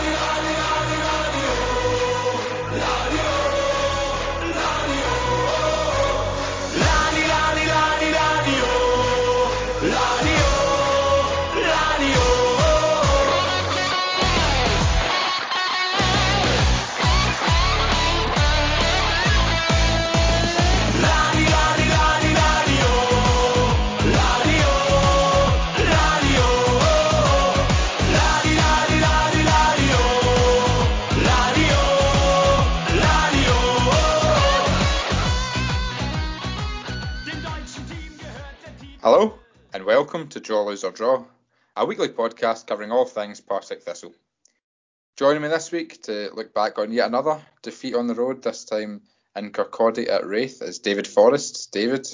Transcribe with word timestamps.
Ali, 0.00 0.16
Ali, 0.16 0.54
Ali. 0.54 0.59
Hello, 39.12 39.40
and 39.74 39.84
welcome 39.84 40.28
to 40.28 40.38
Draw, 40.38 40.66
Lose 40.66 40.84
or 40.84 40.92
Draw, 40.92 41.24
a 41.76 41.84
weekly 41.84 42.10
podcast 42.10 42.68
covering 42.68 42.92
all 42.92 43.06
things 43.06 43.40
Partick 43.40 43.82
Thistle. 43.82 44.14
Joining 45.16 45.42
me 45.42 45.48
this 45.48 45.72
week 45.72 46.00
to 46.02 46.30
look 46.32 46.54
back 46.54 46.78
on 46.78 46.92
yet 46.92 47.08
another 47.08 47.40
defeat 47.60 47.96
on 47.96 48.06
the 48.06 48.14
road, 48.14 48.40
this 48.40 48.64
time 48.64 49.02
in 49.34 49.50
Kirkcaldy 49.50 50.08
at 50.08 50.24
Raith, 50.24 50.62
is 50.62 50.78
David 50.78 51.08
Forrest. 51.08 51.72
David, 51.72 52.06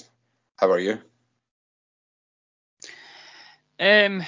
how 0.57 0.71
are 0.71 0.79
you? 0.79 0.99
Um, 3.79 4.25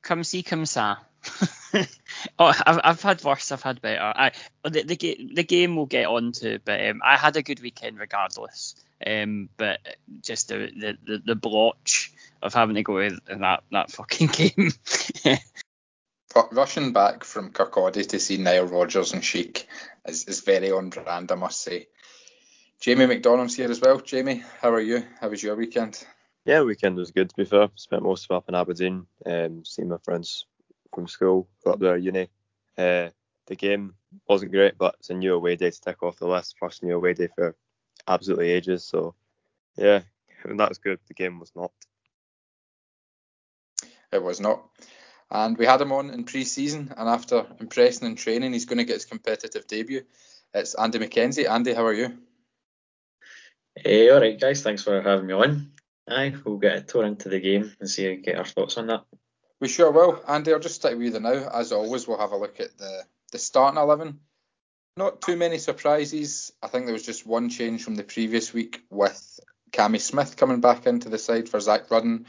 come 0.00 0.24
see, 0.24 0.42
come 0.42 0.64
sa. 0.64 0.96
oh, 1.74 2.54
I've, 2.66 2.80
I've 2.82 3.02
had 3.02 3.22
worse. 3.22 3.52
I've 3.52 3.62
had 3.62 3.82
better. 3.82 4.00
I 4.00 4.32
the 4.64 4.84
the, 4.84 5.30
the 5.34 5.44
game 5.44 5.76
we'll 5.76 5.84
get 5.84 6.06
on 6.06 6.32
to, 6.32 6.60
but 6.64 6.88
um, 6.88 7.02
I 7.04 7.18
had 7.18 7.36
a 7.36 7.42
good 7.42 7.60
weekend 7.60 7.98
regardless. 7.98 8.74
Um, 9.04 9.48
but 9.56 9.80
just 10.22 10.48
the, 10.48 10.70
the, 10.74 10.98
the, 11.04 11.22
the 11.26 11.34
blotch 11.34 12.12
of 12.42 12.54
having 12.54 12.74
to 12.76 12.82
go 12.82 12.98
in 12.98 13.20
that, 13.28 13.62
that 13.70 13.90
fucking 13.90 14.26
game. 14.32 14.72
Rushing 16.52 16.92
back 16.92 17.24
from 17.24 17.52
Kirkcaldy 17.52 18.08
to 18.08 18.20
see 18.20 18.36
Nile 18.36 18.66
Rodgers 18.66 19.12
and 19.12 19.24
Chic 19.24 19.66
is, 20.06 20.24
is 20.24 20.40
very 20.40 20.70
on 20.70 20.90
brand, 20.90 21.32
I 21.32 21.36
must 21.36 21.60
say. 21.60 21.88
Jamie 22.80 23.06
McDonald's 23.06 23.56
here 23.56 23.70
as 23.70 23.80
well. 23.80 23.98
Jamie, 23.98 24.44
how 24.60 24.70
are 24.70 24.80
you? 24.80 25.02
How 25.20 25.28
was 25.28 25.42
your 25.42 25.56
weekend? 25.56 26.04
Yeah, 26.44 26.62
weekend 26.62 26.96
was 26.96 27.10
good 27.10 27.28
to 27.28 27.36
be 27.36 27.44
fair. 27.44 27.68
Spent 27.74 28.04
most 28.04 28.24
of 28.24 28.34
it 28.34 28.36
up 28.36 28.48
in 28.48 28.54
Aberdeen, 28.54 29.06
um, 29.26 29.64
seeing 29.64 29.88
my 29.88 29.98
friends 30.04 30.46
from 30.94 31.08
school, 31.08 31.48
got 31.64 31.74
up 31.74 31.80
there 31.80 31.96
uni. 31.96 32.28
Uh, 32.76 33.08
the 33.46 33.56
game 33.56 33.94
wasn't 34.28 34.52
great, 34.52 34.78
but 34.78 34.94
it's 35.00 35.10
a 35.10 35.14
new 35.14 35.34
away 35.34 35.56
day 35.56 35.70
to 35.70 35.80
tick 35.80 36.02
off 36.02 36.18
the 36.18 36.26
list. 36.26 36.56
First 36.58 36.82
new 36.82 36.94
away 36.94 37.14
day 37.14 37.28
for 37.34 37.56
absolutely 38.08 38.50
ages. 38.50 38.84
So 38.84 39.14
yeah, 39.76 40.00
that 40.44 40.68
was 40.68 40.78
good. 40.78 40.98
The 41.06 41.14
game 41.14 41.38
was 41.38 41.52
not. 41.54 41.70
It 44.12 44.22
was 44.22 44.40
not. 44.40 44.62
And 45.30 45.58
we 45.58 45.66
had 45.66 45.80
him 45.80 45.92
on 45.92 46.10
in 46.10 46.24
pre-season, 46.24 46.94
and 46.96 47.08
after 47.08 47.46
impressing 47.60 48.08
in 48.08 48.16
training, 48.16 48.54
he's 48.54 48.64
going 48.64 48.78
to 48.78 48.84
get 48.84 48.94
his 48.94 49.04
competitive 49.04 49.66
debut. 49.66 50.04
It's 50.54 50.74
Andy 50.74 50.98
McKenzie. 50.98 51.48
Andy, 51.48 51.74
how 51.74 51.84
are 51.84 51.92
you? 51.92 52.16
Hey, 53.76 54.08
all 54.08 54.20
right, 54.20 54.40
guys. 54.40 54.62
Thanks 54.62 54.82
for 54.82 55.02
having 55.02 55.26
me 55.26 55.34
on. 55.34 55.72
Aye, 56.08 56.34
we'll 56.42 56.56
get 56.56 56.78
a 56.78 56.80
tour 56.80 57.04
into 57.04 57.28
the 57.28 57.40
game 57.40 57.70
and 57.78 57.90
see 57.90 58.16
get 58.16 58.38
our 58.38 58.46
thoughts 58.46 58.78
on 58.78 58.86
that. 58.86 59.04
We 59.60 59.68
sure 59.68 59.90
will. 59.90 60.22
Andy, 60.26 60.54
I'll 60.54 60.60
just 60.60 60.76
stick 60.76 60.96
with 60.96 61.12
you 61.12 61.20
now. 61.20 61.50
As 61.52 61.72
always, 61.72 62.08
we'll 62.08 62.18
have 62.18 62.32
a 62.32 62.36
look 62.38 62.60
at 62.60 62.78
the 62.78 63.02
the 63.30 63.38
starting 63.38 63.78
eleven. 63.78 64.20
Not 64.98 65.20
too 65.20 65.36
many 65.36 65.58
surprises. 65.58 66.52
I 66.60 66.66
think 66.66 66.86
there 66.86 66.92
was 66.92 67.06
just 67.06 67.24
one 67.24 67.50
change 67.50 67.84
from 67.84 67.94
the 67.94 68.02
previous 68.02 68.52
week 68.52 68.82
with 68.90 69.38
Cammy 69.70 70.00
Smith 70.00 70.36
coming 70.36 70.60
back 70.60 70.86
into 70.88 71.08
the 71.08 71.18
side 71.18 71.48
for 71.48 71.60
Zak 71.60 71.88
Rudden, 71.88 72.26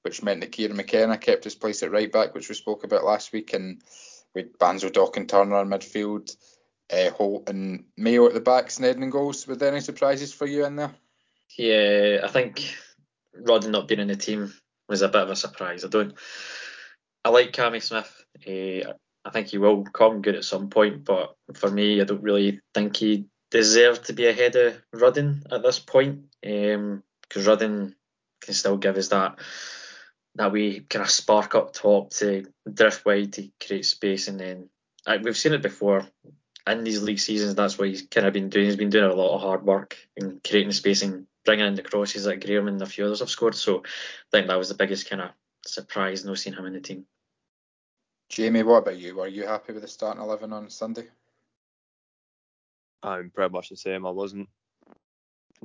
which 0.00 0.22
meant 0.22 0.40
that 0.40 0.50
Kieran 0.50 0.78
McKenna 0.78 1.18
kept 1.18 1.44
his 1.44 1.54
place 1.54 1.82
at 1.82 1.92
right 1.92 2.10
back, 2.10 2.32
which 2.32 2.48
we 2.48 2.54
spoke 2.54 2.84
about 2.84 3.04
last 3.04 3.34
week, 3.34 3.52
and 3.52 3.82
with 4.34 4.58
Banzo, 4.58 4.90
Dock 4.90 5.18
and 5.18 5.28
Turner 5.28 5.60
in 5.60 5.68
midfield, 5.68 6.34
uh, 6.90 7.10
Holt 7.10 7.50
and 7.50 7.84
Mayo 7.98 8.26
at 8.26 8.32
the 8.32 8.40
back, 8.40 8.68
Sneddon 8.68 9.02
and 9.02 9.12
goals. 9.12 9.46
Were 9.46 9.56
there 9.56 9.70
any 9.70 9.82
surprises 9.82 10.32
for 10.32 10.46
you 10.46 10.64
in 10.64 10.76
there? 10.76 10.94
Yeah, 11.58 12.20
I 12.24 12.28
think 12.28 12.78
Rudden 13.34 13.72
not 13.72 13.88
being 13.88 14.00
in 14.00 14.08
the 14.08 14.16
team 14.16 14.54
was 14.88 15.02
a 15.02 15.08
bit 15.08 15.20
of 15.20 15.28
a 15.28 15.36
surprise. 15.36 15.84
I 15.84 15.88
don't. 15.88 16.14
I 17.26 17.28
like 17.28 17.52
Cammy 17.52 17.82
Smith. 17.82 18.24
Uh, 18.46 18.94
I 19.26 19.30
think 19.30 19.48
he 19.48 19.58
will 19.58 19.82
come 19.84 20.22
good 20.22 20.36
at 20.36 20.44
some 20.44 20.70
point, 20.70 21.04
but 21.04 21.34
for 21.54 21.68
me, 21.68 22.00
I 22.00 22.04
don't 22.04 22.22
really 22.22 22.60
think 22.72 22.96
he 22.96 23.26
deserved 23.50 24.04
to 24.06 24.12
be 24.12 24.28
ahead 24.28 24.54
of 24.54 24.80
Rudden 24.92 25.42
at 25.50 25.62
this 25.62 25.80
point. 25.80 26.26
Because 26.40 26.76
um, 26.76 27.02
Rudden 27.44 27.96
can 28.40 28.54
still 28.54 28.76
give 28.76 28.96
us 28.96 29.08
that 29.08 29.38
that 30.36 30.52
wee 30.52 30.80
kind 30.88 31.02
of 31.02 31.10
spark 31.10 31.54
up 31.54 31.72
top 31.72 32.10
to 32.10 32.44
drift 32.72 33.04
wide 33.04 33.32
to 33.32 33.48
create 33.66 33.86
space, 33.86 34.28
and 34.28 34.38
then 34.38 34.68
we've 35.22 35.36
seen 35.36 35.54
it 35.54 35.62
before 35.62 36.06
in 36.68 36.84
these 36.84 37.02
league 37.02 37.18
seasons. 37.18 37.54
That's 37.56 37.78
what 37.78 37.88
he's 37.88 38.02
kind 38.02 38.26
of 38.26 38.32
been 38.32 38.48
doing. 38.48 38.66
He's 38.66 38.76
been 38.76 38.90
doing 38.90 39.10
a 39.10 39.14
lot 39.14 39.34
of 39.34 39.40
hard 39.40 39.64
work 39.64 39.96
and 40.16 40.42
creating 40.44 40.72
space 40.72 41.02
and 41.02 41.26
bringing 41.44 41.66
in 41.66 41.74
the 41.74 41.82
crosses 41.82 42.24
that 42.24 42.44
Graham 42.44 42.68
and 42.68 42.80
a 42.82 42.86
few 42.86 43.06
others 43.06 43.20
have 43.20 43.30
scored. 43.30 43.54
So 43.54 43.78
I 43.78 43.82
think 44.30 44.48
that 44.48 44.58
was 44.58 44.68
the 44.68 44.74
biggest 44.74 45.08
kind 45.08 45.22
of 45.22 45.30
surprise, 45.64 46.24
no 46.24 46.34
seeing 46.34 46.54
him 46.54 46.66
in 46.66 46.74
the 46.74 46.80
team. 46.80 47.06
Jamie, 48.28 48.64
what 48.64 48.78
about 48.78 48.98
you? 48.98 49.16
Were 49.16 49.28
you 49.28 49.46
happy 49.46 49.72
with 49.72 49.82
the 49.82 49.88
starting 49.88 50.22
eleven 50.22 50.52
on 50.52 50.68
Sunday? 50.68 51.04
I'm 53.02 53.30
pretty 53.30 53.52
much 53.52 53.68
the 53.68 53.76
same. 53.76 54.04
I 54.04 54.10
wasn't, 54.10 54.48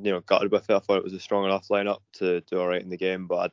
you 0.02 0.12
know, 0.12 0.22
gutted 0.22 0.52
with 0.52 0.70
it. 0.70 0.76
I 0.76 0.80
thought 0.80 0.98
it 0.98 1.04
was 1.04 1.14
a 1.14 1.20
strong 1.20 1.46
enough 1.46 1.70
lineup 1.70 2.02
to 2.14 2.42
do 2.42 2.60
all 2.60 2.68
right 2.68 2.82
in 2.82 2.90
the 2.90 2.98
game, 2.98 3.26
but 3.26 3.52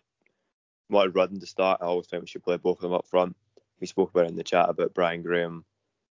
I 0.90 0.92
wanted 0.92 1.14
Rudden 1.14 1.40
to 1.40 1.46
start. 1.46 1.80
I 1.80 1.86
always 1.86 2.06
think 2.06 2.22
we 2.22 2.26
should 2.26 2.42
play 2.42 2.58
both 2.58 2.78
of 2.78 2.82
them 2.82 2.92
up 2.92 3.06
front. 3.06 3.34
We 3.80 3.86
spoke 3.86 4.10
about 4.10 4.26
it 4.26 4.30
in 4.30 4.36
the 4.36 4.44
chat 4.44 4.68
about 4.68 4.92
Brian 4.92 5.22
Graham. 5.22 5.64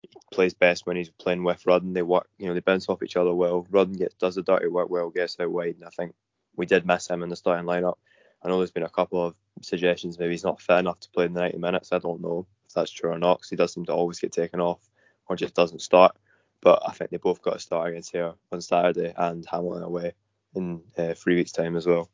He 0.01 0.09
plays 0.33 0.55
best 0.55 0.87
when 0.87 0.97
he's 0.97 1.11
playing 1.11 1.45
with 1.45 1.67
Rudden. 1.67 1.93
They 1.93 2.03
work, 2.03 2.29
you 2.39 2.47
know, 2.47 2.55
they 2.55 2.61
bounce 2.61 2.89
off 2.89 3.03
each 3.03 3.17
other 3.17 3.35
well. 3.35 3.67
Rudden 3.71 3.95
gets 3.95 4.15
does 4.15 4.37
the 4.37 4.43
dirty 4.43 4.69
work 4.69 4.89
well, 4.89 5.11
gets 5.11 5.39
out 5.39 5.51
wide, 5.51 5.75
and 5.75 5.85
I 5.85 5.91
think 5.91 6.15
we 6.57 6.65
did 6.65 6.87
miss 6.87 7.09
him 7.09 7.23
in 7.23 7.29
the 7.29 7.37
starting 7.37 7.67
lineup. 7.67 7.97
I 8.43 8.49
know 8.49 8.59
there's 8.59 8.71
been 8.71 8.85
a 8.85 8.89
couple 8.89 9.27
of 9.27 9.35
suggestions 9.61 10.19
maybe 10.19 10.31
he's 10.33 10.45
not 10.45 10.61
fit 10.61 10.79
enough 10.79 11.01
to 11.01 11.11
play 11.11 11.25
in 11.27 11.35
the 11.35 11.41
90 11.41 11.59
minutes. 11.59 11.93
I 11.93 11.99
don't 11.99 12.23
know 12.23 12.47
if 12.69 12.75
that's 12.75 12.91
true 12.91 13.11
or 13.11 13.19
not 13.19 13.39
because 13.39 13.51
he 13.51 13.57
does 13.57 13.73
seem 13.73 13.85
to 13.87 13.93
always 13.93 14.21
get 14.21 14.33
taken 14.33 14.61
off 14.61 14.81
or 15.27 15.37
just 15.37 15.55
doesn't 15.55 15.81
start. 15.81 16.17
But 16.61 16.83
I 16.87 16.93
think 16.93 17.11
they 17.11 17.17
both 17.17 17.43
got 17.43 17.57
a 17.57 17.61
start 17.61 17.89
against 17.89 18.15
Ayr 18.15 18.35
on 18.53 18.61
Saturday 18.61 19.13
and 19.17 19.47
Hamilton 19.47 19.83
away 19.83 20.13
in 20.55 20.83
uh, 20.97 21.15
three 21.15 21.37
weeks' 21.37 21.53
time 21.53 21.77
as 21.77 21.87
well. 21.87 22.11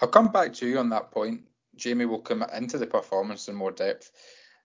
I'll 0.00 0.08
come 0.08 0.28
back 0.28 0.52
to 0.54 0.68
you 0.68 0.78
on 0.78 0.90
that 0.90 1.10
point. 1.10 1.42
Jamie 1.76 2.04
will 2.04 2.20
come 2.20 2.44
into 2.54 2.78
the 2.78 2.86
performance 2.86 3.48
in 3.48 3.54
more 3.54 3.72
depth 3.72 4.10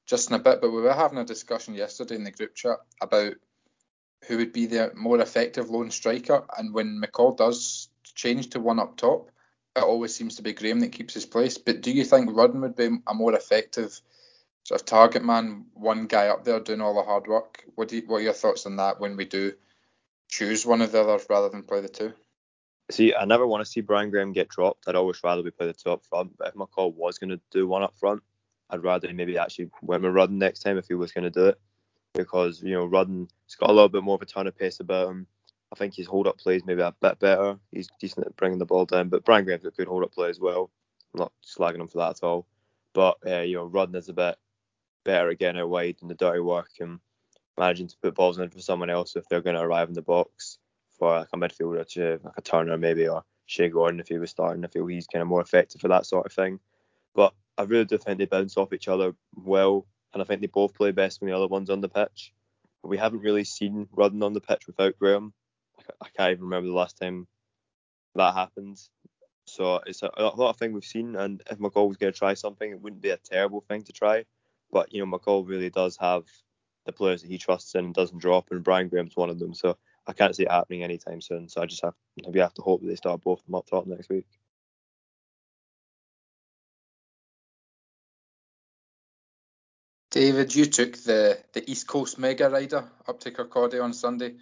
just 0.05 0.29
in 0.29 0.35
a 0.35 0.39
bit, 0.39 0.59
but 0.61 0.71
we 0.71 0.81
were 0.81 0.93
having 0.93 1.19
a 1.19 1.25
discussion 1.25 1.75
yesterday 1.75 2.15
in 2.15 2.23
the 2.23 2.31
group 2.31 2.55
chat 2.55 2.77
about 3.01 3.33
who 4.27 4.37
would 4.37 4.51
be 4.51 4.65
the 4.65 4.91
more 4.95 5.19
effective 5.19 5.69
lone 5.69 5.91
striker. 5.91 6.43
And 6.57 6.73
when 6.73 7.01
McCall 7.01 7.37
does 7.37 7.89
change 8.15 8.49
to 8.49 8.59
one 8.59 8.79
up 8.79 8.97
top, 8.97 9.31
it 9.75 9.83
always 9.83 10.13
seems 10.13 10.35
to 10.35 10.41
be 10.41 10.53
Graham 10.53 10.79
that 10.81 10.91
keeps 10.91 11.13
his 11.13 11.25
place. 11.25 11.57
But 11.57 11.81
do 11.81 11.91
you 11.91 12.03
think 12.03 12.35
Rudden 12.35 12.61
would 12.61 12.75
be 12.75 12.89
a 13.07 13.13
more 13.13 13.33
effective 13.33 14.01
sort 14.69 14.81
of 14.81 14.85
target 14.85 15.25
man, 15.25 15.65
one 15.73 16.05
guy 16.05 16.27
up 16.27 16.43
there 16.43 16.59
doing 16.59 16.79
all 16.79 16.93
the 16.93 17.01
hard 17.01 17.25
work? 17.25 17.63
What 17.73 17.91
you, 17.91 18.03
what 18.05 18.17
are 18.17 18.21
your 18.21 18.33
thoughts 18.33 18.67
on 18.67 18.75
that 18.75 18.99
when 18.99 19.17
we 19.17 19.25
do 19.25 19.53
choose 20.27 20.63
one 20.63 20.83
of 20.83 20.91
the 20.91 21.01
others 21.01 21.25
rather 21.27 21.49
than 21.49 21.63
play 21.63 21.81
the 21.81 21.89
two? 21.89 22.13
See, 22.91 23.15
I 23.15 23.25
never 23.25 23.47
want 23.47 23.65
to 23.65 23.69
see 23.69 23.81
Brian 23.81 24.11
Graham 24.11 24.31
get 24.31 24.47
dropped. 24.47 24.87
I'd 24.87 24.93
always 24.93 25.23
rather 25.23 25.41
we 25.41 25.49
play 25.49 25.65
the 25.65 25.73
two 25.73 25.89
up 25.89 26.05
front. 26.05 26.37
But 26.37 26.49
if 26.49 26.53
McCall 26.53 26.93
was 26.93 27.17
going 27.17 27.31
to 27.31 27.39
do 27.49 27.67
one 27.67 27.81
up 27.81 27.95
front, 27.99 28.21
I'd 28.69 28.83
rather 28.83 29.11
maybe 29.11 29.39
actually 29.39 29.71
went 29.81 30.03
with 30.03 30.13
Rudden 30.13 30.37
next 30.37 30.59
time 30.59 30.77
if 30.77 30.87
he 30.87 30.93
was 30.93 31.13
going 31.13 31.23
to 31.23 31.31
do 31.31 31.47
it. 31.47 31.59
Because, 32.13 32.61
you 32.61 32.73
know, 32.73 32.85
Rudden's 32.85 33.31
got 33.59 33.71
a 33.71 33.73
little 33.73 33.89
bit 33.89 34.03
more 34.03 34.15
of 34.15 34.21
a 34.21 34.27
ton 34.27 34.45
of 34.45 34.55
pace 34.55 34.79
about 34.79 35.09
him. 35.09 35.25
I 35.73 35.77
think 35.77 35.95
his 35.95 36.05
hold 36.05 36.27
up 36.27 36.37
plays 36.37 36.63
maybe 36.63 36.81
a 36.81 36.93
bit 37.01 37.17
better. 37.17 37.57
He's 37.71 37.89
decent 37.99 38.27
at 38.27 38.35
bringing 38.35 38.59
the 38.59 38.65
ball 38.65 38.85
down, 38.85 39.09
but 39.09 39.25
Brian 39.25 39.45
Graham's 39.45 39.65
a 39.65 39.71
good 39.71 39.87
hold 39.87 40.03
up 40.03 40.13
play 40.13 40.29
as 40.29 40.39
well. 40.39 40.69
I'm 41.15 41.21
not 41.21 41.31
slagging 41.43 41.81
him 41.81 41.87
for 41.87 41.97
that 41.97 42.17
at 42.17 42.23
all. 42.23 42.45
But 42.93 43.17
uh, 43.25 43.41
you 43.41 43.55
know, 43.55 43.65
Rudden 43.65 43.95
is 43.95 44.09
a 44.09 44.13
bit 44.13 44.37
better 45.05 45.29
at 45.29 45.39
getting 45.39 45.61
out 45.61 45.69
wide 45.69 45.97
and 46.01 46.09
the 46.09 46.15
dirty 46.15 46.39
work 46.39 46.69
and 46.79 46.99
managing 47.57 47.87
to 47.87 47.97
put 48.01 48.15
balls 48.15 48.39
in 48.39 48.49
for 48.49 48.61
someone 48.61 48.89
else 48.89 49.15
if 49.15 49.27
they're 49.29 49.41
going 49.41 49.55
to 49.55 49.61
arrive 49.61 49.89
in 49.89 49.93
the 49.93 50.01
box 50.01 50.57
for 50.97 51.19
like 51.19 51.29
a 51.33 51.37
midfielder 51.37 51.87
to 51.87 52.19
like 52.23 52.37
a 52.37 52.41
Turner 52.41 52.77
maybe 52.77 53.07
or 53.07 53.23
Shea 53.45 53.69
Gordon 53.69 53.99
if 53.99 54.07
he 54.07 54.17
was 54.17 54.29
starting. 54.29 54.63
I 54.63 54.67
feel 54.67 54.85
he's 54.85 55.07
kind 55.07 55.21
of 55.21 55.27
more 55.27 55.41
effective 55.41 55.81
for 55.81 55.87
that 55.87 56.05
sort 56.05 56.25
of 56.25 56.33
thing. 56.33 56.59
But 57.15 57.33
I 57.57 57.63
really 57.63 57.85
do 57.85 57.97
think 57.97 58.17
they 58.17 58.25
bounce 58.25 58.57
off 58.57 58.73
each 58.73 58.87
other 58.87 59.13
well, 59.35 59.85
and 60.13 60.21
I 60.21 60.25
think 60.25 60.41
they 60.41 60.47
both 60.47 60.75
play 60.75 60.91
best 60.91 61.19
when 61.19 61.29
the 61.29 61.35
other 61.35 61.47
one's 61.47 61.69
on 61.69 61.81
the 61.81 61.89
pitch. 61.89 62.33
But 62.81 62.89
we 62.89 62.97
haven't 62.97 63.21
really 63.21 63.43
seen 63.43 63.87
Rudden 63.91 64.23
on 64.23 64.33
the 64.33 64.41
pitch 64.41 64.67
without 64.67 64.97
Graham. 64.99 65.33
I 66.01 66.07
can't 66.15 66.31
even 66.31 66.43
remember 66.43 66.67
the 66.67 66.75
last 66.75 66.97
time 66.97 67.27
that 68.15 68.33
happened. 68.33 68.79
So 69.45 69.81
it's 69.85 70.03
a, 70.03 70.11
a 70.15 70.23
lot 70.23 70.51
of 70.51 70.57
thing 70.57 70.73
we've 70.73 70.83
seen, 70.83 71.15
and 71.15 71.41
if 71.49 71.57
McCall 71.57 71.87
was 71.87 71.97
going 71.97 72.13
to 72.13 72.17
try 72.17 72.35
something, 72.35 72.69
it 72.69 72.81
wouldn't 72.81 73.01
be 73.01 73.09
a 73.09 73.17
terrible 73.17 73.61
thing 73.61 73.81
to 73.83 73.91
try. 73.91 74.25
But 74.71 74.93
you 74.93 75.05
know, 75.05 75.17
McCall 75.17 75.47
really 75.47 75.69
does 75.69 75.97
have 75.97 76.23
the 76.85 76.91
players 76.91 77.21
that 77.21 77.29
he 77.29 77.37
trusts 77.37 77.75
in 77.75 77.85
and 77.85 77.93
doesn't 77.93 78.19
drop, 78.19 78.47
and 78.51 78.63
Brian 78.63 78.89
Graham's 78.89 79.15
one 79.15 79.29
of 79.29 79.39
them. 79.39 79.53
So 79.53 79.77
I 80.07 80.13
can't 80.13 80.35
see 80.35 80.43
it 80.43 80.51
happening 80.51 80.83
anytime 80.83 81.21
soon. 81.21 81.49
So 81.49 81.61
I 81.61 81.65
just 81.65 81.83
have 81.83 81.93
we 82.27 82.39
have 82.39 82.53
to 82.55 82.61
hope 82.61 82.81
that 82.81 82.87
they 82.87 82.95
start 82.95 83.21
both 83.21 83.39
of 83.39 83.45
them 83.45 83.55
up 83.55 83.67
top 83.67 83.85
next 83.85 84.09
week. 84.09 84.25
David, 90.11 90.55
you 90.55 90.65
took 90.65 90.97
the, 90.97 91.37
the 91.53 91.69
East 91.69 91.87
Coast 91.87 92.17
Mega 92.17 92.49
Rider 92.49 92.83
up 93.07 93.19
to 93.19 93.31
Kirkcaldy 93.31 93.83
on 93.83 93.93
Sunday. 93.93 94.35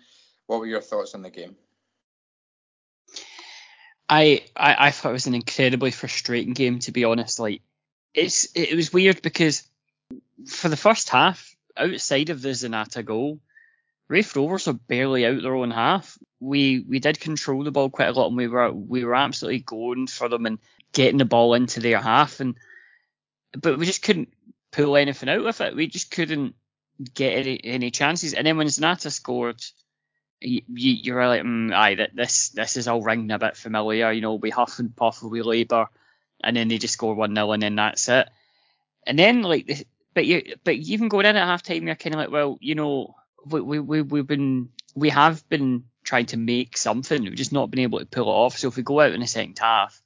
What 0.45 0.59
were 0.59 0.65
your 0.65 0.81
thoughts 0.81 1.13
on 1.13 1.23
the 1.23 1.29
game? 1.29 1.57
I, 4.07 4.45
I 4.55 4.87
I 4.87 4.91
thought 4.91 5.09
it 5.09 5.13
was 5.13 5.27
an 5.27 5.35
incredibly 5.35 5.91
frustrating 5.91 6.53
game 6.53 6.79
to 6.79 6.93
be 6.93 7.03
honest. 7.03 7.39
Like 7.39 7.61
it's 8.13 8.47
it 8.55 8.73
was 8.73 8.93
weird 8.93 9.21
because 9.21 9.67
for 10.45 10.69
the 10.69 10.77
first 10.77 11.09
half, 11.09 11.55
outside 11.75 12.29
of 12.29 12.41
the 12.41 12.49
Zanatta 12.49 13.03
goal, 13.03 13.39
Raith 14.07 14.35
Rovers 14.35 14.67
were 14.67 14.73
barely 14.73 15.25
out 15.25 15.41
their 15.41 15.55
own 15.55 15.71
half. 15.71 16.17
We 16.39 16.79
we 16.87 16.99
did 16.99 17.19
control 17.19 17.63
the 17.63 17.71
ball 17.71 17.89
quite 17.89 18.09
a 18.09 18.11
lot, 18.13 18.27
and 18.27 18.37
we 18.37 18.47
were 18.47 18.71
we 18.71 19.03
were 19.03 19.15
absolutely 19.15 19.59
going 19.59 20.07
for 20.07 20.29
them 20.29 20.45
and 20.45 20.59
getting 20.93 21.17
the 21.17 21.25
ball 21.25 21.53
into 21.53 21.79
their 21.79 21.99
half, 21.99 22.39
and 22.39 22.55
but 23.53 23.77
we 23.77 23.85
just 23.85 24.03
couldn't 24.03 24.33
pull 24.71 24.95
anything 24.95 25.29
out 25.29 25.45
of 25.45 25.61
it. 25.61 25.75
We 25.75 25.87
just 25.87 26.11
couldn't 26.11 26.55
get 27.13 27.33
any, 27.33 27.59
any 27.63 27.91
chances. 27.91 28.33
And 28.33 28.45
then 28.45 28.57
when 28.57 28.67
Zanatta 28.67 29.11
scored, 29.11 29.63
you, 30.39 30.61
you 30.67 31.15
like, 31.15 31.41
mm, 31.41 31.73
aye, 31.73 31.95
that 31.95 32.15
this 32.15 32.49
this 32.49 32.77
is 32.77 32.87
all 32.87 33.01
ringing 33.01 33.31
a 33.31 33.39
bit 33.39 33.57
familiar. 33.57 34.11
You 34.11 34.21
know, 34.21 34.35
we 34.35 34.49
huff 34.49 34.79
and 34.79 34.95
puff, 34.95 35.21
we 35.23 35.41
labour, 35.41 35.87
and 36.43 36.55
then 36.55 36.67
they 36.67 36.77
just 36.77 36.93
score 36.93 37.15
one 37.15 37.35
0 37.35 37.51
and 37.51 37.63
then 37.63 37.75
that's 37.75 38.07
it. 38.09 38.29
And 39.05 39.17
then 39.17 39.41
like, 39.41 39.87
but 40.17 40.25
you 40.25 40.55
but 40.63 40.73
even 40.73 41.09
going 41.09 41.27
in 41.27 41.35
at 41.35 41.45
half 41.45 41.61
time, 41.61 41.85
you're 41.85 41.95
kind 41.95 42.15
of 42.15 42.19
like, 42.19 42.31
well, 42.31 42.57
you 42.59 42.73
know, 42.73 43.13
we 43.45 43.61
we 43.61 43.79
we 43.79 44.01
we've 44.01 44.25
been 44.25 44.69
we 44.95 45.09
have 45.09 45.47
been 45.47 45.83
trying 46.03 46.25
to 46.25 46.37
make 46.37 46.75
something, 46.75 47.21
we've 47.21 47.35
just 47.35 47.53
not 47.53 47.69
been 47.69 47.81
able 47.81 47.99
to 47.99 48.05
pull 48.07 48.23
it 48.23 48.31
off. 48.31 48.57
So 48.57 48.67
if 48.67 48.77
we 48.77 48.81
go 48.81 48.99
out 48.99 49.11
in 49.11 49.19
the 49.19 49.27
second 49.27 49.59
half, 49.59 50.01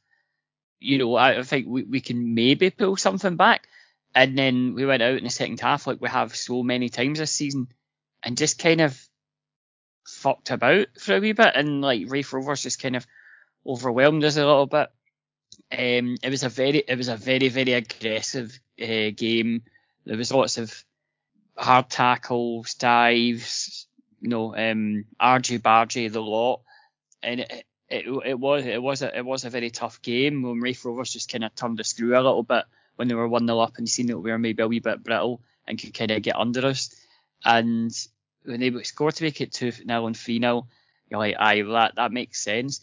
you 0.81 0.97
know, 0.97 1.15
I, 1.15 1.39
I 1.39 1.43
think 1.43 1.65
we, 1.69 1.83
we 1.83 2.01
can 2.01 2.35
maybe 2.35 2.71
pull 2.71 2.97
something 2.97 3.37
back. 3.37 3.69
And 4.13 4.37
then 4.37 4.73
we 4.73 4.85
went 4.85 5.01
out 5.01 5.17
in 5.17 5.23
the 5.23 5.29
second 5.29 5.61
half 5.61 5.87
like 5.87 6.01
we 6.01 6.09
have 6.09 6.35
so 6.35 6.61
many 6.61 6.89
times 6.89 7.19
this 7.19 7.31
season 7.31 7.69
and 8.21 8.37
just 8.37 8.59
kind 8.59 8.81
of 8.81 9.01
fucked 10.05 10.51
about 10.51 10.87
for 10.99 11.15
a 11.15 11.19
wee 11.21 11.31
bit 11.31 11.55
and 11.55 11.79
like 11.79 12.11
Raith 12.11 12.33
Rovers 12.33 12.63
just 12.63 12.81
kind 12.81 12.97
of 12.97 13.07
overwhelmed 13.65 14.25
us 14.25 14.35
a 14.35 14.45
little 14.45 14.65
bit. 14.65 14.89
Um, 15.71 16.17
it 16.21 16.29
was 16.29 16.43
a 16.43 16.49
very 16.49 16.79
it 16.79 16.97
was 16.97 17.07
a 17.07 17.15
very 17.15 17.47
very 17.47 17.71
aggressive 17.71 18.59
uh, 18.81 19.11
game. 19.15 19.61
There 20.05 20.17
was 20.17 20.31
lots 20.31 20.57
of 20.57 20.83
hard 21.57 21.89
tackles, 21.89 22.73
dives, 22.75 23.87
you 24.19 24.29
know, 24.29 24.55
um, 24.55 25.05
argy 25.19 25.59
bargy 25.59 26.11
the 26.11 26.21
lot, 26.21 26.61
and 27.21 27.41
it, 27.41 27.65
it 27.89 28.05
it 28.25 28.39
was 28.39 28.65
it 28.65 28.81
was 28.81 29.01
a 29.01 29.17
it 29.17 29.25
was 29.25 29.45
a 29.45 29.49
very 29.49 29.69
tough 29.69 30.01
game 30.01 30.41
when 30.43 30.59
Raith 30.59 30.83
Rovers 30.85 31.11
just 31.11 31.31
kind 31.31 31.43
of 31.43 31.53
turned 31.55 31.77
the 31.77 31.83
screw 31.83 32.13
a 32.13 32.21
little 32.21 32.43
bit 32.43 32.65
when 32.95 33.07
they 33.07 33.15
were 33.15 33.27
1 33.27 33.47
0 33.47 33.59
up 33.59 33.77
and 33.77 33.89
seen 33.89 34.07
that 34.07 34.19
we 34.19 34.31
were 34.31 34.37
maybe 34.37 34.63
a 34.63 34.67
wee 34.67 34.79
bit 34.79 35.03
brittle 35.03 35.41
and 35.67 35.79
could 35.79 35.93
kind 35.93 36.11
of 36.11 36.21
get 36.21 36.35
under 36.35 36.65
us. 36.67 36.93
And 37.43 37.91
when 38.43 38.59
they 38.59 38.83
scored 38.83 39.15
to 39.15 39.23
make 39.23 39.41
it 39.41 39.51
2 39.53 39.71
0 39.71 40.05
and 40.05 40.17
3 40.17 40.39
0, 40.39 40.67
you're 41.09 41.19
like, 41.19 41.35
aye, 41.39 41.63
well, 41.63 41.73
that, 41.73 41.95
that 41.95 42.11
makes 42.11 42.43
sense. 42.43 42.81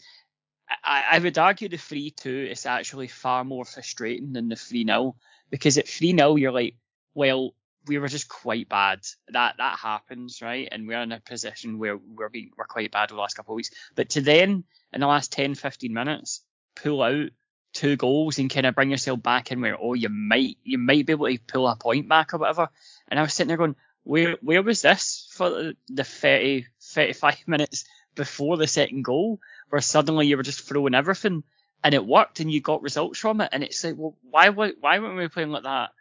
I, 0.83 1.03
I 1.11 1.19
would 1.19 1.37
argue 1.37 1.69
the 1.69 1.77
3 1.77 2.11
2 2.11 2.47
is 2.51 2.65
actually 2.65 3.07
far 3.07 3.43
more 3.43 3.65
frustrating 3.65 4.33
than 4.33 4.49
the 4.49 4.55
3 4.55 4.85
0 4.85 5.15
because 5.49 5.77
at 5.77 5.87
3 5.87 6.15
0, 6.15 6.35
you're 6.35 6.51
like, 6.51 6.75
well, 7.13 7.53
we 7.87 7.97
were 7.97 8.07
just 8.07 8.29
quite 8.29 8.69
bad. 8.69 8.99
That 9.29 9.55
that 9.57 9.79
happens, 9.79 10.41
right? 10.41 10.67
And 10.71 10.87
we're 10.87 11.01
in 11.01 11.11
a 11.11 11.19
position 11.19 11.79
where 11.79 11.97
we're 11.97 12.29
being 12.29 12.51
we're 12.57 12.65
quite 12.65 12.91
bad 12.91 13.09
the 13.09 13.15
last 13.15 13.35
couple 13.35 13.53
of 13.53 13.57
weeks. 13.57 13.71
But 13.95 14.09
to 14.09 14.21
then 14.21 14.63
in 14.93 15.01
the 15.01 15.07
last 15.07 15.31
10, 15.31 15.55
15 15.55 15.93
minutes, 15.93 16.41
pull 16.75 17.01
out 17.01 17.29
two 17.73 17.95
goals 17.95 18.39
and 18.39 18.49
kind 18.49 18.65
of 18.65 18.75
bring 18.75 18.89
yourself 18.89 19.21
back 19.21 19.51
in 19.51 19.61
where 19.61 19.77
oh 19.79 19.93
you 19.93 20.09
might 20.09 20.57
you 20.63 20.79
might 20.79 21.05
be 21.05 21.13
able 21.13 21.27
to 21.27 21.37
pull 21.47 21.67
a 21.67 21.75
point 21.75 22.07
back 22.09 22.33
or 22.33 22.37
whatever. 22.37 22.69
And 23.07 23.19
I 23.19 23.23
was 23.23 23.33
sitting 23.33 23.49
there 23.49 23.57
going, 23.57 23.75
where 24.03 24.37
where 24.41 24.63
was 24.63 24.81
this 24.81 25.29
for 25.33 25.73
the 25.87 26.03
30 26.03 26.67
35 26.81 27.35
minutes 27.47 27.85
before 28.15 28.57
the 28.57 28.67
second 28.67 29.03
goal, 29.03 29.39
where 29.69 29.81
suddenly 29.81 30.27
you 30.27 30.37
were 30.37 30.43
just 30.43 30.67
throwing 30.67 30.95
everything 30.95 31.43
and 31.83 31.93
it 31.93 32.05
worked 32.05 32.39
and 32.39 32.51
you 32.51 32.61
got 32.61 32.81
results 32.81 33.19
from 33.19 33.41
it. 33.41 33.49
And 33.51 33.63
it's 33.63 33.83
like, 33.83 33.95
well, 33.97 34.15
why 34.29 34.49
why 34.49 34.99
weren't 34.99 35.17
we 35.17 35.27
playing 35.27 35.51
like 35.51 35.63
that? 35.63 35.91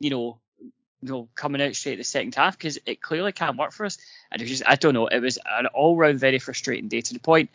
You 0.00 0.10
know, 0.10 0.38
you 0.60 1.10
know, 1.10 1.28
coming 1.34 1.62
out 1.62 1.74
straight 1.76 1.96
the 1.96 2.04
second 2.04 2.34
half 2.34 2.58
because 2.58 2.78
it 2.86 3.02
clearly 3.02 3.32
can't 3.32 3.58
work 3.58 3.72
for 3.72 3.86
us. 3.86 3.98
And 4.30 4.40
it 4.40 4.44
was 4.44 4.50
just, 4.50 4.68
I 4.68 4.76
don't 4.76 4.94
know, 4.94 5.06
it 5.06 5.20
was 5.20 5.38
an 5.44 5.66
all 5.66 5.96
round 5.96 6.18
very 6.18 6.38
frustrating 6.38 6.88
day 6.88 7.00
to 7.00 7.14
the 7.14 7.20
point 7.20 7.50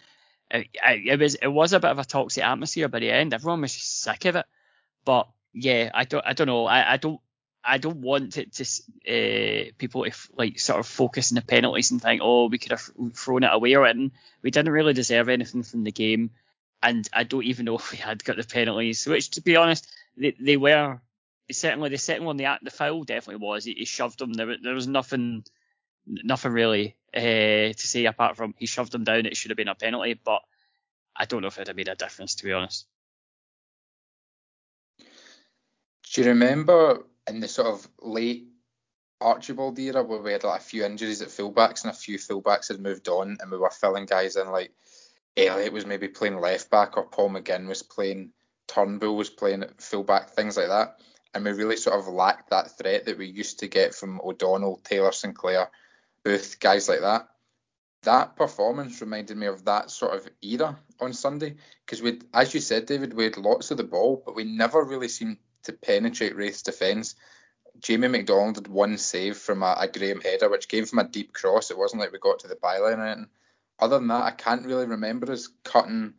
it, 0.52 0.68
it 0.84 1.20
was 1.20 1.36
it 1.36 1.48
was 1.48 1.74
a 1.74 1.80
bit 1.80 1.92
of 1.92 2.00
a 2.00 2.06
toxic 2.06 2.44
atmosphere 2.44 2.88
by 2.88 3.00
the 3.00 3.12
end. 3.12 3.34
Everyone 3.34 3.62
was 3.62 3.74
just 3.74 4.02
sick 4.02 4.26
of 4.26 4.36
it. 4.36 4.46
But 5.06 5.28
yeah, 5.54 5.92
I 5.94 6.06
don't 6.06 6.26
I 6.26 6.34
don't 6.34 6.48
know. 6.48 6.66
I, 6.66 6.94
I 6.94 6.98
don't 6.98 7.20
I 7.64 7.78
don't 7.78 7.98
want 7.98 8.38
it 8.38 8.54
to 8.54 8.64
uh, 8.64 9.72
people 9.78 10.06
to 10.06 10.12
like 10.36 10.60
sort 10.60 10.80
of 10.80 10.88
focus 10.88 11.32
on 11.32 11.36
the 11.36 11.42
penalties 11.42 11.92
and 11.92 12.02
think, 12.02 12.22
oh, 12.24 12.48
we 12.48 12.58
could 12.58 12.72
have 12.72 12.90
thrown 13.14 13.44
it 13.44 13.54
away 13.54 13.76
or 13.76 13.86
anything. 13.86 14.12
We 14.42 14.52
didn't 14.52 14.72
really 14.72 14.94
deserve 14.94 15.30
anything 15.30 15.64
from 15.64 15.84
the 15.84 15.92
game, 15.92 16.32
and 16.82 17.08
I 17.14 17.24
don't 17.24 17.46
even 17.46 17.66
know 17.66 17.76
if 17.78 17.92
we 17.92 17.98
had 17.98 18.24
got 18.24 18.38
the 18.38 18.44
penalties. 18.44 19.06
Which, 19.06 19.32
to 19.32 19.42
be 19.42 19.56
honest, 19.56 19.92
they, 20.18 20.36
they 20.40 20.58
were 20.58 21.00
certainly 21.52 21.90
the 21.90 21.98
second 21.98 22.26
one. 22.26 22.38
The 22.38 22.58
the 22.62 22.72
foul 22.72 23.04
definitely 23.04 23.46
was. 23.46 23.66
He, 23.66 23.74
he 23.74 23.86
shoved 23.86 24.20
them. 24.20 24.34
There, 24.34 24.56
there 24.62 24.74
was 24.74 24.88
nothing 24.88 25.44
nothing 26.06 26.52
really 26.52 26.96
uh, 27.16 27.74
to 27.74 27.88
say 27.88 28.06
apart 28.06 28.38
from 28.38 28.56
he 28.58 28.66
shoved 28.66 28.92
them 28.92 29.04
down. 29.04 29.26
It 29.26 29.38
should 29.38 29.52
have 29.52 29.58
been 29.58 29.68
a 29.68 29.76
penalty, 29.76 30.20
but 30.24 30.42
I 31.16 31.26
don't 31.26 31.42
know 31.42 31.48
if 31.48 31.58
it'd 31.58 31.68
have 31.68 31.76
made 31.76 31.88
a 31.88 31.96
difference 31.96 32.36
to 32.36 32.46
be 32.46 32.54
honest. 32.54 32.88
Do 36.12 36.22
you 36.22 36.30
remember 36.30 37.06
in 37.28 37.40
the 37.40 37.48
sort 37.48 37.68
of 37.68 37.88
late 38.02 38.48
Archibald 39.22 39.78
era 39.78 40.02
where 40.02 40.22
we 40.22 40.32
had 40.32 40.44
like 40.44 40.62
a 40.62 40.64
few 40.64 40.84
injuries 40.84 41.22
at 41.22 41.28
fullbacks 41.28 41.84
and 41.84 41.92
a 41.92 41.96
few 41.96 42.18
fullbacks 42.18 42.70
had 42.70 42.80
moved 42.80 43.08
on 43.10 43.38
and 43.40 43.52
we 43.52 43.58
were 43.58 43.70
filling 43.70 44.06
guys 44.06 44.36
in 44.36 44.50
like 44.50 44.72
Elliot 45.38 45.74
was 45.74 45.86
maybe 45.86 46.08
playing 46.08 46.40
left 46.40 46.72
back 46.72 46.98
or 46.98 47.06
Paul 47.06 47.30
McGinn 47.30 47.68
was 47.68 47.84
playing 47.84 48.32
Turnbull 48.68 49.16
was 49.16 49.30
playing 49.30 49.66
fullback, 49.78 50.30
things 50.30 50.56
like 50.56 50.68
that. 50.68 51.00
And 51.34 51.46
we 51.46 51.52
really 51.52 51.78
sort 51.78 52.00
of 52.00 52.08
lacked 52.08 52.50
that 52.50 52.78
threat 52.78 53.06
that 53.06 53.18
we 53.18 53.28
used 53.28 53.60
to 53.60 53.68
get 53.68 53.94
from 53.94 54.20
O'Donnell, 54.22 54.82
Taylor 54.84 55.12
Sinclair, 55.12 55.70
Booth, 56.24 56.60
guys 56.60 56.90
like 56.90 57.02
that. 57.02 57.28
That 58.04 58.36
performance 58.36 59.02
reminded 59.02 59.38
me 59.38 59.48
of 59.48 59.66
that 59.66 59.92
sort 59.92 60.16
of 60.16 60.28
era 60.42 60.80
on 61.00 61.14
Sunday 61.14 61.56
because 61.86 62.02
we, 62.02 62.22
as 62.34 62.54
you 62.54 62.62
said, 62.62 62.86
David, 62.86 63.14
we 63.14 63.26
had 63.26 63.38
lots 63.38 63.72
of 63.72 63.78
the 63.78 63.84
ball, 63.84 64.22
but 64.26 64.36
we 64.36 64.46
never 64.46 64.84
really 64.84 65.10
seemed 65.10 65.38
to 65.64 65.74
penetrate 65.74 66.36
Raith's 66.36 66.62
defence. 66.62 67.16
Jamie 67.80 68.08
MacDonald 68.08 68.56
had 68.56 68.68
one 68.68 68.98
save 68.98 69.38
from 69.38 69.64
a, 69.64 69.76
a, 69.80 69.88
Graham 69.88 70.22
header, 70.22 70.50
which 70.50 70.68
came 70.68 70.86
from 70.86 71.00
a 71.00 71.08
deep 71.08 71.34
cross. 71.34 71.72
It 71.72 71.78
wasn't 71.78 72.02
like 72.02 72.12
we 72.12 72.20
got 72.20 72.40
to 72.40 72.48
the 72.48 72.56
byline 72.56 72.98
or 72.98 73.06
anything. 73.06 73.28
Other 73.80 74.00
than 74.00 74.08
that, 74.08 74.24
I 74.24 74.32
can't 74.32 74.66
really 74.66 74.86
remember 74.86 75.32
us 75.32 75.50
cutting 75.64 76.14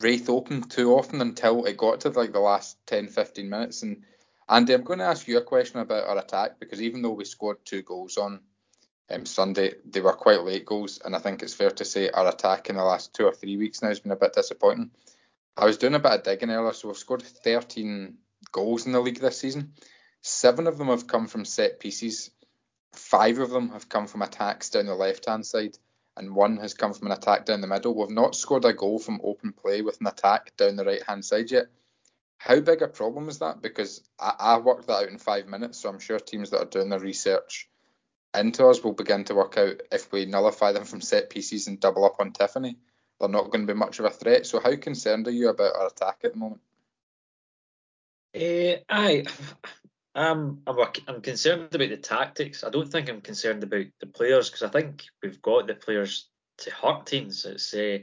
Wraith 0.00 0.28
open 0.28 0.62
too 0.62 0.94
often 0.94 1.20
until 1.20 1.64
it 1.64 1.76
got 1.76 2.00
to 2.00 2.10
like 2.10 2.32
the 2.32 2.40
last 2.40 2.76
10, 2.86 3.08
15 3.08 3.48
minutes. 3.48 3.82
And 3.82 4.02
Andy, 4.48 4.74
I'm 4.74 4.84
going 4.84 4.98
to 4.98 5.06
ask 5.06 5.26
you 5.26 5.38
a 5.38 5.42
question 5.42 5.80
about 5.80 6.06
our 6.06 6.18
attack 6.18 6.60
because 6.60 6.82
even 6.82 7.02
though 7.02 7.12
we 7.12 7.24
scored 7.24 7.64
two 7.64 7.82
goals 7.82 8.16
on 8.16 8.40
um, 9.10 9.26
Sunday. 9.26 9.74
They 9.84 10.00
were 10.00 10.12
quite 10.12 10.42
late 10.42 10.64
goals, 10.64 11.00
and 11.04 11.14
I 11.14 11.18
think 11.18 11.42
it's 11.42 11.54
fair 11.54 11.70
to 11.70 11.84
say 11.84 12.10
our 12.10 12.28
attack 12.28 12.70
in 12.70 12.76
the 12.76 12.84
last 12.84 13.14
two 13.14 13.26
or 13.26 13.32
three 13.32 13.56
weeks 13.56 13.82
now 13.82 13.88
has 13.88 14.00
been 14.00 14.12
a 14.12 14.16
bit 14.16 14.32
disappointing. 14.32 14.90
I 15.56 15.66
was 15.66 15.78
doing 15.78 15.94
a 15.94 15.98
bit 15.98 16.12
of 16.12 16.22
digging 16.22 16.50
earlier, 16.50 16.72
so 16.72 16.88
we've 16.88 16.96
scored 16.96 17.22
13 17.22 18.16
goals 18.50 18.86
in 18.86 18.92
the 18.92 19.00
league 19.00 19.20
this 19.20 19.38
season. 19.38 19.72
Seven 20.22 20.66
of 20.66 20.78
them 20.78 20.88
have 20.88 21.06
come 21.06 21.26
from 21.26 21.44
set 21.44 21.80
pieces. 21.80 22.30
Five 22.92 23.38
of 23.38 23.50
them 23.50 23.70
have 23.70 23.88
come 23.88 24.06
from 24.06 24.22
attacks 24.22 24.70
down 24.70 24.86
the 24.86 24.94
left 24.94 25.26
hand 25.26 25.46
side, 25.46 25.76
and 26.16 26.34
one 26.34 26.56
has 26.56 26.74
come 26.74 26.92
from 26.92 27.06
an 27.06 27.12
attack 27.12 27.44
down 27.44 27.60
the 27.60 27.66
middle. 27.66 27.94
We've 27.94 28.10
not 28.10 28.34
scored 28.34 28.64
a 28.64 28.72
goal 28.72 28.98
from 28.98 29.20
open 29.22 29.52
play 29.52 29.82
with 29.82 30.00
an 30.00 30.06
attack 30.06 30.56
down 30.56 30.76
the 30.76 30.84
right 30.84 31.02
hand 31.02 31.24
side 31.24 31.50
yet. 31.50 31.66
How 32.38 32.60
big 32.60 32.82
a 32.82 32.88
problem 32.88 33.28
is 33.28 33.38
that? 33.38 33.62
Because 33.62 34.02
I, 34.18 34.34
I 34.38 34.58
worked 34.58 34.86
that 34.88 35.04
out 35.04 35.08
in 35.08 35.18
five 35.18 35.46
minutes, 35.46 35.78
so 35.78 35.88
I'm 35.88 35.98
sure 35.98 36.18
teams 36.18 36.50
that 36.50 36.60
are 36.60 36.66
doing 36.66 36.88
the 36.90 36.98
research 36.98 37.68
into 38.34 38.66
us 38.66 38.82
will 38.82 38.92
begin 38.92 39.24
to 39.24 39.34
work 39.34 39.56
out 39.56 39.80
if 39.92 40.10
we 40.12 40.26
nullify 40.26 40.72
them 40.72 40.84
from 40.84 41.00
set 41.00 41.30
pieces 41.30 41.66
and 41.66 41.80
double 41.80 42.04
up 42.04 42.16
on 42.18 42.32
Tiffoney, 42.32 42.76
They're 43.18 43.28
not 43.28 43.50
going 43.50 43.66
to 43.66 43.72
be 43.72 43.78
much 43.78 43.98
of 43.98 44.04
a 44.04 44.10
threat. 44.10 44.46
So, 44.46 44.60
how 44.60 44.76
concerned 44.76 45.26
are 45.28 45.32
you 45.32 45.48
about 45.48 45.76
our 45.76 45.86
attack 45.86 46.20
at 46.24 46.32
the 46.32 46.38
moment? 46.38 46.60
Uh, 48.34 48.82
I, 48.88 49.24
I'm, 50.14 50.62
I'm, 50.66 50.76
I'm 51.06 51.20
concerned 51.20 51.74
about 51.74 51.88
the 51.88 51.96
tactics. 51.96 52.64
I 52.64 52.70
don't 52.70 52.90
think 52.90 53.08
I'm 53.08 53.20
concerned 53.20 53.62
about 53.62 53.86
the 54.00 54.06
players 54.06 54.50
because 54.50 54.64
I 54.64 54.68
think 54.68 55.04
we've 55.22 55.40
got 55.40 55.66
the 55.66 55.74
players 55.74 56.28
to 56.58 56.70
hurt 56.70 57.06
teams. 57.06 57.44
It's 57.44 57.72
uh, 57.74 57.98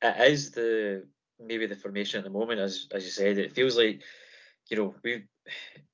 it 0.00 0.32
is 0.32 0.52
the 0.52 1.06
maybe 1.40 1.66
the 1.66 1.76
formation 1.76 2.18
at 2.18 2.24
the 2.24 2.30
moment, 2.30 2.60
as 2.60 2.88
as 2.92 3.04
you 3.04 3.10
said. 3.10 3.38
It 3.38 3.54
feels 3.54 3.76
like 3.76 4.02
you 4.70 4.76
know 4.76 4.94
we 5.02 5.24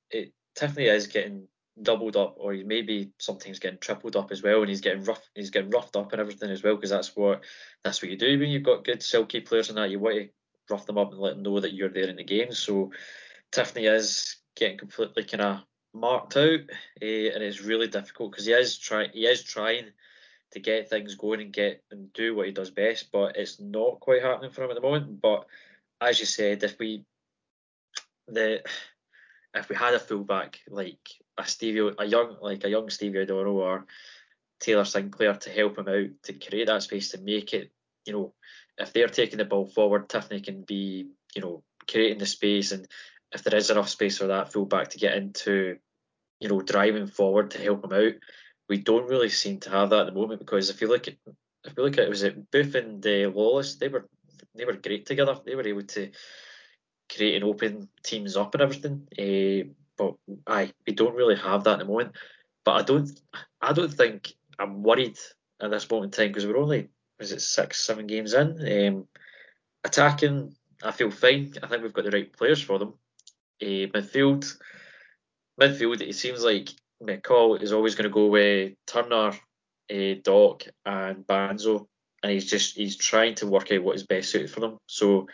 it 0.09 0.33
Tiffoney 0.57 0.93
is 0.93 1.07
getting 1.07 1.47
doubled 1.81 2.15
up, 2.15 2.35
or 2.37 2.53
maybe 2.53 3.11
sometimes 3.19 3.59
getting 3.59 3.79
tripled 3.79 4.15
up 4.15 4.31
as 4.31 4.41
well, 4.41 4.61
and 4.61 4.69
he's 4.69 4.81
getting 4.81 5.03
rough, 5.03 5.21
he's 5.35 5.49
getting 5.49 5.69
roughed 5.69 5.95
up 5.95 6.11
and 6.11 6.21
everything 6.21 6.49
as 6.49 6.63
well, 6.63 6.75
because 6.75 6.89
that's 6.89 7.15
what 7.15 7.43
that's 7.83 8.01
what 8.01 8.11
you 8.11 8.17
do 8.17 8.39
when 8.39 8.49
you've 8.49 8.63
got 8.63 8.85
good 8.85 9.03
silky 9.03 9.41
players 9.41 9.69
and 9.69 9.77
that. 9.77 9.89
You 9.89 9.99
want 9.99 10.15
to 10.15 10.29
rough 10.69 10.85
them 10.85 10.97
up 10.97 11.11
and 11.11 11.19
let 11.19 11.35
them 11.35 11.43
know 11.43 11.59
that 11.59 11.73
you're 11.73 11.89
there 11.89 12.07
in 12.09 12.15
the 12.15 12.23
game. 12.23 12.51
So 12.51 12.91
Tiffoney 13.51 13.93
is 13.93 14.37
getting 14.55 14.77
completely 14.77 15.25
kind 15.25 15.41
of 15.41 15.59
marked 15.93 16.37
out, 16.37 16.61
eh, 17.01 17.29
and 17.33 17.43
it's 17.43 17.61
really 17.61 17.87
difficult 17.87 18.31
because 18.31 18.45
he 18.45 18.53
is 18.53 18.77
trying, 18.77 19.09
he 19.13 19.25
is 19.25 19.43
trying 19.43 19.85
to 20.55 20.61
get 20.61 20.89
things 20.89 21.15
going 21.15 21.41
and 21.41 21.51
get 21.51 21.83
and 21.91 22.11
do 22.13 22.33
what 22.33 22.45
he 22.45 22.53
does 22.53 22.71
best, 22.71 23.11
but 23.11 23.35
it's 23.35 23.59
not 23.59 23.99
quite 23.99 24.23
happening 24.23 24.51
for 24.51 24.63
him 24.63 24.71
at 24.71 24.75
the 24.75 24.81
moment. 24.81 25.21
But 25.21 25.45
as 25.99 26.17
you 26.19 26.25
said, 26.25 26.63
if 26.63 26.79
we 26.79 27.03
the 28.27 28.63
if 29.53 29.69
we 29.69 29.75
had 29.75 29.93
a 29.93 29.99
fullback 29.99 30.59
like 30.69 31.09
a 31.37 31.45
Stevie, 31.45 31.91
a 31.99 32.05
young 32.05 32.37
like 32.41 32.63
a 32.63 32.69
young 32.69 32.89
Stevie 32.89 33.19
O'Donnell 33.19 33.57
or 33.57 33.85
Taylor 34.61 34.85
Sinclair 34.85 35.33
to 35.33 35.49
help 35.49 35.77
him 35.77 35.89
out 35.89 36.23
to 36.23 36.33
create 36.33 36.67
that 36.67 36.83
space 36.83 37.11
to 37.11 37.19
make 37.19 37.53
it, 37.53 37.71
you 38.05 38.13
know, 38.13 38.33
if 38.77 38.93
they're 38.93 39.09
taking 39.09 39.37
the 39.37 39.45
ball 39.45 39.65
forward, 39.65 40.07
Tiffoney 40.07 40.41
can 40.41 40.61
be, 40.61 41.09
you 41.35 41.41
know, 41.41 41.63
creating 41.85 42.19
the 42.19 42.25
space 42.25 42.71
and 42.71 42.87
if 43.33 43.43
there 43.43 43.57
is 43.57 43.69
enough 43.69 43.89
space 43.89 44.17
for 44.19 44.27
that 44.27 44.53
fullback 44.53 44.87
to 44.89 44.99
get 44.99 45.17
into, 45.17 45.77
you 46.39 46.47
know, 46.47 46.61
driving 46.61 47.07
forward 47.07 47.51
to 47.51 47.61
help 47.61 47.83
him 47.83 47.91
out, 47.91 48.13
we 48.67 48.77
don't 48.77 49.09
really 49.09 49.29
seem 49.29 49.59
to 49.61 49.69
have 49.69 49.89
that 49.91 50.01
at 50.01 50.05
the 50.07 50.19
moment 50.19 50.39
because 50.39 50.69
if 50.69 50.81
you 50.81 50.87
look 50.87 51.07
at 51.07 51.15
if 51.63 51.73
you 51.77 51.83
look 51.83 51.97
at 51.97 52.05
it 52.05 52.09
was 52.09 52.23
it 52.23 52.51
Booth 52.51 52.75
and 52.75 53.05
uh, 53.05 53.29
Lawless, 53.29 53.75
they 53.75 53.87
were 53.87 54.07
they 54.55 54.65
were 54.65 54.73
great 54.73 55.05
together. 55.05 55.37
They 55.45 55.55
were 55.55 55.67
able 55.67 55.83
to 55.83 56.11
create 57.13 57.35
and 57.35 57.43
open 57.43 57.89
teams 58.03 58.35
up 58.37 58.53
and 58.53 58.61
everything. 58.61 59.07
Uh, 59.17 59.69
but 59.97 60.15
I 60.47 60.71
we 60.85 60.93
don't 60.93 61.15
really 61.15 61.35
have 61.35 61.63
that 61.63 61.73
at 61.73 61.79
the 61.79 61.85
moment. 61.85 62.15
But 62.63 62.71
I 62.71 62.81
don't 62.83 63.09
I 63.61 63.73
don't 63.73 63.93
think 63.93 64.33
I'm 64.59 64.83
worried 64.83 65.17
at 65.61 65.71
this 65.71 65.89
moment 65.89 66.15
in 66.15 66.23
time 66.23 66.29
because 66.29 66.45
we're 66.45 66.57
only 66.57 66.89
is 67.19 67.31
it 67.31 67.41
six 67.41 67.83
seven 67.83 68.07
games 68.07 68.33
in. 68.33 68.87
Um, 68.87 69.07
attacking, 69.83 70.55
I 70.83 70.91
feel 70.91 71.11
fine. 71.11 71.53
I 71.61 71.67
think 71.67 71.83
we've 71.83 71.93
got 71.93 72.05
the 72.05 72.11
right 72.11 72.31
players 72.31 72.61
for 72.61 72.79
them. 72.79 72.93
Uh, 73.61 73.87
midfield, 73.93 74.53
midfield. 75.59 76.01
It 76.01 76.15
seems 76.15 76.43
like 76.43 76.69
McCall 77.05 77.61
is 77.61 77.73
always 77.73 77.95
going 77.95 78.09
to 78.09 78.13
go 78.13 78.27
with 78.27 78.73
Turner, 78.85 79.33
uh, 79.93 80.15
Doc, 80.23 80.63
and 80.85 81.25
Banzo, 81.25 81.87
and 82.23 82.31
he's 82.31 82.49
just 82.49 82.75
he's 82.75 82.97
trying 82.97 83.35
to 83.35 83.47
work 83.47 83.71
out 83.71 83.83
what 83.83 83.95
is 83.95 84.05
best 84.05 84.31
suited 84.31 84.49
for 84.49 84.59
them. 84.59 84.77
So 84.87 85.27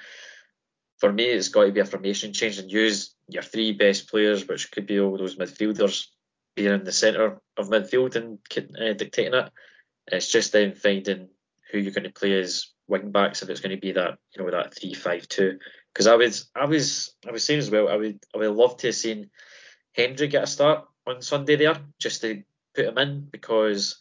for 1.00 1.12
me, 1.12 1.26
it's 1.26 1.50
got 1.50 1.66
to 1.66 1.72
be 1.72 1.80
a 1.80 1.86
formation 1.86 2.34
change 2.34 2.60
and 2.60 2.72
use 2.72 3.16
your 3.28 3.44
three 3.44 3.72
best 3.72 4.10
players, 4.10 4.48
which 4.48 4.72
could 4.72 4.86
be 4.86 5.00
all 5.00 5.18
those 5.18 5.36
midfielders, 5.36 6.08
being 6.56 6.74
in 6.74 6.84
the 6.84 6.92
centre 6.92 7.40
of 7.58 7.70
midfield 7.70 8.16
and 8.16 8.40
uh, 8.78 8.94
dictating 8.94 9.34
it. 9.34 9.50
It's 10.08 10.32
just 10.32 10.52
then 10.52 10.74
finding 10.74 11.30
who 11.72 11.80
you're 11.80 11.94
going 11.94 12.04
to 12.04 12.12
play 12.12 12.40
as 12.40 12.68
wing 12.88 13.12
backs 13.12 13.42
if 13.42 13.50
it's 13.50 13.62
going 13.62 13.76
to 13.76 13.82
be 13.82 13.94
that 13.94 14.18
you 14.36 14.44
know 14.44 14.52
that 14.52 14.76
three 14.76 14.94
five 14.94 15.28
two. 15.28 15.58
Because 15.94 16.08
I 16.08 16.16
was 16.16 16.50
I 16.56 16.66
was 16.66 17.16
I 17.28 17.32
was 17.32 17.44
saying 17.44 17.60
as 17.60 17.72
well 17.72 17.88
I 17.88 17.96
would 17.96 18.20
I 18.36 18.38
would 18.38 18.52
love 18.52 18.78
to 18.78 18.88
have 18.88 18.96
seen 18.96 19.30
Hendry 19.96 20.28
get 20.28 20.44
a 20.44 20.48
start 20.48 20.86
on 21.08 21.22
Sunday 21.22 21.56
there 21.56 21.78
just 22.00 22.22
to 22.22 22.44
put 22.76 22.86
him 22.86 22.98
in 22.98 23.28
because 23.32 24.00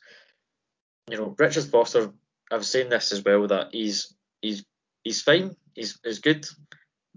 you 1.09 1.16
know 1.16 1.35
Richard 1.38 1.64
Foster 1.64 2.12
I've 2.50 2.66
seen 2.66 2.88
this 2.88 3.12
as 3.12 3.25
well 3.25 3.47
that 3.49 3.69
he's 3.73 4.14
he's 4.40 4.64
he's 5.02 5.23
fine 5.23 5.57
he's 5.75 5.99
he's 6.04 6.19
good 6.19 6.47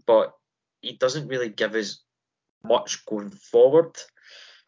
but 0.06 0.34
he 0.82 0.94
doesn't 0.94 1.28
really 1.28 1.50
give 1.50 1.76
us 1.76 2.02
much 2.64 3.06
going 3.06 3.32
forward 3.32 3.98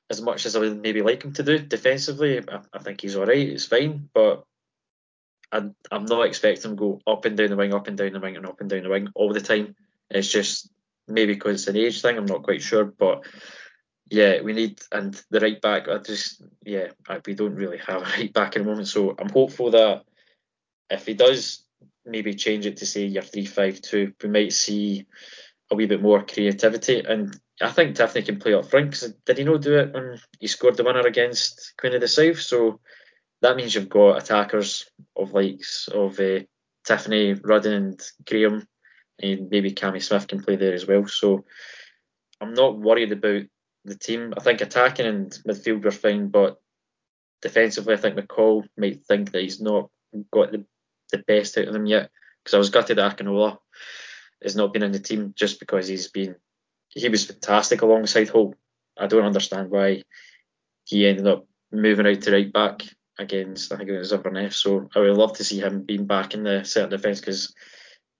as 0.09 0.21
much 0.21 0.45
as 0.45 0.55
I 0.55 0.59
would 0.59 0.81
maybe 0.81 1.01
like 1.01 1.23
him 1.23 1.33
to 1.33 1.43
do 1.43 1.59
defensively. 1.59 2.39
I, 2.39 2.59
I 2.73 2.79
think 2.79 3.01
he's 3.01 3.15
all 3.15 3.25
right, 3.25 3.37
it's 3.49 3.65
fine, 3.65 4.09
but 4.13 4.43
I, 5.51 5.63
I'm 5.91 6.05
not 6.05 6.25
expecting 6.27 6.71
him 6.71 6.77
to 6.77 6.79
go 6.79 7.01
up 7.07 7.25
and 7.25 7.35
down 7.35 7.49
the 7.49 7.55
wing, 7.55 7.73
up 7.73 7.87
and 7.87 7.97
down 7.97 8.13
the 8.13 8.19
wing, 8.19 8.35
and 8.35 8.45
up 8.45 8.61
and 8.61 8.69
down 8.69 8.83
the 8.83 8.89
wing 8.89 9.09
all 9.15 9.33
the 9.33 9.41
time. 9.41 9.75
It's 10.09 10.29
just 10.29 10.69
maybe 11.07 11.33
because 11.33 11.61
it's 11.61 11.67
an 11.67 11.77
age 11.77 12.01
thing, 12.01 12.17
I'm 12.17 12.25
not 12.25 12.43
quite 12.43 12.61
sure, 12.61 12.85
but 12.85 13.25
yeah, 14.09 14.41
we 14.41 14.53
need 14.53 14.81
and 14.91 15.19
the 15.31 15.39
right 15.39 15.61
back. 15.61 15.87
I 15.87 15.97
just 15.97 16.43
yeah, 16.63 16.89
we 17.25 17.33
don't 17.33 17.55
really 17.55 17.79
have 17.79 18.01
a 18.01 18.05
right 18.05 18.33
back 18.33 18.55
at 18.55 18.63
the 18.63 18.69
moment, 18.69 18.87
so 18.87 19.15
I'm 19.17 19.29
hopeful 19.29 19.71
that 19.71 20.03
if 20.89 21.05
he 21.05 21.13
does 21.13 21.63
maybe 22.05 22.35
change 22.35 22.65
it 22.65 22.77
to 22.77 22.85
say 22.85 23.05
your 23.05 23.23
three 23.23 23.45
five 23.45 23.81
two, 23.81 24.13
we 24.21 24.29
might 24.29 24.53
see 24.53 25.05
a 25.71 25.75
wee 25.75 25.87
bit 25.87 26.01
more 26.01 26.23
creativity. 26.23 26.99
And 26.99 27.35
I 27.61 27.71
think 27.71 27.95
Tiffoney 27.95 28.25
can 28.25 28.39
play 28.39 28.53
up 28.53 28.69
front 28.69 28.91
because 28.91 29.13
did 29.25 29.37
he 29.39 29.43
not 29.43 29.61
do 29.61 29.77
it 29.77 29.93
when 29.93 30.19
he 30.39 30.47
scored 30.47 30.77
the 30.77 30.83
winner 30.83 31.05
against 31.07 31.73
Queen 31.79 31.95
of 31.95 32.01
the 32.01 32.07
South? 32.07 32.39
So 32.39 32.79
that 33.41 33.55
means 33.55 33.73
you've 33.73 33.89
got 33.89 34.17
attackers 34.17 34.85
of 35.15 35.33
likes 35.33 35.87
of 35.87 36.19
uh, 36.19 36.41
Tiffoney, 36.87 37.39
Rudden, 37.43 37.73
and 37.73 38.01
Graham, 38.27 38.67
and 39.19 39.49
maybe 39.49 39.71
Cammy 39.71 40.03
Smith 40.03 40.27
can 40.27 40.43
play 40.43 40.57
there 40.57 40.73
as 40.73 40.85
well. 40.85 41.07
So 41.07 41.45
I'm 42.39 42.53
not 42.53 42.77
worried 42.77 43.11
about 43.11 43.43
the 43.85 43.97
team. 43.97 44.33
I 44.37 44.41
think 44.41 44.61
attacking 44.61 45.05
and 45.05 45.31
midfield 45.47 45.85
are 45.85 45.91
fine, 45.91 46.27
but 46.29 46.59
defensively, 47.41 47.93
I 47.93 47.97
think 47.97 48.15
McCall 48.15 48.67
might 48.77 49.05
think 49.05 49.31
that 49.31 49.41
he's 49.41 49.61
not 49.61 49.89
got 50.31 50.51
the, 50.51 50.65
the 51.11 51.19
best 51.19 51.57
out 51.57 51.67
of 51.67 51.73
them 51.73 51.85
yet. 51.85 52.09
Because 52.43 52.55
I 52.55 52.57
was 52.57 52.69
gutted 52.69 52.97
that 52.97 53.17
Akinola 53.17 53.57
has 54.43 54.55
not 54.55 54.73
been 54.73 54.83
in 54.83 54.91
the 54.91 54.99
team 54.99 55.33
just 55.35 55.59
because 55.59 55.87
he's 55.87 56.09
been 56.09 56.35
he 56.89 57.09
was 57.09 57.25
fantastic 57.25 57.81
alongside 57.81 58.29
Holt. 58.29 58.55
I 58.97 59.07
don't 59.07 59.25
understand 59.25 59.69
why 59.69 60.03
he 60.85 61.05
ended 61.05 61.27
up 61.27 61.45
moving 61.71 62.07
out 62.07 62.21
to 62.21 62.31
right 62.31 62.51
back 62.51 62.83
against 63.17 63.71
I 63.71 63.77
think 63.77 63.89
it 63.89 63.97
was 63.97 64.13
Inverness. 64.13 64.57
So 64.57 64.89
I 64.95 64.99
would 64.99 65.17
love 65.17 65.33
to 65.37 65.43
see 65.43 65.59
him 65.59 65.83
being 65.83 66.05
back 66.05 66.33
in 66.33 66.43
the 66.43 66.63
centre 66.63 66.95
defence 66.95 67.19
because 67.19 67.53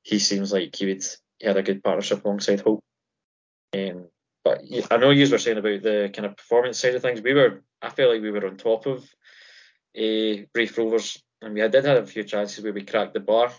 he 0.03 0.19
seems 0.19 0.51
like 0.51 0.75
he 0.75 0.87
would 0.87 1.03
he 1.39 1.47
had 1.47 1.57
a 1.57 1.63
good 1.63 1.83
partnership 1.83 2.25
alongside. 2.25 2.61
Um, 2.65 4.07
but 4.45 4.61
I 4.91 4.97
know 4.97 5.09
you 5.09 5.27
were 5.29 5.39
saying 5.39 5.57
about 5.57 5.81
the 5.81 6.11
kind 6.13 6.27
of 6.27 6.37
performance 6.37 6.79
side 6.79 6.93
of 6.93 7.01
things. 7.01 7.19
We 7.19 7.33
were 7.33 7.63
I 7.81 7.89
felt 7.89 8.13
like 8.13 8.21
we 8.21 8.31
were 8.31 8.45
on 8.45 8.57
top 8.57 8.85
of 8.85 9.03
uh, 9.97 10.45
Raith 10.53 10.77
Rovers, 10.77 11.21
and 11.41 11.55
we 11.55 11.61
did 11.67 11.83
have 11.83 12.03
a 12.03 12.05
few 12.05 12.23
chances 12.23 12.63
where 12.63 12.71
we 12.71 12.83
cracked 12.83 13.15
the 13.15 13.19
bar. 13.19 13.51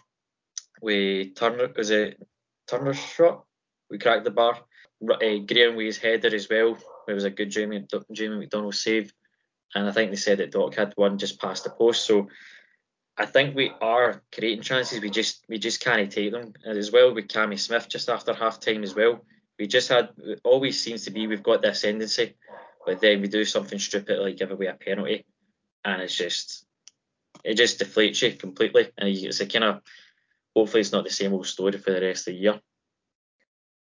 We 0.80 1.32
Turner 1.34 1.72
was 1.76 1.90
it 1.90 2.24
Turner's 2.68 3.00
shot? 3.00 3.44
We 3.90 3.98
cracked 3.98 4.24
the 4.24 4.30
bar. 4.30 4.60
Uh, 5.02 5.38
Graham 5.46 5.78
his 5.78 5.98
header 5.98 6.34
as 6.34 6.48
well. 6.48 6.78
It 7.08 7.12
was 7.12 7.24
a 7.24 7.30
good 7.30 7.50
Jamie 7.50 7.84
Jamie 8.12 8.38
McDonald 8.38 8.76
save, 8.76 9.12
and 9.74 9.88
I 9.88 9.92
think 9.92 10.10
they 10.10 10.16
said 10.16 10.38
that 10.38 10.52
Doc 10.52 10.76
had 10.76 10.92
one 10.94 11.18
just 11.18 11.40
past 11.40 11.64
the 11.64 11.70
post. 11.70 12.06
So 12.06 12.28
I 13.18 13.26
think 13.26 13.56
we 13.56 13.72
are 13.80 14.22
creating 14.32 14.62
chances. 14.62 15.00
We 15.00 15.10
just 15.10 15.44
we 15.48 15.58
just 15.58 15.80
can't 15.80 16.12
take 16.12 16.30
them. 16.30 16.52
As 16.64 16.92
well 16.92 17.12
with 17.12 17.26
Cammy 17.26 17.58
Smith 17.58 17.88
just 17.88 18.08
after 18.08 18.32
half 18.32 18.60
time 18.60 18.84
as 18.84 18.94
well. 18.94 19.24
We 19.58 19.66
just 19.66 19.88
had 19.88 20.10
always 20.44 20.80
seems 20.80 21.04
to 21.04 21.10
be 21.10 21.26
we've 21.26 21.42
got 21.42 21.62
the 21.62 21.70
ascendancy, 21.70 22.34
but 22.84 23.00
then 23.00 23.20
we 23.20 23.28
do 23.28 23.44
something 23.44 23.78
stupid 23.78 24.18
like 24.18 24.36
give 24.36 24.50
away 24.50 24.66
a 24.66 24.74
penalty, 24.74 25.24
and 25.84 26.02
it's 26.02 26.16
just 26.16 26.66
it 27.44 27.54
just 27.54 27.80
deflates 27.80 28.22
you 28.22 28.36
completely. 28.36 28.90
And 28.98 29.08
it's 29.08 29.40
a 29.40 29.46
kind 29.46 29.64
of 29.64 29.82
hopefully 30.54 30.80
it's 30.80 30.92
not 30.92 31.04
the 31.04 31.10
same 31.10 31.32
old 31.32 31.46
story 31.46 31.78
for 31.78 31.92
the 31.92 32.00
rest 32.00 32.28
of 32.28 32.34
the 32.34 32.40
year. 32.40 32.60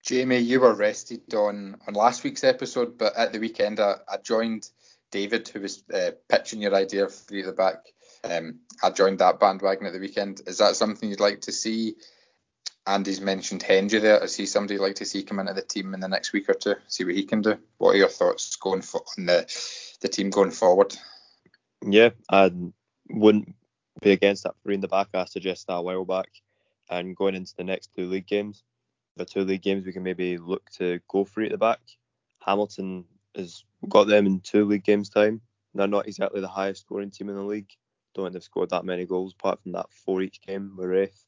Jamie, 0.04 0.38
you 0.38 0.60
were 0.60 0.74
rested 0.74 1.34
on 1.34 1.78
on 1.88 1.94
last 1.94 2.24
week's 2.24 2.44
episode, 2.44 2.98
but 2.98 3.16
at 3.16 3.32
the 3.32 3.40
weekend 3.40 3.80
I, 3.80 3.96
I 4.10 4.18
joined 4.18 4.70
David, 5.12 5.48
who 5.48 5.62
was 5.62 5.84
uh, 5.94 6.12
pitching 6.28 6.62
your 6.62 6.74
idea 6.74 7.06
of 7.06 7.14
three 7.14 7.42
at 7.42 7.46
the 7.46 7.54
back. 7.54 7.86
Um, 8.24 8.60
I 8.82 8.90
joined 8.90 9.20
that 9.20 9.40
bandwagon 9.40 9.86
at 9.86 9.94
the 9.94 10.00
weekend. 10.00 10.42
Is 10.48 10.58
that 10.58 10.76
something 10.76 11.10
you'd 11.10 11.20
like 11.20 11.42
to 11.42 11.52
see? 11.52 11.96
Andy's 12.88 13.22
mentioned 13.22 13.62
Hendry 13.62 14.00
there. 14.00 14.24
Is 14.24 14.36
he 14.36 14.46
somebody 14.46 14.76
you'd 14.76 14.82
like 14.82 14.96
to 14.96 15.06
see 15.06 15.24
come 15.24 15.40
into 15.40 15.54
the 15.54 15.62
team 15.62 15.94
in 15.94 16.00
the 16.00 16.08
next 16.08 16.34
week 16.34 16.50
or 16.50 16.54
two? 16.54 16.76
See 16.88 17.06
what 17.06 17.16
he 17.16 17.24
can 17.24 17.42
do. 17.42 17.58
What 17.78 17.96
are 17.96 17.98
your 17.98 18.08
thoughts 18.08 18.56
going 18.56 18.82
for, 18.82 19.04
on 19.18 19.26
the 19.28 19.98
the 20.02 20.08
team 20.08 20.30
going 20.30 20.52
forward? 20.52 20.96
Yeah, 21.86 22.10
I 22.30 22.52
wouldn't 23.10 23.54
be 24.02 24.12
against 24.12 24.44
that 24.44 24.56
three 24.64 24.76
in 24.76 24.82
the 24.82 24.88
back. 24.88 25.10
I 25.14 25.26
suggest 25.26 25.68
that 25.68 25.76
a 25.76 25.82
while 25.82 26.06
back. 26.06 26.30
And 26.90 27.16
going 27.16 27.36
into 27.36 27.56
the 27.56 27.64
next 27.64 27.92
two 27.96 28.10
league 28.10 28.28
games, 28.28 28.64
the 29.16 29.26
two 29.26 29.44
league 29.44 29.62
games 29.62 29.86
we 29.86 29.94
can 29.94 30.04
maybe 30.04 30.38
look 30.38 30.70
to 30.72 31.00
go 31.08 31.24
three 31.24 31.46
at 31.46 31.52
the 31.52 31.58
back. 31.58 31.80
Hamilton 32.40 33.06
has 33.36 33.64
got 33.88 34.08
them 34.08 34.26
in 34.26 34.40
two 34.40 34.66
league 34.66 34.84
games 34.84 35.10
time. 35.10 35.42
They're 35.74 35.88
not 35.88 36.08
exactly 36.08 36.42
the 36.42 36.48
highest 36.48 36.82
scoring 36.82 37.12
team 37.12 37.30
in 37.30 37.36
the 37.36 37.44
league. 37.44 37.70
Don't 38.14 38.26
think 38.26 38.34
they've 38.34 38.44
scored 38.44 38.72
that 38.72 38.84
many 38.84 39.06
goals 39.06 39.34
apart 39.34 39.62
from 39.62 39.72
that 39.74 39.92
four 39.92 40.22
each 40.22 40.42
game 40.42 40.74
with 40.76 40.90
Raith. 40.90 41.26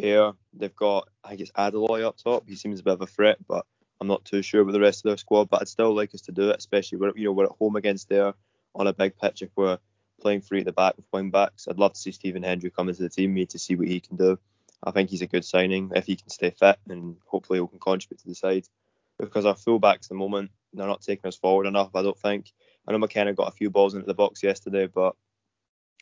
Ayr 0.00 0.32
they've 0.52 0.74
got 0.74 1.08
I 1.22 1.30
think 1.30 1.40
it's 1.42 1.52
Adeloye 1.52 2.04
up 2.04 2.16
top. 2.16 2.48
He 2.48 2.56
seems 2.56 2.80
a 2.80 2.84
bit 2.84 2.94
of 2.94 3.02
a 3.02 3.06
threat, 3.06 3.38
but 3.46 3.66
I'm 4.00 4.08
not 4.08 4.24
too 4.24 4.42
sure 4.42 4.64
with 4.64 4.74
the 4.74 4.80
rest 4.80 5.04
of 5.04 5.10
their 5.10 5.16
squad. 5.16 5.48
But 5.48 5.62
I'd 5.62 5.68
still 5.68 5.94
like 5.94 6.14
us 6.14 6.22
to 6.22 6.32
do 6.32 6.50
it, 6.50 6.56
especially 6.58 6.98
we're 6.98 7.16
you 7.16 7.26
know 7.26 7.32
we're 7.32 7.44
at 7.44 7.58
home 7.58 7.76
against 7.76 8.08
there 8.08 8.34
on 8.74 8.86
a 8.86 8.92
big 8.92 9.16
pitch 9.18 9.42
if 9.42 9.50
we're 9.56 9.78
playing 10.20 10.40
three 10.40 10.60
at 10.60 10.66
the 10.66 10.72
back 10.72 10.96
with 10.96 11.06
wing 11.12 11.30
backs. 11.30 11.68
I'd 11.68 11.78
love 11.78 11.92
to 11.92 12.00
see 12.00 12.12
Stephen 12.12 12.42
Hendry 12.42 12.70
come 12.70 12.88
into 12.88 13.02
the 13.02 13.08
team, 13.08 13.34
me 13.34 13.46
to 13.46 13.58
see 13.58 13.76
what 13.76 13.88
he 13.88 14.00
can 14.00 14.16
do. 14.16 14.38
I 14.82 14.90
think 14.90 15.10
he's 15.10 15.22
a 15.22 15.26
good 15.26 15.44
signing 15.44 15.92
if 15.94 16.06
he 16.06 16.16
can 16.16 16.28
stay 16.28 16.50
fit 16.50 16.78
and 16.88 17.16
hopefully 17.26 17.60
he 17.60 17.66
can 17.66 17.78
contribute 17.78 18.20
to 18.20 18.28
the 18.28 18.34
side. 18.34 18.66
Because 19.18 19.46
our 19.46 19.54
fullbacks 19.54 20.04
at 20.04 20.08
the 20.10 20.14
moment, 20.14 20.50
they're 20.72 20.86
not 20.86 21.02
taking 21.02 21.28
us 21.28 21.36
forward 21.36 21.66
enough, 21.66 21.94
I 21.94 22.02
don't 22.02 22.18
think. 22.18 22.52
I 22.86 22.92
know 22.92 22.98
McKenna 22.98 23.32
got 23.32 23.48
a 23.48 23.56
few 23.56 23.70
balls 23.70 23.94
into 23.94 24.06
the 24.06 24.14
box 24.14 24.42
yesterday, 24.42 24.86
but 24.86 25.14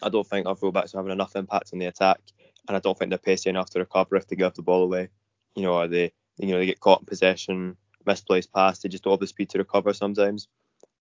I 0.03 0.09
don't 0.09 0.27
think 0.27 0.47
our 0.47 0.57
fullbacks 0.57 0.95
are 0.95 0.99
having 0.99 1.13
enough 1.13 1.37
impact 1.37 1.71
on 1.73 1.79
the 1.79 1.87
attack, 1.87 2.21
and 2.69 2.77
I 2.77 2.81
don't 2.81 2.99
think 2.99 3.11
they're 3.11 3.19
pacey 3.19 3.51
enough 3.51 3.71
to 3.71 3.81
recover 3.81 4.17
if 4.17 4.27
they 4.27 4.37
give 4.37 4.55
the 4.55 4.63
ball 4.63 4.83
away. 4.83 5.09
You 5.55 5.63
know, 5.63 5.75
or 5.75 5.89
they 5.89 6.13
you 6.39 6.49
know 6.49 6.59
they 6.59 6.67
get 6.67 6.81
caught 6.81 7.01
in 7.01 7.07
possession, 7.07 7.77
misplaced 8.07 8.53
pass, 8.53 8.81
they 8.81 8.89
just 8.89 9.05
don't 9.05 9.13
have 9.13 9.21
the 9.21 9.27
speed 9.27 9.51
to 9.51 9.59
recover 9.59 9.93
sometimes. 9.93 10.49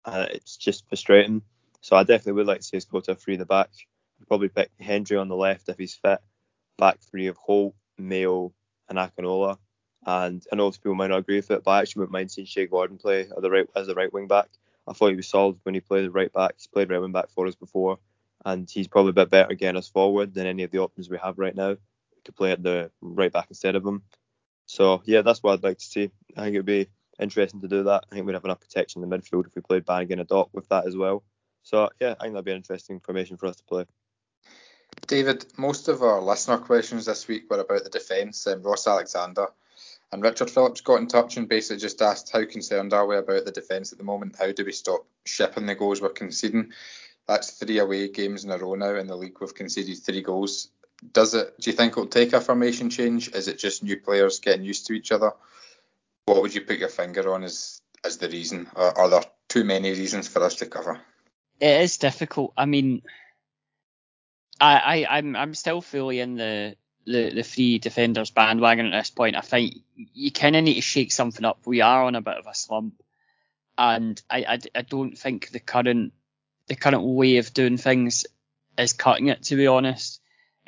Uh, 0.06 0.28
it's 0.32 0.58
just 0.58 0.88
frustrating. 0.88 1.42
So 1.82 1.96
I 1.96 2.04
definitely 2.04 2.34
would 2.34 2.48
like 2.48 2.60
to 2.60 2.66
see 2.66 2.78
us 2.78 2.86
go 2.86 3.00
to 3.02 3.12
a 3.12 3.16
three 3.16 3.38
the 3.38 3.46
back. 3.46 3.70
I'd 4.20 4.28
probably 4.28 4.50
pick 4.50 4.70
Hendry 4.80 5.18
on 5.18 5.28
the 5.28 5.36
left 5.36 5.70
if 5.70 5.78
he's 5.78 5.96
fit. 5.96 6.20
Back 6.78 7.00
three 7.00 7.28
of 7.28 7.38
Holt, 7.38 7.76
Mayo, 7.98 8.54
and 8.90 8.98
Akinola. 8.98 9.58
And 10.06 10.44
I 10.52 10.56
know 10.56 10.72
people 10.72 10.96
might 10.96 11.08
not 11.08 11.20
agree 11.20 11.38
with 11.38 11.52
it, 11.52 11.64
but 11.64 11.72
I 11.72 11.82
actually 11.82 12.02
wouldn't 12.02 12.14
mind 12.14 12.32
seeing 12.32 12.48
Shea 12.48 12.68
Gordon 12.68 12.98
play 12.98 13.22
as 13.22 13.42
the 13.42 13.50
right 13.50 13.68
as 13.76 13.88
the 13.88 13.96
right 13.96 14.12
wing 14.12 14.28
back. 14.28 14.50
I 14.88 14.94
thought 14.94 15.10
he 15.10 15.16
was 15.16 15.28
solid 15.28 15.60
when 15.64 15.76
he 15.76 15.82
played 15.82 16.06
as 16.06 16.12
right 16.12 16.34
back. 16.34 16.56
He's 16.58 16.68
played 16.68 16.90
right 16.90 17.00
wing 17.00 17.12
back 17.12 17.30
for 17.30 17.46
us 17.48 17.56
before, 17.56 18.00
and 18.46 18.70
he's 18.70 18.88
probably 18.88 19.12
a 19.12 19.14
bit 19.14 19.30
better 19.30 19.54
getting 19.54 19.78
us 19.78 19.90
forward 19.90 20.34
than 20.34 20.48
any 20.48 20.64
of 20.64 20.72
the 20.72 20.80
options 20.80 21.10
we 21.10 21.18
have 21.18 21.38
right 21.38 21.56
now. 21.56 21.70
We 21.70 22.22
could 22.26 22.36
play 22.36 22.52
at 22.52 22.64
the 22.64 22.92
right 23.02 23.32
back 23.32 23.48
instead 23.50 23.76
of 23.76 23.86
him. 23.86 24.04
So 24.66 25.02
yeah, 25.06 25.22
that's 25.22 25.44
what 25.44 25.54
I'd 25.54 25.64
like 25.64 25.78
to 25.80 25.86
see. 25.86 26.12
I 26.36 26.44
think 26.44 26.56
it 26.56 26.60
would 26.60 26.66
be 26.66 26.90
interesting 27.20 27.62
to 27.62 27.68
do 27.68 27.84
that. 27.84 28.06
I 28.12 28.16
think 28.16 28.26
we'd 28.26 28.34
have 28.34 28.46
enough 28.46 28.62
protection 28.62 29.04
in 29.04 29.10
the 29.10 29.18
midfield 29.18 29.48
if 29.48 29.56
we 29.56 29.62
played 29.62 29.86
Bannigan 29.86 30.20
and 30.20 30.28
Dock 30.28 30.50
with 30.54 30.68
that 30.70 30.88
as 30.88 30.96
well. 30.96 31.24
So 31.64 31.90
yeah, 32.00 32.16
I 32.20 32.24
think 32.24 32.34
that'd 32.34 32.46
be 32.46 32.52
an 32.52 32.58
interesting 32.58 33.00
formation 33.00 33.38
for 33.38 33.48
us 33.48 33.58
to 33.58 33.64
play. 33.64 33.86
David, 35.08 35.46
most 35.58 35.88
of 35.88 36.02
our 36.02 36.22
listener 36.22 36.58
questions 36.58 37.06
this 37.06 37.28
week 37.28 37.50
were 37.50 37.60
about 37.60 37.84
the 37.84 37.90
defence. 37.90 38.46
Um, 38.48 38.62
Ross 38.62 38.88
Alexander 38.88 39.48
and 40.12 40.22
Richard 40.22 40.50
Phillips 40.50 40.82
got 40.82 41.00
in 41.00 41.08
touch 41.08 41.38
and 41.38 41.48
basically 41.48 41.80
just 41.80 42.02
asked 42.02 42.32
how 42.32 42.46
concerned 42.46 42.94
are 42.94 43.08
we 43.08 43.18
about 43.18 43.46
the 43.46 43.52
defence 43.52 43.92
at 43.92 43.98
the 43.98 44.04
moment? 44.04 44.36
How 44.38 44.52
do 44.52 44.66
we 44.66 44.74
stop 44.74 45.06
shipping 45.26 45.66
the 45.66 45.76
goals 45.76 46.02
we're 46.02 46.10
conceding? 46.10 46.72
That's 47.32 47.52
three 47.52 47.80
away 47.80 48.10
games 48.10 48.44
in 48.44 48.52
a 48.52 48.58
row 48.58 48.76
now 48.76 48.96
in 48.96 49.08
the 49.08 49.16
league. 49.16 49.40
We've 49.40 49.56
conceded 49.56 49.98
three 50.00 50.22
goals. 50.22 50.68
Does 51.14 51.34
it? 51.34 51.58
Do 51.62 51.72
you 51.72 51.78
think 51.78 51.94
it'll 51.94 52.08
take 52.08 52.34
a 52.34 52.42
formation 52.42 52.90
change? 52.90 53.30
Is 53.30 53.48
it 53.48 53.58
just 53.58 53.84
new 53.84 53.96
players 53.96 54.40
getting 54.40 54.66
used 54.66 54.88
to 54.88 54.94
each 54.94 55.14
other? 55.14 55.32
What 56.26 56.42
would 56.42 56.54
you 56.54 56.60
put 56.60 56.80
your 56.80 56.90
finger 56.90 57.34
on 57.34 57.46
as 57.46 57.82
as 58.04 58.18
the 58.18 58.28
reason? 58.28 58.68
Or 58.76 58.98
are 58.98 59.10
there 59.10 59.24
too 59.48 59.64
many 59.64 59.92
reasons 59.92 60.28
for 60.28 60.44
us 60.44 60.56
to 60.56 60.66
cover? 60.66 61.00
It 61.62 61.82
is 61.84 61.98
difficult. 61.98 62.52
I 62.58 62.66
mean, 62.66 63.02
I, 64.60 65.06
I 65.06 65.18
I'm 65.18 65.34
I'm 65.38 65.54
still 65.56 65.80
fully 65.80 66.20
in 66.20 66.36
the 66.36 66.76
the, 67.06 67.34
the 67.34 67.44
three 67.44 67.80
defenders 67.80 68.30
bandwagon 68.30 68.88
at 68.88 69.00
this 69.00 69.10
point. 69.10 69.38
I 69.38 69.42
think 69.42 69.76
you 69.96 70.34
kind 70.34 70.58
of 70.58 70.66
need 70.66 70.76
to 70.76 70.82
shake 70.82 71.14
something 71.14 71.46
up. 71.46 71.66
We 71.66 71.80
are 71.80 72.04
on 72.04 72.16
a 72.16 72.22
bit 72.22 72.40
of 72.40 72.48
a 72.48 72.54
slump, 72.54 73.02
and 73.78 74.22
I, 74.30 74.40
I, 74.40 74.60
I 74.76 74.82
don't 74.82 75.18
think 75.18 75.52
the 75.52 75.62
current 75.62 76.12
the 76.72 76.78
current 76.78 77.04
way 77.04 77.36
of 77.36 77.54
doing 77.54 77.76
things 77.76 78.26
is 78.78 78.94
cutting 78.94 79.28
it. 79.28 79.44
To 79.44 79.58
be 79.58 79.68
honest, 79.68 80.22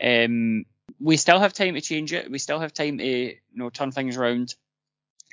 um, 0.03 0.65
we 0.99 1.15
still 1.15 1.39
have 1.39 1.53
time 1.53 1.75
to 1.75 1.81
change 1.81 2.11
it. 2.11 2.29
We 2.29 2.39
still 2.39 2.59
have 2.59 2.73
time 2.73 2.97
to 2.97 3.05
you 3.05 3.37
know 3.53 3.69
turn 3.69 3.93
things 3.93 4.17
around. 4.17 4.53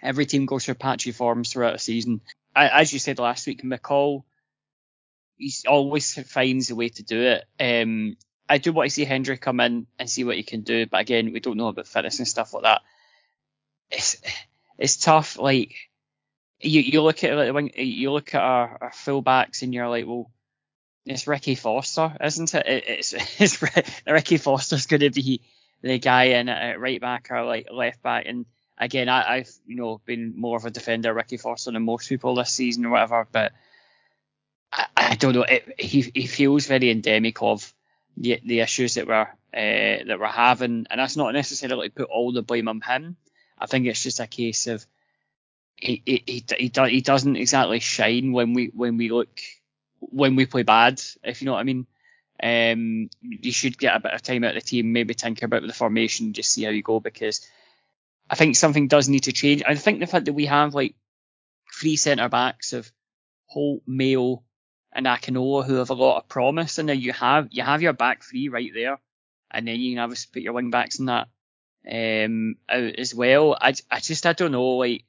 Every 0.01 0.27
team 0.27 0.47
goes 0.47 0.65
through 0.65 0.75
patchy 0.75 1.11
forms 1.11 1.53
throughout 1.53 1.75
a 1.75 1.79
season. 1.81 2.21
I, 2.55 2.69
as 2.69 2.93
you 2.93 3.01
said 3.01 3.19
last 3.19 3.49
week, 3.49 3.65
McCall, 3.65 4.23
he 5.37 5.53
always 5.67 6.15
finds 6.31 6.71
a 6.71 6.77
way 6.77 6.91
to 6.91 7.03
do 7.03 7.21
it. 7.21 7.45
Um, 7.59 8.17
I 8.49 8.59
do 8.59 8.73
want 8.73 8.91
to 8.91 8.95
see 8.95 9.05
Hendry 9.05 9.39
come 9.39 9.59
in 9.59 9.89
and 9.99 10.09
see 10.09 10.23
what 10.23 10.37
he 10.37 10.45
can 10.45 10.61
do, 10.61 10.87
but 10.87 11.01
again, 11.01 11.33
we 11.33 11.41
don't 11.41 11.57
know 11.57 11.69
about 11.69 11.89
fitness 11.89 12.21
and 12.21 12.29
stuff 12.29 12.55
like 12.55 12.63
that. 12.63 12.83
It's 13.91 14.23
it's 14.79 14.99
tough. 14.99 15.37
Like 15.37 15.75
you 16.61 16.81
you 16.81 17.03
look 17.03 17.25
at 17.25 17.53
when 17.53 17.71
you 17.75 18.13
look 18.13 18.37
at 18.37 18.41
our, 18.41 18.79
our 18.83 18.91
fullbacks 18.93 19.63
and 19.63 19.75
you're 19.75 19.89
like, 19.89 20.07
well, 20.07 20.31
it's 21.07 21.27
Ricky 21.27 21.55
Foster, 21.55 22.15
isn't 22.23 22.55
it? 22.55 22.67
it 22.67 22.85
it's 22.87 23.13
it's 23.41 23.63
Ricky 24.07 24.37
Foster's 24.37 24.87
going 24.87 25.01
to 25.01 25.11
be 25.11 25.43
the 25.83 25.99
guy 25.99 26.25
in 26.25 26.49
at 26.49 26.81
right 26.81 27.01
back 27.01 27.29
or 27.31 27.45
like 27.45 27.69
left 27.73 28.03
back, 28.03 28.27
and 28.27 28.47
again, 28.79 29.09
I, 29.09 29.37
I've 29.37 29.53
you 29.67 29.77
know 29.77 30.01
been 30.05 30.35
more 30.37 30.57
of 30.57 30.65
a 30.65 30.71
defender 30.71 31.15
Ricky 31.15 31.37
Foster 31.37 31.71
than 31.71 31.83
most 31.83 32.09
people 32.09 32.35
this 32.35 32.51
season 32.51 32.87
or 32.87 32.91
whatever, 32.91 33.27
but 33.31 33.53
I, 34.73 34.87
I 34.97 35.15
don't 35.15 35.35
know. 35.35 35.43
It, 35.43 35.75
he 35.79 36.11
he 36.15 36.27
feels 36.27 36.67
very 36.67 36.91
endemic 36.91 37.43
of 37.43 37.73
the, 38.17 38.41
the 38.45 38.61
issues 38.61 38.95
that 38.95 39.07
we're 39.07 39.23
uh, 39.23 40.05
that 40.07 40.19
we're 40.19 40.27
having, 40.27 40.87
and 40.91 41.01
that's 41.01 41.17
not 41.17 41.35
necessarily 41.35 41.89
put 41.89 42.09
all 42.09 42.33
the 42.33 42.43
blame 42.43 42.69
on 42.69 42.81
him. 42.81 43.17
I 43.59 43.67
think 43.67 43.87
it's 43.87 44.03
just 44.03 44.21
a 44.21 44.27
case 44.27 44.67
of 44.67 44.85
he 45.77 46.03
he 46.05 46.23
he, 46.27 46.45
he, 46.59 46.73
he 46.89 47.01
doesn't 47.01 47.37
exactly 47.37 47.81
shine 47.81 48.33
when 48.33 48.55
we 48.55 48.71
when 48.75 48.97
we 48.97 49.11
look 49.11 49.41
when 50.01 50.37
we 50.37 50.47
play 50.47 50.63
bad, 50.63 51.01
if 51.23 51.41
you 51.41 51.47
know 51.47 51.53
what 51.53 51.61
I 51.61 51.65
mean. 51.65 51.87
Um, 52.43 53.11
you 53.21 53.53
should 53.53 53.77
get 53.77 53.95
a 53.95 54.01
bit 54.01 54.15
of 54.15 54.23
time 54.23 54.45
out 54.45 54.57
of 54.57 54.63
the 54.63 54.67
team, 54.67 54.93
maybe 54.93 55.13
tinker 55.13 55.45
about 55.45 55.63
the 55.63 55.75
formation, 55.75 56.33
just 56.33 56.51
see 56.51 56.65
how 56.65 56.71
you 56.71 56.83
go, 56.83 56.99
because 56.99 57.47
I 58.31 58.35
think 58.35 58.57
something 58.57 58.89
does 58.89 59.09
need 59.09 59.25
to 59.25 59.33
change. 59.33 59.63
I 59.67 59.75
think 59.75 60.01
the 60.01 60.07
fact 60.07 60.25
that 60.25 60.33
we 60.33 60.47
have 60.47 60.75
like 60.75 60.95
three 61.73 61.97
centre 61.97 62.29
backs 62.29 62.73
of 62.73 62.91
Holt, 63.47 63.83
Mayo, 63.87 64.43
and 64.93 65.07
Akinola 65.07 65.65
who 65.65 65.75
have 65.75 65.91
a 65.91 65.95
lot 65.95 66.19
of 66.19 66.29
promise. 66.29 66.79
And 66.79 66.89
then 66.89 67.01
you 67.01 67.13
have 67.13 67.49
you 67.51 67.63
have 67.63 67.83
your 67.83 67.93
back 67.93 68.23
three 68.23 68.49
right 68.49 68.71
there, 68.73 68.99
and 69.51 69.67
then 69.67 69.81
you 69.81 69.95
can 69.95 70.03
obviously 70.03 70.31
put 70.33 70.43
your 70.43 70.53
wing 70.53 70.71
backs 70.71 70.99
in 70.99 71.07
that 71.07 71.29
um, 71.91 72.57
out 72.69 72.97
as 72.97 73.15
well. 73.15 73.57
I, 73.61 73.75
I 73.91 74.01
just 74.01 74.27
I 74.27 74.33
don't 74.33 74.53
know 74.53 74.77
like. 74.77 75.05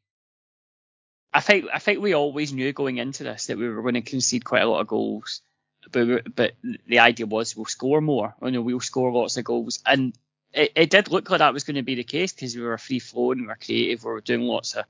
I 1.34 1.40
think 1.40 1.66
I 1.74 1.80
think 1.80 2.02
we 2.02 2.14
always 2.14 2.52
knew 2.52 2.74
going 2.74 2.98
into 2.98 3.24
this 3.24 3.48
that 3.48 3.58
we 3.58 3.70
were 3.70 3.82
going 3.82 3.94
to 3.96 4.02
concede 4.02 4.44
quite 4.44 4.64
a 4.64 4.68
lot 4.68 4.82
of 4.82 4.88
goals, 4.88 5.42
but 5.92 6.36
but 6.36 6.54
the 6.88 7.00
idea 7.00 7.26
was 7.26 7.56
we'll 7.56 7.66
score 7.66 8.02
more. 8.02 8.36
You 8.42 8.52
know, 8.52 8.62
we'll 8.62 8.82
score 8.82 9.12
lots 9.12 9.38
of 9.38 9.46
goals, 9.46 9.80
and 9.86 10.14
it, 10.54 10.72
it 10.76 10.90
did 10.90 11.10
look 11.10 11.30
like 11.30 11.40
that 11.40 11.54
was 11.54 11.64
going 11.64 11.78
to 11.78 11.84
be 11.84 11.96
the 11.96 12.04
case 12.04 12.34
because 12.34 12.56
we 12.56 12.62
were 12.62 12.78
free 12.78 13.00
flowing, 13.00 13.42
we 13.42 13.48
were 13.48 13.58
creative, 13.64 14.04
we 14.04 14.12
were 14.12 14.22
doing 14.22 14.42
lots 14.42 14.76
of 14.76 14.86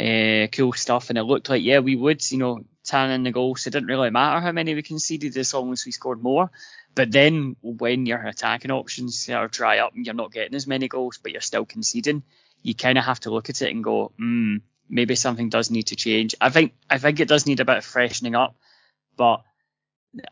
uh, 0.00 0.46
cool 0.52 0.72
stuff, 0.72 1.10
and 1.10 1.18
it 1.18 1.24
looked 1.24 1.48
like 1.48 1.62
yeah 1.62 1.80
we 1.80 1.96
would 1.96 2.30
you 2.30 2.38
know 2.38 2.64
turn 2.84 3.10
in 3.10 3.24
the 3.24 3.32
goals. 3.32 3.66
It 3.66 3.70
didn't 3.70 3.88
really 3.88 4.10
matter 4.10 4.40
how 4.40 4.52
many 4.52 4.74
we 4.74 4.82
conceded 4.82 5.36
as 5.36 5.52
long 5.52 5.72
as 5.72 5.84
we 5.84 5.92
scored 5.92 6.22
more. 6.22 6.50
But 6.94 7.10
then 7.10 7.56
when 7.60 8.06
your 8.06 8.24
attacking 8.24 8.70
options 8.70 9.28
of 9.28 9.50
dry 9.50 9.78
up 9.78 9.94
and 9.94 10.06
you're 10.06 10.14
not 10.14 10.32
getting 10.32 10.54
as 10.54 10.66
many 10.66 10.88
goals, 10.88 11.18
but 11.18 11.32
you're 11.32 11.40
still 11.40 11.66
conceding, 11.66 12.22
you 12.62 12.74
kind 12.74 12.96
of 12.96 13.04
have 13.04 13.20
to 13.20 13.30
look 13.30 13.50
at 13.50 13.60
it 13.60 13.70
and 13.70 13.84
go, 13.84 14.12
hmm, 14.16 14.56
maybe 14.88 15.14
something 15.14 15.48
does 15.48 15.70
need 15.70 15.88
to 15.88 15.96
change. 15.96 16.34
I 16.40 16.50
think 16.50 16.74
I 16.88 16.98
think 16.98 17.20
it 17.20 17.28
does 17.28 17.46
need 17.46 17.60
a 17.60 17.64
bit 17.64 17.78
of 17.78 17.84
freshening 17.84 18.34
up, 18.34 18.56
but 19.16 19.42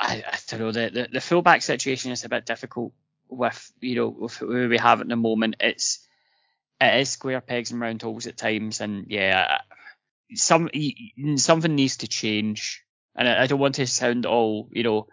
I, 0.01 0.25
I 0.27 0.39
don't 0.49 0.61
know 0.61 0.73
the, 0.73 0.91
the 0.91 1.09
the 1.13 1.21
fullback 1.21 1.63
situation 1.63 2.13
is 2.13 2.25
a 2.25 2.29
bit 2.29 2.47
difficult 2.47 2.93
with 3.29 3.73
you 3.81 3.97
know 3.97 4.09
with 4.09 4.37
who 4.37 4.69
we 4.69 4.79
have 4.79 5.01
at 5.01 5.09
the 5.09 5.17
moment. 5.17 5.57
It's 5.61 6.07
it 6.81 7.01
is 7.01 7.11
square 7.11 7.41
pegs 7.41 7.71
and 7.71 7.81
round 7.81 8.03
holes 8.03 8.27
at 8.27 8.37
times, 8.37 8.81
and 8.81 9.07
yeah, 9.09 9.59
some 10.35 10.69
something 11.37 11.75
needs 11.75 11.99
to 11.99 12.09
change, 12.09 12.85
and 13.15 13.29
I, 13.29 13.43
I, 13.43 13.47
don't 13.47 13.61
want 13.61 13.77
to 13.77 13.87
sound 13.87 14.27
all 14.27 14.69
you 14.73 14.83
know 14.83 15.07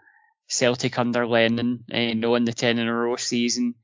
Celtic 0.48 0.98
under 0.98 1.26
Lennon, 1.26 1.84
uh, 1.92 1.98
you 1.98 2.14
know, 2.14 2.34
in 2.34 2.44
the 2.44 2.52
ten 2.52 2.78
in 2.78 2.88
a 2.88 2.94
row 2.94 3.16
season. 3.16 3.74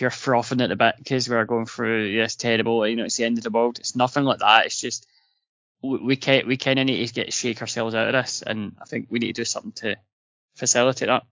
You're 0.00 0.10
frothing 0.10 0.60
at 0.60 0.68
the 0.68 0.76
bit 0.76 0.94
because 0.98 1.28
we're 1.28 1.44
going 1.44 1.66
through 1.66 2.14
this 2.14 2.36
terrible, 2.36 2.86
you 2.86 2.96
know, 2.96 3.04
it's 3.04 3.16
the 3.16 3.24
end 3.24 3.38
of 3.38 3.44
the 3.44 3.50
world. 3.50 3.78
It's 3.78 3.96
nothing 3.96 4.24
like 4.24 4.38
that. 4.38 4.66
It's 4.66 4.80
just 4.80 5.06
we 5.82 5.98
we 5.98 6.16
can 6.16 6.46
we 6.46 6.56
kind 6.56 6.78
of 6.78 6.86
need 6.86 7.06
to 7.06 7.14
get 7.14 7.32
shake 7.32 7.60
ourselves 7.60 7.94
out 7.94 8.06
of 8.06 8.12
this, 8.12 8.42
and 8.42 8.76
I 8.80 8.84
think 8.84 9.08
we 9.10 9.18
need 9.18 9.34
to 9.34 9.40
do 9.40 9.44
something 9.44 9.72
to 9.72 9.96
facilitate 10.54 11.08
that. 11.08 11.24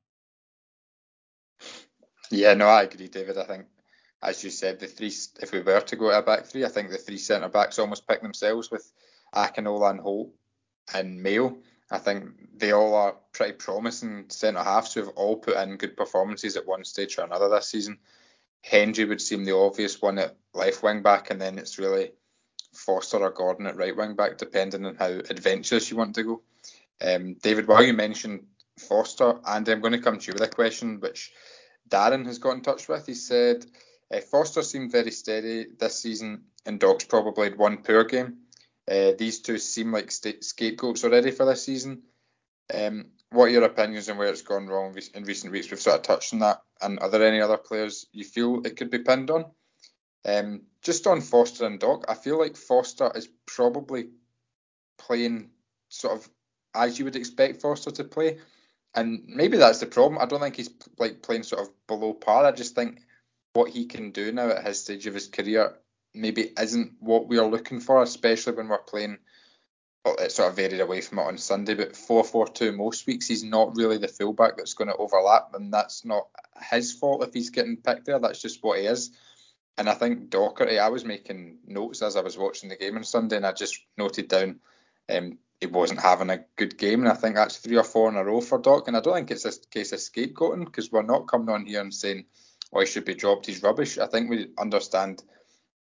Yeah, 2.30 2.54
no, 2.54 2.66
I 2.66 2.82
agree, 2.82 3.08
David. 3.08 3.38
I 3.38 3.44
think, 3.44 3.66
as 4.22 4.42
you 4.42 4.50
said, 4.50 4.80
the 4.80 4.86
three, 4.86 5.12
if 5.40 5.52
we 5.52 5.60
were 5.60 5.80
to 5.80 5.96
go 5.96 6.10
to 6.10 6.18
a 6.18 6.22
back 6.22 6.46
three, 6.46 6.64
I 6.64 6.68
think 6.68 6.90
the 6.90 6.98
three 6.98 7.18
centre 7.18 7.48
backs 7.48 7.78
almost 7.78 8.08
pick 8.08 8.22
themselves 8.22 8.70
with 8.70 8.90
Akinola 9.34 9.90
and 9.90 10.00
Holt 10.00 10.32
and 10.92 11.22
Mayo. 11.22 11.58
I 11.90 11.98
think 11.98 12.58
they 12.58 12.72
all 12.72 12.94
are 12.94 13.16
pretty 13.32 13.52
promising 13.52 14.26
centre 14.28 14.62
halves 14.62 14.94
who 14.94 15.00
have 15.00 15.10
all 15.10 15.36
put 15.36 15.56
in 15.56 15.76
good 15.76 15.96
performances 15.96 16.56
at 16.56 16.66
one 16.66 16.84
stage 16.84 17.16
or 17.18 17.22
another 17.22 17.48
this 17.48 17.68
season. 17.68 17.98
Hendry 18.68 19.04
would 19.04 19.20
seem 19.20 19.44
the 19.44 19.54
obvious 19.56 20.02
one 20.02 20.18
at 20.18 20.36
left 20.52 20.82
wing 20.82 21.00
back, 21.00 21.30
and 21.30 21.40
then 21.40 21.56
it's 21.56 21.78
really 21.78 22.10
Foster 22.74 23.18
or 23.18 23.30
Gordon 23.30 23.66
at 23.66 23.76
right 23.76 23.96
wing 23.96 24.16
back, 24.16 24.38
depending 24.38 24.84
on 24.84 24.96
how 24.96 25.06
adventurous 25.06 25.88
you 25.88 25.96
want 25.96 26.16
to 26.16 26.24
go. 26.24 26.42
Um, 27.00 27.34
David, 27.34 27.68
while 27.68 27.84
you 27.84 27.92
mentioned 27.92 28.46
Foster, 28.76 29.38
and 29.46 29.68
I'm 29.68 29.80
going 29.80 29.92
to 29.92 30.00
come 30.00 30.18
to 30.18 30.26
you 30.26 30.32
with 30.32 30.42
a 30.42 30.48
question 30.48 30.98
which 30.98 31.32
Darren 31.88 32.26
has 32.26 32.38
got 32.38 32.56
in 32.56 32.62
touch 32.62 32.88
with. 32.88 33.06
He 33.06 33.14
said 33.14 33.64
uh, 34.12 34.20
Foster 34.20 34.62
seemed 34.62 34.90
very 34.90 35.12
steady 35.12 35.66
this 35.78 36.00
season, 36.00 36.42
and 36.64 36.80
Doc's 36.80 37.04
probably 37.04 37.50
had 37.50 37.58
one 37.58 37.78
poor 37.84 38.02
game. 38.02 38.38
Uh, 38.90 39.12
these 39.16 39.40
two 39.40 39.58
seem 39.58 39.92
like 39.92 40.10
st- 40.10 40.42
scapegoats 40.42 41.04
already 41.04 41.30
for 41.30 41.46
this 41.46 41.64
season. 41.64 42.02
Um, 42.74 43.06
what 43.30 43.46
are 43.46 43.50
your 43.50 43.64
opinions 43.64 44.08
on 44.08 44.18
where 44.18 44.28
it's 44.28 44.42
gone 44.42 44.66
wrong 44.66 44.96
in 45.14 45.24
recent 45.24 45.52
weeks? 45.52 45.70
We've 45.70 45.80
sort 45.80 45.96
of 45.96 46.02
touched 46.02 46.32
on 46.32 46.40
that. 46.40 46.62
And 46.80 46.98
are 47.00 47.10
there 47.10 47.26
any 47.26 47.40
other 47.40 47.56
players 47.56 48.06
you 48.12 48.24
feel 48.24 48.62
it 48.64 48.76
could 48.76 48.90
be 48.90 48.98
pinned 48.98 49.30
on? 49.30 49.46
Um, 50.24 50.62
just 50.82 51.06
on 51.06 51.20
Foster 51.20 51.66
and 51.66 51.78
Doc, 51.78 52.04
I 52.08 52.14
feel 52.14 52.38
like 52.38 52.56
Foster 52.56 53.10
is 53.14 53.28
probably 53.46 54.08
playing 54.98 55.50
sort 55.88 56.16
of 56.16 56.28
as 56.74 56.98
you 56.98 57.04
would 57.04 57.16
expect 57.16 57.62
Foster 57.62 57.90
to 57.90 58.04
play. 58.04 58.38
And 58.94 59.24
maybe 59.26 59.56
that's 59.56 59.80
the 59.80 59.86
problem. 59.86 60.20
I 60.20 60.26
don't 60.26 60.40
think 60.40 60.56
he's 60.56 60.70
like 60.98 61.22
playing 61.22 61.42
sort 61.42 61.62
of 61.62 61.68
below 61.86 62.14
par. 62.14 62.44
I 62.44 62.52
just 62.52 62.74
think 62.74 63.00
what 63.52 63.70
he 63.70 63.86
can 63.86 64.10
do 64.10 64.32
now 64.32 64.50
at 64.50 64.66
his 64.66 64.80
stage 64.80 65.06
of 65.06 65.14
his 65.14 65.28
career 65.28 65.74
maybe 66.14 66.52
isn't 66.58 66.94
what 67.00 67.28
we 67.28 67.38
are 67.38 67.46
looking 67.46 67.80
for, 67.80 68.02
especially 68.02 68.54
when 68.54 68.68
we're 68.68 68.78
playing. 68.78 69.18
Well, 70.06 70.14
it 70.20 70.30
sort 70.30 70.50
of 70.50 70.54
varied 70.54 70.80
away 70.80 71.00
from 71.00 71.18
it 71.18 71.22
on 71.22 71.36
Sunday, 71.36 71.74
but 71.74 71.96
4 71.96 72.22
4 72.22 72.46
2 72.46 72.70
most 72.70 73.08
weeks, 73.08 73.26
he's 73.26 73.42
not 73.42 73.74
really 73.74 73.98
the 73.98 74.06
fullback 74.06 74.56
that's 74.56 74.74
going 74.74 74.86
to 74.86 74.94
overlap, 74.94 75.52
and 75.54 75.74
that's 75.74 76.04
not 76.04 76.28
his 76.70 76.92
fault 76.92 77.24
if 77.24 77.34
he's 77.34 77.50
getting 77.50 77.78
picked 77.78 78.04
there. 78.04 78.20
That's 78.20 78.40
just 78.40 78.62
what 78.62 78.78
he 78.78 78.86
is. 78.86 79.10
And 79.76 79.88
I 79.88 79.94
think 79.94 80.30
Docherty, 80.30 80.78
I 80.78 80.90
was 80.90 81.04
making 81.04 81.58
notes 81.66 82.02
as 82.02 82.14
I 82.14 82.20
was 82.20 82.38
watching 82.38 82.68
the 82.68 82.76
game 82.76 82.96
on 82.96 83.02
Sunday, 83.02 83.34
and 83.34 83.44
I 83.44 83.50
just 83.50 83.80
noted 83.98 84.28
down 84.28 84.60
um, 85.08 85.38
he 85.60 85.66
wasn't 85.66 86.00
having 86.00 86.30
a 86.30 86.44
good 86.54 86.78
game, 86.78 87.00
and 87.00 87.08
I 87.10 87.14
think 87.14 87.34
that's 87.34 87.56
three 87.56 87.76
or 87.76 87.82
four 87.82 88.08
in 88.08 88.14
a 88.14 88.22
row 88.22 88.40
for 88.40 88.60
Doc. 88.60 88.86
And 88.86 88.96
I 88.96 89.00
don't 89.00 89.14
think 89.14 89.32
it's 89.32 89.44
a 89.44 89.58
case 89.70 89.90
of 89.90 89.98
scapegoating 89.98 90.66
because 90.66 90.92
we're 90.92 91.02
not 91.02 91.26
coming 91.26 91.48
on 91.48 91.66
here 91.66 91.80
and 91.80 91.92
saying, 91.92 92.26
"Oh, 92.72 92.78
he 92.78 92.86
should 92.86 93.06
be 93.06 93.16
dropped. 93.16 93.46
He's 93.46 93.64
rubbish." 93.64 93.98
I 93.98 94.06
think 94.06 94.30
we 94.30 94.50
understand 94.56 95.24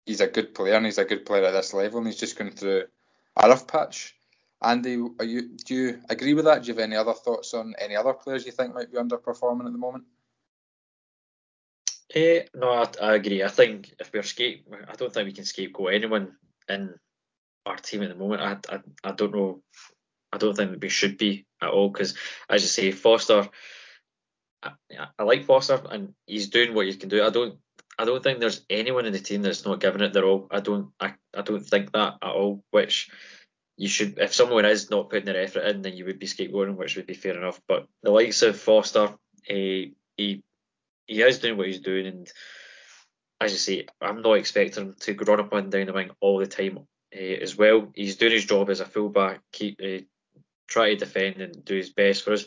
he's 0.06 0.22
a 0.22 0.28
good 0.28 0.56
player 0.56 0.76
and 0.76 0.86
he's 0.86 1.00
a 1.00 1.04
good 1.04 1.26
player 1.26 1.44
at 1.44 1.52
this 1.52 1.74
level, 1.74 1.98
and 1.98 2.08
he's 2.08 2.16
just 2.16 2.38
going 2.38 2.52
through 2.52 2.86
a 3.38 3.50
rough 3.50 3.68
patch. 3.68 4.16
Andy, 4.62 4.92
you 4.92 5.58
do 5.66 5.76
you 5.76 6.02
agree 6.10 6.34
with 6.34 6.46
that? 6.46 6.64
Do 6.64 6.68
you 6.68 6.74
have 6.74 6.84
any 6.84 6.96
other 6.96 7.14
thoughts 7.14 7.54
on 7.54 7.76
any 7.78 7.96
other 7.96 8.14
players 8.14 8.46
you 8.46 8.52
think 8.52 8.74
might 8.74 8.92
be 8.92 8.98
underperforming 8.98 9.66
at 9.66 9.72
the 9.72 9.78
moment? 9.78 10.06
Uh, 12.16 12.46
no, 12.54 12.72
I, 12.72 12.88
I, 13.02 13.16
agree. 13.16 13.44
I 13.44 13.50
think 13.50 13.94
if 14.00 14.12
we're 14.14 14.24
scape, 14.24 14.68
I 14.88 14.94
don't 14.94 15.14
think 15.14 15.26
we 15.26 15.34
can 15.34 15.44
scapegoat 15.44 15.94
anyone 15.94 16.34
in 16.70 16.94
our 17.66 17.76
team 17.76 18.04
at 18.04 18.10
the 18.10 18.16
moment. 18.16 18.42
I, 18.42 18.76
I, 18.76 18.80
I 19.04 19.12
don't 19.12 19.36
know. 19.36 19.62
I 20.32 20.38
don't 20.38 20.56
think 20.56 20.82
we 20.82 20.90
should 20.90 21.18
be 21.18 21.46
at 21.62 21.70
all 21.70 21.90
because, 21.90 22.16
as 22.50 22.62
you 22.62 22.68
say, 22.68 22.92
Foster. 22.92 23.50
I, 24.64 24.72
I 25.20 25.24
like 25.24 25.46
Foster 25.46 25.82
and 25.92 26.14
he's 26.26 26.50
doing 26.50 26.74
what 26.74 26.88
he 26.88 26.96
can 26.96 27.10
do. 27.10 27.24
I 27.24 27.30
don't. 27.30 27.60
I 27.98 28.06
don't 28.06 28.22
think 28.22 28.40
there's 28.40 28.66
anyone 28.70 29.06
in 29.06 29.14
the 29.14 29.20
team 29.20 29.42
that's 29.42 29.66
not 29.66 29.80
giving 29.80 30.02
it 30.02 30.14
their 30.14 30.26
all. 30.26 30.48
I 30.52 30.60
don't. 30.60 30.92
I, 31.00 31.14
I 31.36 31.42
don't 31.42 31.66
think 31.66 31.92
that 31.94 32.16
at 32.22 32.32
all. 32.32 32.64
Which 32.72 33.10
you 33.78 33.88
should. 33.88 34.18
If 34.20 34.34
someone 34.34 34.66
is 34.66 34.90
not 34.90 35.10
putting 35.10 35.26
their 35.26 35.42
effort 35.42 35.66
in, 35.66 35.82
then 35.82 35.96
you 35.96 36.06
would 36.06 36.20
be 36.20 36.28
scapegoating, 36.28 36.76
which 36.76 36.96
would 36.96 37.08
be 37.08 37.14
fair 37.14 37.38
enough. 37.38 37.62
But 37.68 37.88
the 38.04 38.12
likes 38.12 38.42
of 38.42 38.60
Foster, 38.60 39.08
uh, 39.08 39.14
he 39.48 40.44
he 41.08 41.22
is 41.22 41.40
doing 41.40 41.58
what 41.58 41.68
he's 41.68 41.80
doing, 41.80 42.08
and 42.08 42.32
as 43.40 43.52
you 43.52 43.58
say, 43.58 43.86
I'm 44.02 44.22
not 44.22 44.34
expecting 44.34 44.86
him 44.86 44.96
to 45.02 45.14
run 45.14 45.40
up 45.40 45.54
and 45.54 45.72
down 45.72 45.86
the 45.88 45.94
wing 45.94 46.12
all 46.20 46.40
the 46.40 46.48
time 46.48 46.80
uh, 47.16 47.20
as 47.20 47.58
well. 47.58 47.92
He's 47.96 48.18
doing 48.18 48.34
his 48.34 48.46
job 48.46 48.70
as 48.70 48.80
a 48.80 48.86
fullback, 48.86 49.42
keep 49.52 49.80
uh, 49.84 50.04
try 50.68 50.90
to 50.90 50.96
defend 50.96 51.42
and 51.42 51.64
do 51.64 51.76
his 51.76 51.92
best 51.92 52.24
for 52.24 52.34
us. 52.34 52.46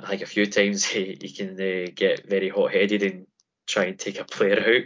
I 0.00 0.06
think 0.08 0.22
a 0.22 0.26
few 0.26 0.46
times 0.46 0.84
he, 0.86 1.18
he 1.20 1.32
can 1.32 1.56
get 1.94 2.28
very 2.28 2.48
hot 2.48 2.72
headed 2.72 3.02
and 3.02 3.26
try 3.68 3.84
and 3.84 3.98
take 3.98 4.18
a 4.18 4.24
player 4.24 4.58
out 4.58 4.84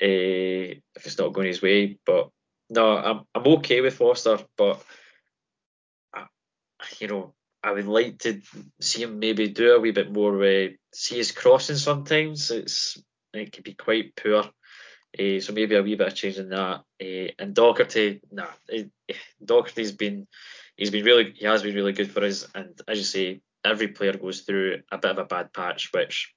if 0.00 1.06
it's 1.06 1.18
not 1.18 1.32
going 1.32 1.46
his 1.46 1.62
way. 1.62 1.98
But 2.04 2.30
no, 2.70 2.96
I'm 2.96 3.20
I'm 3.34 3.46
okay 3.58 3.80
with 3.80 3.94
Foster, 3.94 4.38
but 4.56 4.82
I, 6.12 6.26
you 6.98 7.08
know 7.08 7.34
I 7.62 7.72
would 7.72 7.86
like 7.86 8.18
to 8.20 8.42
see 8.80 9.02
him 9.02 9.18
maybe 9.18 9.48
do 9.48 9.74
a 9.74 9.80
wee 9.80 9.92
bit 9.92 10.12
more. 10.12 10.44
Uh, 10.44 10.68
see 10.92 11.16
his 11.16 11.32
crossing 11.32 11.76
sometimes. 11.76 12.50
It's 12.50 13.02
it 13.32 13.52
can 13.52 13.62
be 13.62 13.74
quite 13.74 14.14
poor. 14.16 14.44
Uh, 15.18 15.40
so 15.40 15.52
maybe 15.52 15.76
a 15.76 15.82
wee 15.82 15.94
bit 15.94 16.08
of 16.08 16.14
change 16.14 16.38
in 16.38 16.50
that. 16.50 16.82
Uh, 17.00 17.32
and 17.38 17.54
Docherty, 17.54 18.20
nah, 18.30 18.48
uh, 18.72 19.14
Docherty's 19.42 19.92
been 19.92 20.26
he's 20.76 20.90
been 20.90 21.04
really 21.04 21.32
he 21.36 21.46
has 21.46 21.62
been 21.62 21.74
really 21.74 21.92
good 21.92 22.10
for 22.10 22.24
us. 22.24 22.46
And 22.54 22.78
as 22.86 22.98
you 22.98 23.04
say, 23.04 23.40
every 23.64 23.88
player 23.88 24.12
goes 24.12 24.42
through 24.42 24.82
a 24.90 24.98
bit 24.98 25.12
of 25.12 25.18
a 25.18 25.24
bad 25.24 25.52
patch, 25.52 25.90
which 25.92 26.34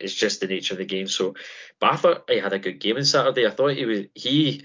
is 0.00 0.14
just 0.14 0.40
the 0.40 0.46
nature 0.46 0.74
of 0.74 0.78
the 0.78 0.84
game. 0.84 1.08
So, 1.08 1.34
but 1.80 1.92
I 1.92 1.96
thought 1.96 2.30
he 2.30 2.38
had 2.38 2.52
a 2.52 2.58
good 2.58 2.80
game 2.80 2.96
on 2.96 3.04
Saturday. 3.04 3.46
I 3.46 3.50
thought 3.50 3.74
he 3.74 3.84
was 3.84 4.06
he. 4.14 4.64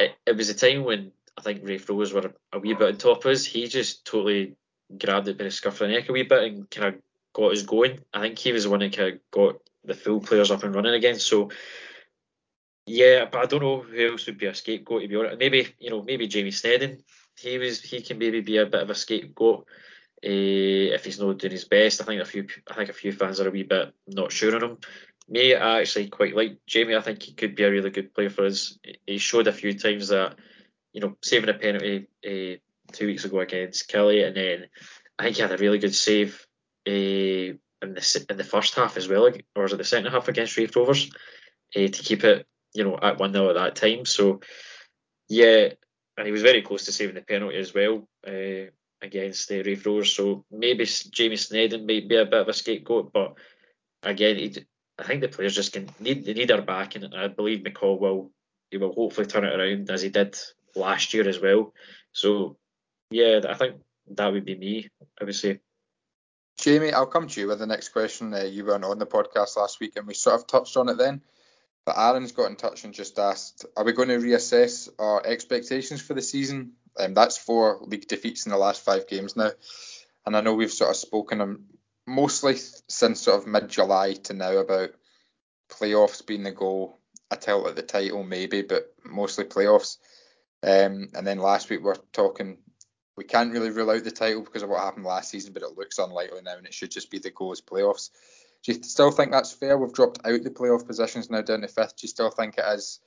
It, 0.00 0.12
it 0.26 0.36
was 0.36 0.48
a 0.48 0.54
time 0.54 0.84
when 0.84 1.12
I 1.36 1.42
think 1.42 1.60
Raith 1.64 1.88
Rovers 1.88 2.12
were 2.12 2.32
a 2.52 2.58
wee 2.58 2.74
bit 2.74 2.88
on 2.88 2.96
top 2.96 3.24
of 3.24 3.30
us. 3.32 3.44
He 3.44 3.68
just 3.68 4.04
totally 4.04 4.56
grabbed 4.98 5.28
it 5.28 5.38
by 5.38 5.44
the 5.44 5.50
scruff 5.50 5.80
of 5.80 5.88
the 5.88 5.94
neck 5.94 6.08
a 6.08 6.12
wee 6.12 6.22
bit 6.22 6.42
and 6.44 6.70
kind 6.70 6.94
of 6.94 7.00
got 7.34 7.52
us 7.52 7.62
going. 7.62 8.00
I 8.12 8.20
think 8.20 8.38
he 8.38 8.52
was 8.52 8.64
the 8.64 8.70
one 8.70 8.80
that 8.80 8.96
kind 8.96 9.14
of 9.14 9.20
got 9.30 9.56
the 9.84 9.94
full 9.94 10.20
players 10.20 10.50
up 10.50 10.62
and 10.62 10.74
running 10.74 10.94
again. 10.94 11.18
So 11.18 11.50
yeah, 12.86 13.26
but 13.30 13.42
I 13.42 13.46
don't 13.46 13.62
know 13.62 13.80
who 13.80 14.12
else 14.12 14.26
would 14.26 14.38
be 14.38 14.46
a 14.46 14.54
scapegoat 14.54 15.02
to 15.02 15.08
be 15.08 15.16
honest. 15.16 15.38
Maybe 15.38 15.68
you 15.78 15.90
know, 15.90 16.02
maybe 16.02 16.26
Jamie 16.28 16.50
Sneddon. 16.50 17.02
He 17.38 17.58
was 17.58 17.80
he 17.80 18.02
can 18.02 18.18
maybe 18.18 18.40
be 18.40 18.58
a 18.58 18.66
bit 18.66 18.82
of 18.82 18.90
a 18.90 18.94
scapegoat 18.94 19.66
uh, 20.24 20.94
if 20.94 21.04
he's 21.04 21.18
not 21.18 21.38
doing 21.38 21.52
his 21.52 21.64
best. 21.64 22.00
I 22.00 22.04
think 22.04 22.22
a 22.22 22.24
few 22.24 22.46
I 22.70 22.74
think 22.74 22.90
a 22.90 22.94
few 22.94 23.12
fans 23.12 23.40
are 23.40 23.48
a 23.48 23.50
wee 23.50 23.64
bit 23.64 23.92
not 24.06 24.32
sure 24.32 24.54
on 24.54 24.62
him. 24.62 24.78
Me, 25.28 25.54
I 25.54 25.80
actually 25.80 26.08
quite 26.08 26.36
like 26.36 26.58
Jamie. 26.66 26.96
I 26.96 27.00
think 27.00 27.22
he 27.22 27.32
could 27.32 27.54
be 27.54 27.64
a 27.64 27.70
really 27.70 27.90
good 27.90 28.14
player 28.14 28.30
for 28.30 28.46
us. 28.46 28.78
He 29.06 29.18
showed 29.18 29.46
a 29.46 29.52
few 29.52 29.78
times 29.78 30.08
that 30.08 30.36
you 30.92 31.00
know 31.00 31.16
saving 31.22 31.50
a 31.50 31.54
penalty 31.54 32.08
uh, 32.24 32.58
two 32.92 33.06
weeks 33.06 33.24
ago 33.24 33.40
against 33.40 33.90
Killie, 33.90 34.26
and 34.26 34.36
then 34.36 34.66
I 35.18 35.24
think 35.24 35.36
he 35.36 35.42
had 35.42 35.52
a 35.52 35.56
really 35.56 35.78
good 35.78 35.94
save 35.94 36.46
uh, 36.86 36.90
in 36.90 37.58
the 37.80 38.26
in 38.28 38.36
the 38.36 38.44
first 38.44 38.74
half 38.74 38.96
as 38.96 39.08
well, 39.08 39.28
or 39.56 39.62
was 39.62 39.72
it 39.72 39.76
the 39.76 39.84
second 39.84 40.10
half 40.10 40.28
against 40.28 40.56
Raith 40.56 40.76
Rovers 40.76 41.10
to 41.74 41.88
keep 41.88 42.22
it, 42.24 42.46
you 42.74 42.84
know, 42.84 42.98
at 43.00 43.18
one 43.18 43.32
0 43.32 43.48
at 43.48 43.54
that 43.54 43.76
time. 43.76 44.04
So 44.04 44.40
yeah, 45.28 45.70
and 46.16 46.26
he 46.26 46.32
was 46.32 46.42
very 46.42 46.62
close 46.62 46.84
to 46.84 46.92
saving 46.92 47.14
the 47.14 47.22
penalty 47.22 47.56
as 47.56 47.74
well 47.74 48.06
uh, 48.26 48.70
against 49.02 49.48
the 49.48 49.62
Raith 49.62 49.84
Rovers. 49.84 50.12
So 50.12 50.44
maybe 50.50 50.84
Jamie 50.84 51.36
Sneddon 51.36 51.86
might 51.86 52.08
be 52.08 52.16
a 52.16 52.24
bit 52.24 52.40
of 52.40 52.48
a 52.48 52.52
scapegoat, 52.52 53.12
but 53.12 53.34
again, 54.02 54.54
I 54.98 55.04
think 55.04 55.20
the 55.20 55.28
players 55.28 55.54
just 55.54 55.72
can 55.72 55.88
need 56.00 56.24
they 56.24 56.34
need 56.34 56.50
our 56.50 56.62
back, 56.62 56.94
and 56.94 57.14
I 57.14 57.28
believe 57.28 57.64
McCall 57.64 57.98
will 57.98 58.30
he 58.70 58.78
will 58.78 58.92
hopefully 58.92 59.26
turn 59.26 59.44
it 59.44 59.58
around 59.58 59.90
as 59.90 60.02
he 60.02 60.08
did 60.08 60.38
last 60.74 61.12
year 61.12 61.28
as 61.28 61.40
well. 61.40 61.74
So 62.12 62.56
yeah, 63.10 63.40
I 63.48 63.54
think 63.54 63.76
that 64.12 64.32
would 64.32 64.44
be 64.44 64.56
me. 64.56 64.88
I 65.20 65.24
would 65.24 65.34
say. 65.34 65.60
Jamie, 66.58 66.92
I'll 66.92 67.06
come 67.06 67.28
to 67.28 67.40
you 67.40 67.48
with 67.48 67.58
the 67.58 67.66
next 67.66 67.88
question. 67.88 68.32
Uh, 68.32 68.42
you 68.42 68.64
weren't 68.64 68.84
on 68.84 68.98
the 68.98 69.06
podcast 69.06 69.56
last 69.56 69.80
week, 69.80 69.94
and 69.96 70.06
we 70.06 70.14
sort 70.14 70.36
of 70.36 70.46
touched 70.46 70.76
on 70.76 70.88
it 70.88 70.98
then. 70.98 71.22
But 71.84 71.98
Aaron's 71.98 72.32
got 72.32 72.50
in 72.50 72.56
touch 72.56 72.84
and 72.84 72.94
just 72.94 73.18
asked, 73.18 73.66
are 73.76 73.84
we 73.84 73.92
going 73.92 74.08
to 74.08 74.18
reassess 74.18 74.88
our 74.98 75.26
expectations 75.26 76.00
for 76.00 76.14
the 76.14 76.22
season? 76.22 76.72
Um, 76.98 77.14
that's 77.14 77.38
four 77.38 77.78
league 77.82 78.06
defeats 78.08 78.46
in 78.46 78.52
the 78.52 78.58
last 78.58 78.84
five 78.84 79.08
games 79.08 79.36
now, 79.36 79.50
and 80.26 80.36
I 80.36 80.40
know 80.40 80.54
we've 80.54 80.70
sort 80.70 80.90
of 80.90 80.96
spoken 80.96 81.40
um, 81.40 81.64
mostly 82.06 82.56
since 82.88 83.20
sort 83.20 83.40
of 83.40 83.46
mid-July 83.46 84.14
to 84.24 84.34
now 84.34 84.58
about 84.58 84.90
playoffs 85.70 86.26
being 86.26 86.42
the 86.42 86.52
goal. 86.52 86.98
A 87.30 87.36
tilt 87.36 87.66
at 87.66 87.76
the 87.76 87.82
title 87.82 88.24
maybe, 88.24 88.60
but 88.60 88.92
mostly 89.06 89.44
playoffs. 89.44 89.96
Um, 90.62 91.08
and 91.14 91.26
then 91.26 91.38
last 91.38 91.70
week 91.70 91.82
we're 91.82 91.96
talking 92.12 92.58
we 93.16 93.24
can't 93.24 93.52
really 93.52 93.70
rule 93.70 93.90
out 93.90 94.04
the 94.04 94.10
title 94.10 94.42
because 94.42 94.62
of 94.62 94.68
what 94.68 94.80
happened 94.80 95.04
last 95.04 95.30
season, 95.30 95.52
but 95.52 95.62
it 95.62 95.76
looks 95.76 95.98
unlikely 95.98 96.40
now, 96.42 96.56
and 96.56 96.66
it 96.66 96.74
should 96.74 96.90
just 96.90 97.10
be 97.10 97.18
the 97.18 97.30
goal 97.30 97.48
goals 97.48 97.60
playoffs. 97.60 98.10
Do 98.62 98.72
you 98.72 98.82
still 98.82 99.10
think 99.10 99.32
that's 99.32 99.52
fair? 99.52 99.76
We've 99.76 99.92
dropped 99.92 100.20
out 100.24 100.42
the 100.42 100.50
playoff 100.50 100.86
positions 100.86 101.30
now 101.30 101.42
down 101.42 101.62
to 101.62 101.68
fifth. 101.68 101.96
Do 101.96 102.04
you 102.04 102.08
still 102.08 102.30
think 102.30 102.58
it 102.58 102.64
is 102.66 103.00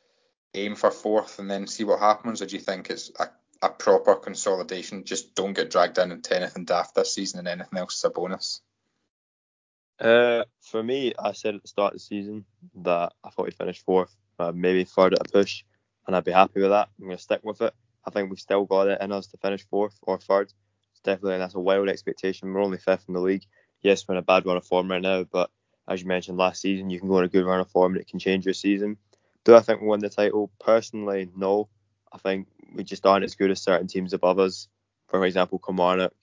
aim 0.53 0.75
for 0.75 0.91
fourth 0.91 1.39
and 1.39 1.49
then 1.49 1.67
see 1.67 1.83
what 1.83 1.99
happens, 1.99 2.41
or 2.41 2.45
do 2.45 2.55
you 2.55 2.61
think 2.61 2.89
it's 2.89 3.11
a, 3.19 3.29
a 3.61 3.69
proper 3.69 4.15
consolidation? 4.15 5.03
Just 5.03 5.35
don't 5.35 5.53
get 5.53 5.71
dragged 5.71 5.95
down 5.95 6.11
into 6.11 6.35
anything 6.35 6.65
daft 6.65 6.95
this 6.95 7.13
season, 7.13 7.39
and 7.39 7.47
anything 7.47 7.79
else 7.79 7.97
is 7.97 8.03
a 8.03 8.09
bonus. 8.09 8.61
Uh, 9.99 10.43
for 10.61 10.83
me, 10.83 11.13
I 11.17 11.31
said 11.31 11.55
at 11.55 11.61
the 11.61 11.67
start 11.67 11.93
of 11.93 11.99
the 11.99 12.03
season 12.03 12.45
that 12.83 13.13
I 13.23 13.29
thought 13.29 13.45
we 13.45 13.51
finished 13.51 13.85
fourth, 13.85 14.15
uh, 14.39 14.51
maybe 14.53 14.83
third 14.83 15.13
at 15.13 15.25
a 15.25 15.31
push, 15.31 15.63
and 16.05 16.15
I'd 16.15 16.25
be 16.25 16.31
happy 16.31 16.61
with 16.61 16.71
that. 16.71 16.89
I'm 16.99 17.05
going 17.05 17.17
to 17.17 17.23
stick 17.23 17.41
with 17.43 17.61
it. 17.61 17.73
I 18.05 18.11
think 18.11 18.29
we've 18.29 18.39
still 18.39 18.65
got 18.65 18.87
it 18.87 19.01
in 19.01 19.11
us 19.11 19.27
to 19.27 19.37
finish 19.37 19.65
fourth 19.65 19.97
or 20.01 20.19
third. 20.19 20.53
It's 20.91 21.01
definitely 21.03 21.37
that's 21.37 21.55
a 21.55 21.59
wild 21.59 21.89
expectation. 21.89 22.53
We're 22.53 22.61
only 22.61 22.77
fifth 22.77 23.05
in 23.07 23.13
the 23.13 23.21
league. 23.21 23.45
Yes, 23.81 24.07
we're 24.07 24.15
in 24.15 24.19
a 24.19 24.23
bad 24.23 24.45
run 24.45 24.57
of 24.57 24.65
form 24.65 24.91
right 24.91 25.01
now, 25.01 25.23
but 25.23 25.49
as 25.87 26.01
you 26.01 26.07
mentioned 26.07 26.37
last 26.37 26.61
season, 26.61 26.89
you 26.89 26.99
can 26.99 27.07
go 27.07 27.17
on 27.17 27.23
a 27.23 27.29
good 27.29 27.45
run 27.45 27.59
of 27.59 27.69
form 27.69 27.93
and 27.93 28.01
it 28.01 28.07
can 28.07 28.19
change 28.19 28.45
your 28.45 28.53
season. 28.53 28.97
Do 29.43 29.55
I 29.55 29.59
think 29.59 29.81
we 29.81 29.87
win 29.87 29.99
the 29.99 30.09
title? 30.09 30.51
Personally, 30.59 31.29
no. 31.35 31.69
I 32.15 32.17
think 32.17 32.47
we 32.73 32.83
just 32.83 33.05
aren't 33.05 33.25
as 33.25 33.35
good 33.35 33.51
as 33.51 33.61
certain 33.61 33.87
teams 33.87 34.13
above 34.13 34.39
us. 34.39 34.69
For 35.09 35.25
example, 35.25 35.59
Kilmarnock. 35.59 36.13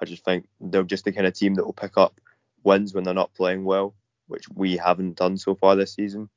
I 0.00 0.06
just 0.06 0.24
think 0.24 0.48
they're 0.60 0.82
just 0.82 1.04
the 1.04 1.12
kind 1.12 1.26
of 1.26 1.34
team 1.34 1.54
that 1.54 1.64
will 1.64 1.72
pick 1.74 1.98
up 1.98 2.20
wins 2.64 2.94
when 2.94 3.04
they're 3.04 3.14
not 3.14 3.34
playing 3.34 3.64
well, 3.64 3.94
which 4.28 4.48
we 4.48 4.76
haven't 4.78 5.16
done 5.16 5.36
so 5.36 5.54
far 5.54 5.76
this 5.76 5.94
season. 5.94 6.30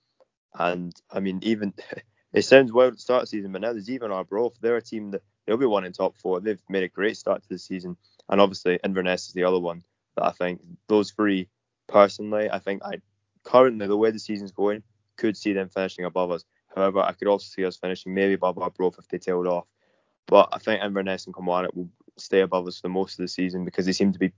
And 0.53 0.93
I 1.09 1.21
mean, 1.21 1.39
even 1.43 1.73
it 2.33 2.43
sounds 2.43 2.71
well 2.73 2.87
at 2.87 2.93
the 2.93 2.99
start 2.99 3.23
of 3.23 3.29
the 3.29 3.37
season, 3.37 3.51
but 3.53 3.61
now 3.61 3.71
there's 3.71 3.89
even 3.89 4.11
our 4.11 4.19
Arbroath. 4.19 4.57
They're 4.61 4.77
a 4.77 4.81
team 4.81 5.11
that 5.11 5.23
they'll 5.45 5.57
be 5.57 5.65
one 5.65 5.85
in 5.85 5.93
top 5.93 6.17
four. 6.17 6.41
They've 6.41 6.61
made 6.69 6.83
a 6.83 6.89
great 6.89 7.17
start 7.17 7.41
to 7.43 7.49
the 7.49 7.57
season, 7.57 7.97
and 8.27 8.41
obviously 8.41 8.79
Inverness 8.83 9.27
is 9.27 9.33
the 9.33 9.45
other 9.45 9.59
one 9.59 9.83
that 10.15 10.25
I 10.25 10.31
think 10.31 10.61
those 10.87 11.11
three 11.11 11.47
personally, 11.87 12.49
I 12.49 12.59
think 12.59 12.83
I 12.83 13.01
currently 13.43 13.87
the 13.87 13.97
way 13.97 14.11
the 14.11 14.19
season's 14.19 14.51
going 14.51 14.83
could 15.17 15.37
see 15.37 15.53
them 15.53 15.69
finishing 15.69 16.05
above 16.05 16.31
us. 16.31 16.43
However, 16.75 16.99
I 16.99 17.13
could 17.13 17.27
also 17.27 17.47
see 17.47 17.65
us 17.65 17.77
finishing 17.77 18.13
maybe 18.13 18.33
above 18.33 18.57
our 18.57 18.65
Arbroath 18.65 18.97
if 18.99 19.07
they 19.07 19.17
tailed 19.17 19.47
off. 19.47 19.65
But 20.27 20.49
I 20.53 20.59
think 20.59 20.83
Inverness 20.83 21.25
and 21.25 21.35
Kilmarnock 21.35 21.75
will 21.75 21.89
stay 22.17 22.41
above 22.41 22.67
us 22.67 22.79
for 22.79 22.89
most 22.89 23.13
of 23.13 23.23
the 23.23 23.27
season 23.27 23.65
because 23.65 23.85
they 23.85 23.91
seem 23.91 24.13
to 24.13 24.19
be 24.19 24.31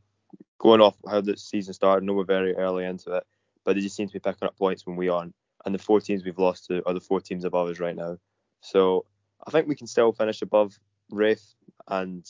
going 0.58 0.82
off 0.82 0.96
how 1.10 1.22
the 1.22 1.36
season 1.36 1.74
started. 1.74 2.04
I 2.04 2.06
know 2.06 2.13
we're 2.13 2.24
very 2.24 2.56
early 2.56 2.86
into 2.86 3.13
it, 3.15 3.24
but 3.65 3.76
they 3.76 3.82
just 3.82 3.96
seem 3.96 4.08
to 4.08 4.13
be 4.13 4.20
picking 4.20 4.48
up 4.48 4.58
points 4.58 4.86
when 4.86 4.96
we 4.96 5.10
aren't. 5.10 5.36
And 5.65 5.76
the 5.76 5.80
four 5.80 6.00
teams 6.00 6.24
we've 6.24 6.38
lost 6.39 6.65
to 6.67 6.88
are 6.88 6.94
the 6.94 7.00
four 7.00 7.20
teams 7.20 7.44
above 7.44 7.70
us 7.70 7.80
right 7.80 7.96
now. 7.96 8.17
So 8.62 9.06
I 9.46 9.52
think 9.52 9.67
we 9.67 9.76
can 9.76 9.88
still 9.88 10.12
finish 10.13 10.41
above 10.41 10.80
Raith 11.10 11.54
and 11.88 12.26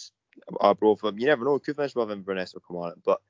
our 0.60 0.70
Arbroath. 0.70 1.02
You 1.04 1.28
never 1.28 1.46
know, 1.46 1.54
we 1.54 1.60
could 1.60 1.76
finish 1.76 1.94
above 1.94 2.12
Inverness 2.12 2.56
or 2.56 2.90
it, 2.90 2.98
but 3.06 3.22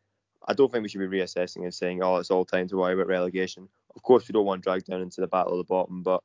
I 0.47 0.53
don't 0.53 0.71
think 0.71 0.83
we 0.83 0.89
should 0.89 0.99
be 0.99 1.19
reassessing 1.19 1.63
and 1.63 1.73
saying, 1.73 2.01
oh, 2.01 2.17
it's 2.17 2.31
all 2.31 2.45
time 2.45 2.67
to 2.69 2.77
worry 2.77 2.93
about 2.93 3.07
relegation. 3.07 3.67
Of 3.95 4.01
course, 4.01 4.27
we 4.27 4.33
don't 4.33 4.45
want 4.45 4.63
dragged 4.63 4.87
down 4.87 5.01
into 5.01 5.21
the 5.21 5.27
battle 5.27 5.53
of 5.53 5.57
the 5.59 5.63
bottom, 5.65 6.03
but 6.03 6.23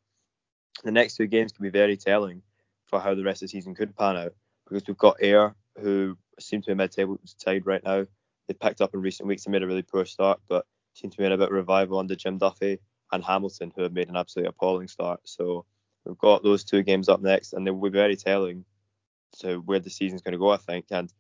the 0.85 0.93
next 0.93 1.17
two 1.17 1.27
games 1.27 1.53
can 1.53 1.63
be 1.63 1.71
very 1.71 1.97
telling 1.97 2.43
for 2.85 3.01
how 3.01 3.15
the 3.15 3.25
rest 3.25 3.43
of 3.43 3.49
the 3.49 3.51
season 3.51 3.75
could 3.75 3.97
pan 3.97 4.17
out 4.17 4.35
because 4.69 4.87
we've 4.87 4.97
got 4.97 5.23
Ayr, 5.23 5.55
who 5.81 6.17
seem 6.39 6.63
to 6.63 6.69
be 6.69 6.75
mid-table 6.75 7.19
side 7.25 7.67
right 7.67 7.83
now. 7.85 8.07
They 8.49 8.55
picked 8.55 8.81
up 8.81 8.95
in 8.95 9.01
recent 9.01 9.29
weeks 9.29 9.45
and 9.45 9.53
made 9.53 9.63
a 9.63 9.67
really 9.67 9.83
poor 9.83 10.05
start, 10.05 10.41
but 10.49 10.67
seem 10.95 11.11
to 11.11 11.17
be 11.17 11.25
in 11.25 11.33
a 11.33 11.37
bit 11.37 11.49
of 11.49 11.55
revival 11.55 11.99
under 11.99 12.15
Jim 12.15 12.39
Duffy 12.39 12.79
and 13.13 13.25
Hamilton, 13.25 13.73
who 13.75 13.83
have 13.83 13.93
made 13.93 14.09
an 14.09 14.17
absolutely 14.17 14.49
appalling 14.49 14.89
start. 14.89 15.21
So 15.25 15.65
we've 16.05 16.19
got 16.19 16.43
those 16.43 16.65
two 16.65 16.83
games 16.83 17.09
up 17.09 17.21
next, 17.21 17.53
and 17.53 17.67
they 17.67 17.71
will 17.71 17.91
be 17.91 17.99
very 17.99 18.17
telling 18.17 18.65
to 19.39 19.57
where 19.59 19.81
the 19.81 19.91
season's 19.91 20.23
going 20.23 20.33
to 20.33 20.39
go, 20.39 20.51
I 20.51 20.57
think. 20.57 20.87
And 20.91 21.13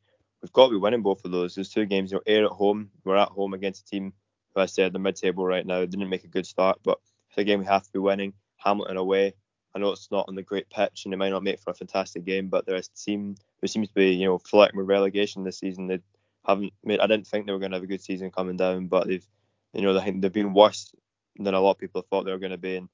we've 0.42 0.52
got 0.52 0.66
to 0.66 0.72
be 0.72 0.78
winning 0.78 1.02
both 1.02 1.24
of 1.24 1.30
those. 1.30 1.54
Those 1.54 1.68
two 1.68 1.86
games, 1.86 2.12
you 2.12 2.20
know, 2.26 2.44
at 2.44 2.50
home, 2.50 2.90
we're 3.04 3.16
at 3.16 3.28
home 3.28 3.54
against 3.54 3.86
a 3.86 3.90
team 3.90 4.12
who 4.54 4.60
I 4.60 4.66
said 4.66 4.92
the 4.92 4.98
mid-table 4.98 5.44
right 5.44 5.66
now 5.66 5.84
didn't 5.84 6.08
make 6.08 6.24
a 6.24 6.28
good 6.28 6.46
start, 6.46 6.78
but 6.82 6.98
it's 7.28 7.38
a 7.38 7.44
game 7.44 7.60
we 7.60 7.66
have 7.66 7.82
to 7.82 7.92
be 7.92 7.98
winning. 7.98 8.32
Hamilton 8.56 8.96
away, 8.96 9.34
I 9.76 9.78
know 9.78 9.92
it's 9.92 10.10
not 10.10 10.24
on 10.26 10.34
the 10.34 10.42
great 10.42 10.70
pitch 10.70 11.02
and 11.04 11.12
it 11.12 11.18
might 11.18 11.28
not 11.28 11.42
make 11.42 11.60
for 11.60 11.70
a 11.70 11.74
fantastic 11.74 12.24
game, 12.24 12.48
but 12.48 12.64
there's 12.64 12.88
a 12.88 12.98
team 12.98 13.36
who 13.60 13.66
seems 13.66 13.88
to 13.88 13.94
be, 13.94 14.14
you 14.14 14.24
know, 14.24 14.38
flirting 14.38 14.78
with 14.78 14.88
relegation 14.88 15.44
this 15.44 15.58
season. 15.58 15.86
They 15.86 16.00
haven't 16.46 16.72
made. 16.82 16.98
I 17.00 17.06
didn't 17.06 17.26
think 17.26 17.44
they 17.44 17.52
were 17.52 17.58
going 17.58 17.72
to 17.72 17.76
have 17.76 17.84
a 17.84 17.86
good 17.86 18.00
season 18.00 18.30
coming 18.30 18.56
down, 18.56 18.86
but 18.86 19.06
they've, 19.06 19.26
you 19.74 19.82
know, 19.82 19.92
they, 19.92 20.12
they've 20.12 20.32
been 20.32 20.54
worse 20.54 20.94
than 21.38 21.52
a 21.52 21.60
lot 21.60 21.72
of 21.72 21.78
people 21.78 22.00
thought 22.00 22.24
they 22.24 22.32
were 22.32 22.38
going 22.38 22.52
to 22.52 22.56
be, 22.56 22.76
and 22.76 22.88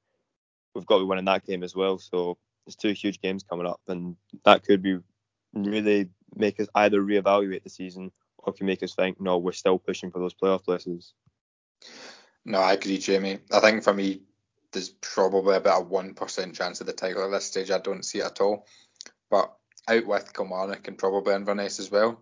we've 0.75 0.85
got 0.85 0.97
to 0.97 1.05
be 1.05 1.07
winning 1.07 1.27
that 1.27 1.47
game 1.47 1.63
as 1.63 1.77
well. 1.77 1.99
So 1.99 2.37
there's 2.67 2.75
two 2.75 2.95
huge 2.95 3.21
games 3.21 3.45
coming 3.49 3.67
up, 3.67 3.81
and 3.87 4.17
that 4.45 4.65
could 4.65 4.83
be 4.83 4.99
really 5.55 6.09
make 6.35 6.59
us 6.59 6.67
either 6.75 7.01
reevaluate 7.01 7.63
the 7.63 7.71
season 7.71 8.11
or 8.39 8.53
can 8.53 8.67
make 8.67 8.83
us 8.83 8.97
think, 8.97 9.21
no, 9.21 9.39
we're 9.39 9.53
still 9.53 9.79
pushing 9.79 10.11
for 10.11 10.19
those 10.19 10.35
playoff 10.35 10.65
places. 10.65 11.15
No, 12.45 12.59
I 12.59 12.73
agree, 12.73 12.99
Jamie. 12.99 13.39
I 13.53 13.61
think 13.61 13.85
for 13.85 13.95
me, 13.95 14.23
there's 14.73 14.89
probably 14.89 15.57
about 15.57 15.83
a 15.83 15.85
one 15.85 16.15
percent 16.15 16.55
chance 16.55 16.81
of 16.81 16.87
the 16.87 16.93
title 16.93 17.25
at 17.25 17.31
this 17.31 17.47
stage. 17.47 17.71
I 17.71 17.79
don't 17.79 18.05
see 18.05 18.19
it 18.19 18.25
at 18.25 18.41
all. 18.41 18.67
But 19.31 19.53
out 19.89 20.07
with 20.07 20.33
Kilmarnock 20.33 20.89
and 20.89 20.99
probably 20.99 21.35
Inverness 21.35 21.79
as 21.79 21.91
well. 21.91 22.21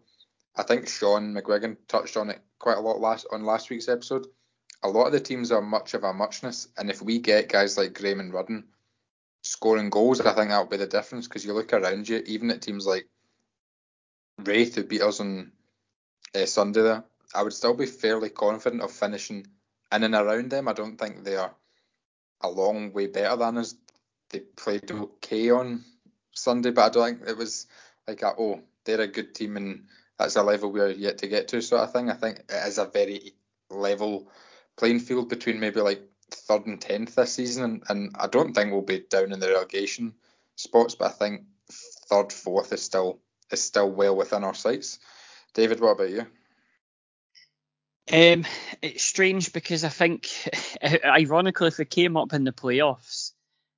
I 0.57 0.63
think 0.63 0.89
Sean 0.89 1.35
McGuigan 1.35 1.77
touched 1.89 2.17
on 2.17 2.31
it 2.31 2.41
quite 2.59 2.79
a 2.79 2.81
lot 2.81 3.01
last 3.01 3.27
on 3.31 3.45
last 3.45 3.71
week's 3.71 3.89
episode. 3.89 4.27
A 4.83 4.89
lot 4.89 5.07
of 5.07 5.13
the 5.13 5.21
teams 5.21 5.53
are 5.53 5.61
much 5.61 5.95
of 5.95 6.05
a 6.05 6.13
muchness, 6.13 6.69
and 6.77 6.91
if 6.91 7.03
we 7.03 7.19
get 7.19 7.49
guys 7.49 7.77
like 7.77 7.95
Graham 7.95 8.21
and 8.21 8.33
Rudden 8.33 8.65
scoring 9.43 9.91
goals, 9.91 10.21
I 10.21 10.33
think 10.33 10.49
that'll 10.49 10.67
be 10.67 10.77
the 10.77 10.87
difference. 10.87 11.29
Because 11.29 11.45
you 11.45 11.53
look 11.53 11.73
around 11.73 12.09
you, 12.09 12.23
even 12.27 12.51
at 12.51 12.63
teams 12.63 12.87
like 12.87 13.07
Raith, 14.39 14.75
who 14.75 14.85
beat 14.85 15.03
us 15.03 15.21
on 15.21 15.53
uh, 16.35 16.47
Sunday, 16.47 16.83
there, 16.83 17.05
I 17.35 17.43
would 17.43 17.53
still 17.53 17.75
be 17.75 17.87
fairly 17.87 18.31
confident 18.31 18.83
of 18.83 18.91
finishing 18.91 19.47
in 19.93 20.03
and 20.03 20.15
around 20.15 20.51
them. 20.51 20.67
I 20.67 20.73
don't 20.73 20.97
think 20.97 21.25
they 21.25 21.37
are 21.37 21.55
a 22.41 22.49
long 22.49 22.93
way 22.93 23.07
better 23.07 23.37
than 23.37 23.59
us. 23.59 23.75
They 24.31 24.41
played 24.41 24.91
okay 24.91 25.51
on 25.51 25.85
Sunday, 26.33 26.71
but 26.71 26.85
I 26.85 26.89
don't 26.91 27.19
think 27.19 27.29
it 27.29 27.37
was 27.37 27.67
like 28.07 28.23
a, 28.23 28.35
oh 28.39 28.61
they're 28.85 29.01
a 29.01 29.07
good 29.07 29.35
team 29.35 29.57
and 29.57 29.85
that's 30.19 30.37
a 30.37 30.43
level 30.43 30.71
we're 30.71 30.91
yet 30.91 31.19
to 31.19 31.29
get 31.29 31.49
to 31.49 31.63
sort 31.63 31.83
of 31.83 31.93
thing. 31.93 32.11
I 32.11 32.15
think 32.15 32.41
it 32.41 32.67
is 32.67 32.79
a 32.79 32.87
very 32.87 33.33
level 33.71 34.31
playing 34.77 35.01
field 35.01 35.29
between 35.29 35.61
maybe 35.61 35.81
like 35.81 36.03
third 36.31 36.67
and 36.67 36.81
tenth 36.81 37.15
this 37.15 37.33
season, 37.33 37.65
and, 37.65 37.83
and 37.89 38.17
I 38.19 38.27
don't 38.27 38.55
think 38.55 38.71
we'll 38.71 38.83
be 38.83 39.05
down 39.11 39.33
in 39.33 39.41
the 39.41 39.49
relegation 39.49 40.15
spots, 40.57 40.95
but 40.95 41.07
I 41.07 41.15
think 41.15 41.43
third, 42.09 42.33
fourth 42.33 42.73
is 42.73 42.83
still 42.83 43.21
is 43.51 43.63
still 43.63 43.91
well 43.91 44.17
within 44.17 44.45
our 44.45 44.55
sights. 44.55 44.99
David, 45.55 45.81
what 45.81 45.93
about 45.93 46.11
you? 46.11 46.27
Um, 48.13 48.45
it's 48.83 49.05
strange 49.05 49.53
because 49.53 49.85
I 49.85 49.89
think, 49.89 50.29
ironically, 51.05 51.69
if 51.69 51.79
we 51.79 51.85
came 51.85 52.17
up 52.17 52.33
in 52.33 52.45
the 52.45 52.53
playoffs, 52.53 53.33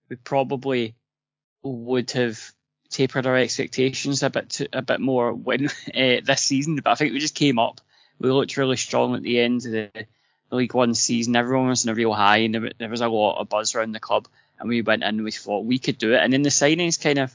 we 0.09 0.16
probably 0.16 0.95
would 1.62 2.11
have 2.12 2.40
tapered 2.90 3.27
our 3.27 3.37
expectations 3.37 4.23
a 4.23 4.31
bit 4.31 4.51
to, 4.51 4.68
a 4.73 4.83
bit 4.83 5.01
more 5.01 5.33
when 5.33 5.66
uh, 5.95 6.21
this 6.25 6.42
season. 6.42 6.77
But 6.77 6.90
I 6.90 6.95
think 6.95 7.12
we 7.12 7.18
just 7.18 7.35
came 7.35 7.59
up. 7.59 7.81
We 8.18 8.31
looked 8.31 8.57
really 8.57 8.77
strong 8.77 9.14
at 9.14 9.23
the 9.23 9.40
end 9.40 9.66
of 9.66 9.73
the, 9.73 10.07
League 10.51 10.75
One 10.75 10.95
season. 10.95 11.35
Everyone 11.35 11.68
was 11.68 11.85
in 11.85 11.90
a 11.90 11.95
real 11.95 12.12
high, 12.12 12.38
and 12.38 12.55
there, 12.55 12.73
there 12.77 12.90
was 12.90 13.01
a 13.01 13.09
lot 13.09 13.40
of 13.40 13.49
buzz 13.49 13.75
around 13.75 13.92
the 13.92 14.01
club. 14.01 14.29
And 14.59 14.68
we 14.68 14.83
went 14.83 15.03
in, 15.03 15.09
and 15.09 15.25
we 15.25 15.31
thought 15.31 15.64
we 15.64 15.79
could 15.79 15.97
do 15.97 16.12
it. 16.12 16.21
And 16.23 16.31
then 16.31 16.42
the 16.42 16.51
signings 16.51 17.03
kind 17.03 17.18
of 17.18 17.35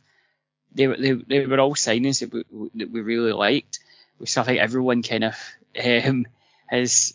they, 0.73 0.85
they, 0.85 1.13
they 1.13 1.45
were 1.47 1.59
all 1.59 1.73
signings 1.73 2.19
that 2.19 2.31
we, 2.31 2.43
that 2.75 2.91
we 2.91 3.01
really 3.01 3.33
liked. 3.33 3.79
So 4.25 4.41
I 4.41 4.43
think 4.43 4.59
everyone 4.59 5.01
kind 5.01 5.23
of 5.23 5.35
um, 5.83 6.27
has 6.67 7.13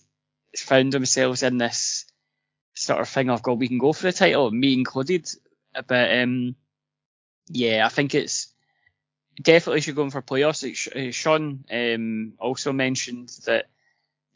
found 0.57 0.93
themselves 0.93 1.43
in 1.43 1.59
this 1.59 2.07
sort 2.75 3.01
of 3.01 3.09
thing 3.09 3.31
of, 3.31 3.43
God, 3.43 3.59
we 3.59 3.69
can 3.69 3.79
go 3.79 3.93
for 3.93 4.05
the 4.05 4.13
title, 4.13 4.51
me 4.51 4.73
included. 4.73 5.29
But 5.87 6.19
um, 6.19 6.57
yeah, 7.49 7.87
I 7.87 7.89
think 7.89 8.15
it's 8.15 8.49
definitely 9.41 9.81
should 9.81 9.97
go 9.97 10.05
in 10.05 10.11
for 10.11 10.23
playoffs. 10.23 10.65
Uh, 10.65 11.13
Sean 11.13 11.65
um, 11.71 12.35
also 12.39 12.73
mentioned 12.73 13.31
that 13.47 13.69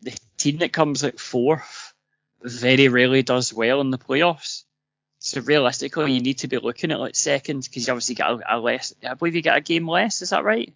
the 0.02 0.16
team 0.37 0.59
that 0.59 0.72
comes 0.72 1.02
like 1.02 1.18
fourth 1.18 1.94
very 2.42 2.88
rarely 2.88 3.22
does 3.22 3.52
well 3.52 3.81
in 3.81 3.90
the 3.90 3.98
playoffs. 3.98 4.64
So 5.18 5.40
realistically, 5.40 6.12
you 6.12 6.20
need 6.20 6.38
to 6.38 6.48
be 6.48 6.59
looking 6.59 6.92
at 6.92 7.00
like 7.00 7.16
second 7.16 7.64
because 7.64 7.87
you 7.87 7.92
obviously 7.92 8.14
get 8.14 8.31
a, 8.31 8.57
a, 8.57 8.61
less. 8.61 8.94
I 9.07 9.14
believe 9.14 9.35
you 9.35 9.42
get 9.42 9.57
a 9.57 9.62
game 9.62 9.88
less. 9.88 10.22
Is 10.22 10.31
that 10.31 10.44
right? 10.44 10.72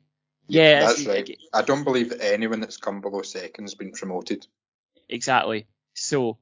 Yeah, 0.50 0.80
that's 0.80 1.06
right. 1.06 1.38
I 1.52 1.62
don't 1.62 1.84
believe 1.84 2.12
anyone 2.20 2.60
that's 2.60 2.76
come 2.76 3.00
below 3.00 3.22
second 3.22 3.64
has 3.64 3.74
been 3.74 3.92
promoted. 3.92 4.46
Exactly. 5.08 5.66
So, 5.94 6.38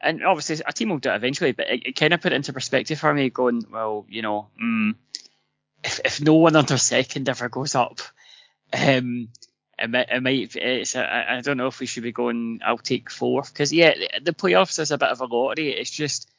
and 0.00 0.24
obviously 0.24 0.64
a 0.66 0.72
team 0.72 0.90
will 0.90 0.98
do 0.98 1.10
it 1.10 1.16
eventually, 1.16 1.52
but 1.52 1.68
it, 1.68 1.86
it 1.86 1.96
kind 1.96 2.12
of 2.12 2.20
put 2.20 2.32
it 2.32 2.36
into 2.36 2.52
perspective 2.52 2.98
for 2.98 3.12
me, 3.12 3.30
going, 3.30 3.66
well, 3.70 4.06
you 4.08 4.22
know, 4.22 4.48
mm, 4.62 4.94
if 5.84 6.00
if 6.04 6.20
no 6.20 6.34
one 6.34 6.56
under 6.56 6.76
second 6.76 7.28
ever 7.28 7.48
goes 7.48 7.74
up, 7.74 8.00
um, 8.72 9.28
it 9.78 9.90
might, 9.90 10.08
it 10.10 10.22
might 10.22 10.56
it's 10.56 10.94
a, 10.94 11.32
I 11.32 11.40
don't 11.40 11.56
know 11.56 11.66
if 11.66 11.80
we 11.80 11.86
should 11.86 12.04
be 12.04 12.12
going. 12.12 12.60
I'll 12.64 12.78
take 12.78 13.10
fourth 13.10 13.52
because 13.52 13.72
yeah, 13.72 13.94
the 14.22 14.32
playoffs 14.32 14.78
is 14.78 14.90
a 14.90 14.98
bit 14.98 15.08
of 15.08 15.20
a 15.20 15.26
lottery. 15.26 15.70
It's 15.70 15.90
just 15.90 16.30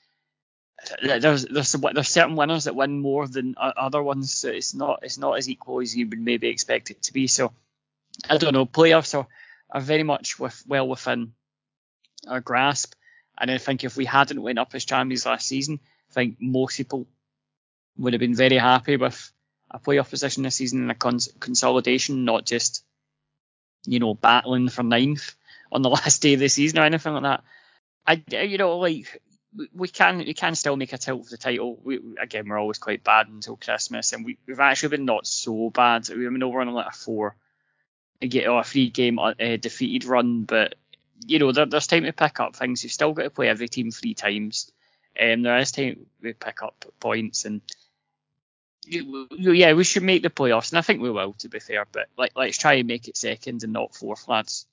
there's 1.01 1.45
there's 1.45 1.71
there's 1.73 2.09
certain 2.09 2.35
winners 2.35 2.65
that 2.65 2.75
win 2.75 2.99
more 2.99 3.27
than 3.27 3.55
other 3.57 4.01
ones. 4.01 4.43
It's 4.43 4.73
not 4.73 4.99
it's 5.03 5.17
not 5.17 5.37
as 5.37 5.49
equal 5.49 5.81
as 5.81 5.95
you 5.95 6.07
would 6.07 6.19
maybe 6.19 6.47
expect 6.47 6.91
it 6.91 7.03
to 7.03 7.13
be. 7.13 7.27
So 7.27 7.53
I 8.29 8.37
don't 8.37 8.53
know. 8.53 8.65
Playoffs 8.65 9.17
are, 9.17 9.27
are 9.69 9.81
very 9.81 10.03
much 10.03 10.39
with 10.39 10.63
well 10.67 10.87
within 10.87 11.33
our 12.27 12.41
grasp. 12.41 12.93
And 13.37 13.49
I 13.49 13.57
think 13.57 13.83
if 13.83 13.97
we 13.97 14.05
hadn't 14.05 14.41
went 14.41 14.59
up 14.59 14.75
as 14.75 14.85
champions 14.85 15.25
last 15.25 15.47
season, 15.47 15.79
I 16.11 16.13
think 16.13 16.37
most 16.39 16.77
people 16.77 17.07
would 17.97 18.13
have 18.13 18.19
been 18.19 18.35
very 18.35 18.57
happy 18.57 18.97
with 18.97 19.31
a 19.71 19.79
playoff 19.79 20.09
position 20.09 20.43
this 20.43 20.55
season 20.55 20.81
and 20.81 20.91
a 20.91 20.95
cons- 20.95 21.33
consolidation, 21.39 22.25
not 22.25 22.45
just 22.45 22.83
you 23.85 23.99
know 23.99 24.13
battling 24.13 24.69
for 24.69 24.83
ninth 24.83 25.35
on 25.71 25.81
the 25.81 25.89
last 25.97 26.21
day 26.21 26.33
of 26.33 26.39
the 26.39 26.49
season 26.49 26.79
or 26.79 26.83
anything 26.83 27.13
like 27.13 27.23
that. 27.23 27.43
I 28.05 28.43
you 28.43 28.57
know 28.57 28.77
like 28.77 29.21
we 29.73 29.87
can 29.87 30.19
we 30.19 30.33
can 30.33 30.55
still 30.55 30.75
make 30.75 30.93
a 30.93 30.97
tilt 30.97 31.25
for 31.25 31.29
the 31.29 31.37
title. 31.37 31.79
We, 31.83 31.99
again, 32.21 32.47
we're 32.47 32.59
always 32.59 32.77
quite 32.77 33.03
bad 33.03 33.27
until 33.27 33.55
Christmas, 33.55 34.13
and 34.13 34.25
we, 34.25 34.37
have 34.47 34.59
actually 34.59 34.97
been 34.97 35.05
not 35.05 35.27
so 35.27 35.69
bad. 35.69 36.07
We've 36.09 36.31
been 36.31 36.43
over 36.43 36.61
on 36.61 36.73
like 36.73 36.87
a 36.87 36.91
four, 36.91 37.35
get 38.21 38.47
a 38.47 38.63
three 38.63 38.89
game 38.89 39.19
uh, 39.19 39.33
defeated 39.59 40.05
run, 40.05 40.43
but 40.43 40.75
you 41.25 41.39
know 41.39 41.51
there, 41.51 41.65
there's 41.65 41.87
time 41.87 42.03
to 42.03 42.13
pick 42.13 42.39
up 42.39 42.55
things. 42.55 42.83
You've 42.83 42.93
still 42.93 43.13
got 43.13 43.23
to 43.23 43.29
play 43.29 43.49
every 43.49 43.67
team 43.67 43.91
three 43.91 44.13
times, 44.13 44.71
and 45.15 45.39
um, 45.39 45.41
there 45.43 45.57
is 45.57 45.71
time 45.71 46.05
to 46.23 46.33
pick 46.33 46.63
up 46.63 46.85
points, 46.99 47.45
and 47.45 47.61
yeah, 48.85 49.73
we 49.73 49.83
should 49.83 50.03
make 50.03 50.23
the 50.23 50.29
playoffs, 50.29 50.71
and 50.71 50.79
I 50.79 50.81
think 50.81 51.01
we 51.01 51.11
will, 51.11 51.33
to 51.33 51.49
be 51.49 51.59
fair. 51.59 51.85
But 51.91 52.07
like, 52.17 52.33
let's 52.35 52.57
try 52.57 52.73
and 52.73 52.87
make 52.87 53.07
it 53.07 53.17
second 53.17 53.63
and 53.63 53.73
not 53.73 53.95
fourth, 53.95 54.27
lads. 54.27 54.65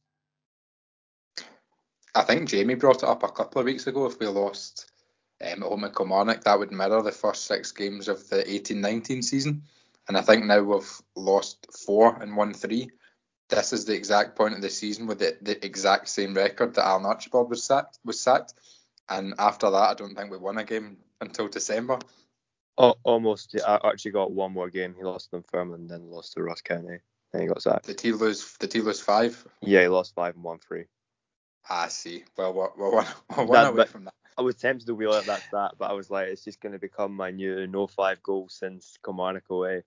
I 2.15 2.23
think 2.23 2.49
Jamie 2.49 2.75
brought 2.75 3.03
it 3.03 3.09
up 3.09 3.23
a 3.23 3.29
couple 3.29 3.61
of 3.61 3.67
weeks 3.67 3.87
ago. 3.87 4.07
If 4.07 4.19
we 4.19 4.27
lost 4.27 4.91
um, 5.41 5.63
at 5.63 5.69
home 5.69 5.85
at 5.85 5.95
Kilmarnock, 5.95 6.45
that 6.45 6.59
would 6.59 6.73
mirror 6.73 7.03
the 7.03 7.13
first 7.13 7.45
six 7.45 7.73
games 7.73 8.09
of 8.09 8.29
the 8.29 8.43
18-19 8.43 9.23
season. 9.23 9.63
And 10.09 10.17
I 10.17 10.23
think 10.23 10.45
now 10.45 10.63
we've 10.63 11.01
lost 11.15 11.67
four 11.87 12.21
and 12.21 12.37
won 12.37 12.53
three. 12.53 12.91
This 13.49 13.73
is 13.73 13.85
the 13.85 13.95
exact 13.95 14.37
point 14.37 14.55
of 14.55 14.63
the 14.63 14.71
season 14.71 15.07
with 15.07 15.19
the, 15.19 15.37
the 15.43 15.65
exact 15.65 16.09
same 16.09 16.35
record 16.35 16.75
that 16.75 16.87
Alan 16.87 17.07
Archibald 17.07 17.51
was 17.51 17.63
sacked. 17.63 17.99
Was 18.05 18.21
sacked. 18.21 18.55
And 19.09 19.35
after 19.39 19.71
that, 19.71 19.91
I 19.91 19.95
don't 19.95 20.15
think 20.15 20.31
we 20.31 20.39
won 20.39 20.59
a 20.59 20.65
game 20.65 20.97
until 21.21 21.49
December. 21.49 21.99
Oh, 22.79 22.95
almost. 23.03 23.53
Yeah, 23.53 23.79
Archie 23.83 24.11
got 24.11 24.33
one 24.33 24.53
more 24.53 24.71
game. 24.71 24.95
He 24.97 25.05
lost 25.05 25.31
to 25.31 25.37
Dunfermline 25.37 25.81
and 25.81 25.91
then 25.91 26.11
lost 26.11 26.33
to 26.35 26.43
Ross 26.43 26.61
County. 26.61 26.99
Then 27.33 27.43
he 27.43 27.49
got 27.49 27.63
sacked. 27.63 27.87
Did 27.87 28.01
he 28.01 28.13
lose? 28.13 28.57
Did 28.59 28.73
he 28.73 28.81
lose 28.81 29.01
five? 29.01 29.47
Yeah, 29.61 29.83
he 29.83 29.89
lost 29.89 30.15
five 30.15 30.35
and 30.35 30.45
won 30.45 30.59
three. 30.59 30.85
I 31.69 31.89
see. 31.89 32.25
Well, 32.37 32.53
we're, 32.53 32.69
we're 32.77 32.95
one, 32.95 33.07
we're 33.37 33.45
one 33.45 33.53
That- 33.65 33.73
away 33.73 33.87
from 33.87 34.05
that. 34.05 34.15
I 34.39 34.43
was 34.43 34.55
tempted 34.55 34.87
to 34.87 34.95
wheel 34.95 35.13
out 35.13 35.27
that 35.27 35.43
stat, 35.43 35.73
but 35.79 35.91
I 35.91 35.93
was 35.93 36.11
like, 36.11 36.29
it's 36.29 36.45
just 36.45 36.61
going 36.63 36.73
to 36.73 36.79
become 36.79 37.15
my 37.15 37.31
new 37.31 37.67
no 37.67 37.87
five 37.87 38.23
goals 38.23 38.55
since 38.55 38.97
Kilmarnock 39.05 39.51
away. 39.51 39.83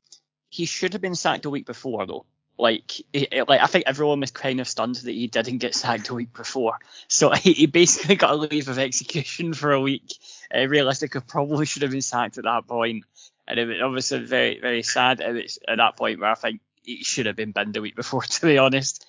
He 0.50 0.66
should 0.66 0.94
have 0.94 1.02
been 1.02 1.16
sacked 1.16 1.46
a 1.46 1.50
week 1.50 1.66
before 1.66 2.06
though. 2.06 2.26
Like, 2.60 2.92
he- 3.12 3.28
like 3.48 3.62
I 3.62 3.66
think 3.66 3.86
everyone 3.88 4.20
was 4.20 4.30
kind 4.30 4.60
of 4.60 4.68
stunned 4.68 4.96
that 4.96 5.12
he 5.12 5.26
didn't 5.26 5.58
get 5.58 5.74
sacked 5.74 6.10
a 6.10 6.14
week 6.14 6.34
before. 6.34 6.78
So 7.08 7.32
he, 7.34 7.54
he 7.54 7.66
basically 7.66 8.16
got 8.16 8.32
a 8.32 8.36
leave 8.36 8.68
of 8.70 8.78
execution 8.78 9.54
for 9.54 9.72
a 9.72 9.82
week. 9.82 10.14
Uh, 10.56 10.68
realistically, 10.68 11.22
probably 11.28 11.66
should 11.66 11.82
have 11.82 11.92
been 11.92 12.02
sacked 12.04 12.38
at 12.38 12.44
that 12.44 12.68
point. 12.68 13.06
And 13.48 13.60
it 13.60 13.66
was 13.66 13.82
obviously 13.82 14.20
very, 14.20 14.60
very 14.60 14.84
sad. 14.84 15.20
And 15.20 15.38
it's 15.38 15.58
at 15.68 15.78
that 15.78 15.98
point 15.98 16.20
where 16.20 16.30
I 16.30 16.36
think 16.36 16.62
he 16.84 17.04
should 17.04 17.26
have 17.26 17.36
been 17.36 17.54
binned 17.54 17.76
a 17.76 17.82
week 17.82 17.96
before, 17.96 18.22
to 18.22 18.42
be 18.46 18.60
honest. 18.60 19.04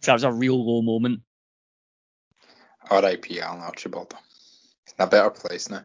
So 0.00 0.06
that 0.12 0.14
was 0.14 0.24
a 0.24 0.32
real 0.32 0.64
low 0.64 0.80
moment. 0.80 1.20
R.I.P. 2.90 3.40
Alan 3.40 3.60
Archibald. 3.60 4.14
In 4.98 5.04
a 5.04 5.06
better 5.06 5.30
place 5.30 5.70
now. 5.70 5.84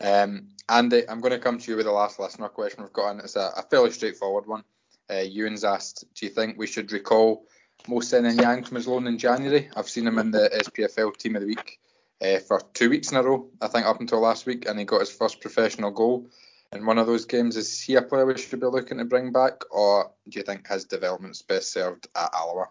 Um, 0.00 0.48
Andy, 0.68 1.08
I'm 1.08 1.20
going 1.20 1.32
to 1.32 1.38
come 1.38 1.58
to 1.58 1.70
you 1.70 1.76
with 1.76 1.86
the 1.86 1.92
last 1.92 2.18
listener 2.18 2.48
question 2.48 2.82
we've 2.82 2.92
got 2.92 3.10
on. 3.10 3.20
It's 3.20 3.36
a, 3.36 3.52
a 3.56 3.62
fairly 3.62 3.90
straightforward 3.90 4.46
one. 4.46 4.64
Uh, 5.10 5.20
Ewan's 5.20 5.64
asked, 5.64 6.04
do 6.14 6.26
you 6.26 6.32
think 6.32 6.58
we 6.58 6.66
should 6.66 6.90
recall 6.92 7.46
Mouhamed 7.86 8.36
Niang 8.36 8.64
from 8.64 8.76
his 8.76 8.86
loan 8.86 9.06
in 9.06 9.18
January? 9.18 9.68
I've 9.76 9.88
seen 9.88 10.06
him 10.06 10.18
in 10.18 10.30
the 10.30 10.50
SPFL 10.54 11.16
Team 11.16 11.36
of 11.36 11.42
the 11.42 11.48
Week 11.48 11.78
uh, 12.22 12.38
for 12.38 12.60
two 12.72 12.88
weeks 12.88 13.10
in 13.10 13.18
a 13.18 13.22
row, 13.22 13.48
I 13.60 13.68
think 13.68 13.86
up 13.86 14.00
until 14.00 14.20
last 14.20 14.46
week, 14.46 14.68
and 14.68 14.78
he 14.78 14.84
got 14.84 15.00
his 15.00 15.10
first 15.10 15.40
professional 15.40 15.90
goal 15.90 16.28
in 16.72 16.86
one 16.86 16.98
of 16.98 17.06
those 17.06 17.24
games. 17.24 17.56
Is 17.56 17.80
he 17.80 17.96
a 17.96 18.02
player 18.02 18.24
we 18.24 18.38
should 18.38 18.60
be 18.60 18.66
looking 18.66 18.98
to 18.98 19.04
bring 19.04 19.32
back, 19.32 19.62
or 19.70 20.12
do 20.28 20.38
you 20.38 20.44
think 20.44 20.66
his 20.68 20.84
development's 20.84 21.42
best 21.42 21.72
served 21.72 22.08
at 22.14 22.30
Alloa? 22.32 22.68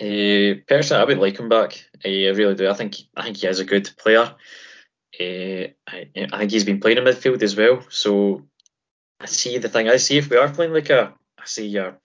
Uh, 0.00 0.60
personally, 0.66 1.02
I 1.02 1.04
would 1.04 1.18
like 1.18 1.38
him 1.38 1.50
back. 1.50 1.84
Uh, 2.04 2.08
I 2.08 2.30
really 2.30 2.54
do. 2.54 2.70
I 2.70 2.74
think 2.74 2.96
I 3.14 3.24
think 3.24 3.36
he 3.36 3.46
is 3.46 3.60
a 3.60 3.64
good 3.66 3.90
player. 3.98 4.34
Uh, 5.20 5.66
I, 5.86 6.08
I 6.32 6.38
think 6.38 6.50
he's 6.50 6.64
been 6.64 6.80
playing 6.80 6.98
in 6.98 7.04
midfield 7.04 7.42
as 7.42 7.54
well. 7.54 7.82
So 7.90 8.46
I 9.20 9.26
see 9.26 9.58
the 9.58 9.68
thing. 9.68 9.88
I 9.88 9.98
see 9.98 10.16
if 10.16 10.30
we 10.30 10.38
are 10.38 10.48
playing 10.48 10.72
like 10.72 10.88
a, 10.88 11.12
I 11.38 11.44
see 11.44 11.76
a 11.76 11.96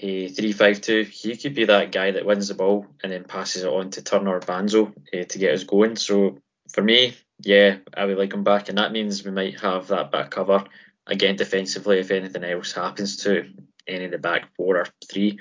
three-five-two. 0.00 1.02
He 1.02 1.36
could 1.36 1.54
be 1.54 1.66
that 1.66 1.92
guy 1.92 2.12
that 2.12 2.24
wins 2.24 2.48
the 2.48 2.54
ball 2.54 2.86
and 3.02 3.12
then 3.12 3.24
passes 3.24 3.64
it 3.64 3.68
on 3.68 3.90
to 3.90 4.02
Turner 4.02 4.36
or 4.36 4.40
Banzo 4.40 4.92
to 5.12 5.38
get 5.38 5.54
us 5.54 5.64
going. 5.64 5.96
So 5.96 6.38
for 6.72 6.82
me, 6.82 7.14
yeah, 7.40 7.76
I 7.94 8.06
would 8.06 8.16
like 8.16 8.32
him 8.32 8.44
back, 8.44 8.68
and 8.68 8.78
that 8.78 8.92
means 8.92 9.24
we 9.24 9.30
might 9.30 9.60
have 9.60 9.88
that 9.88 10.10
back 10.10 10.30
cover 10.30 10.64
again 11.06 11.36
defensively 11.36 11.98
if 11.98 12.10
anything 12.10 12.44
else 12.44 12.72
happens 12.72 13.18
to 13.18 13.50
any 13.86 14.06
of 14.06 14.10
the 14.10 14.18
back 14.18 14.48
four 14.56 14.78
or 14.78 14.86
three. 15.10 15.38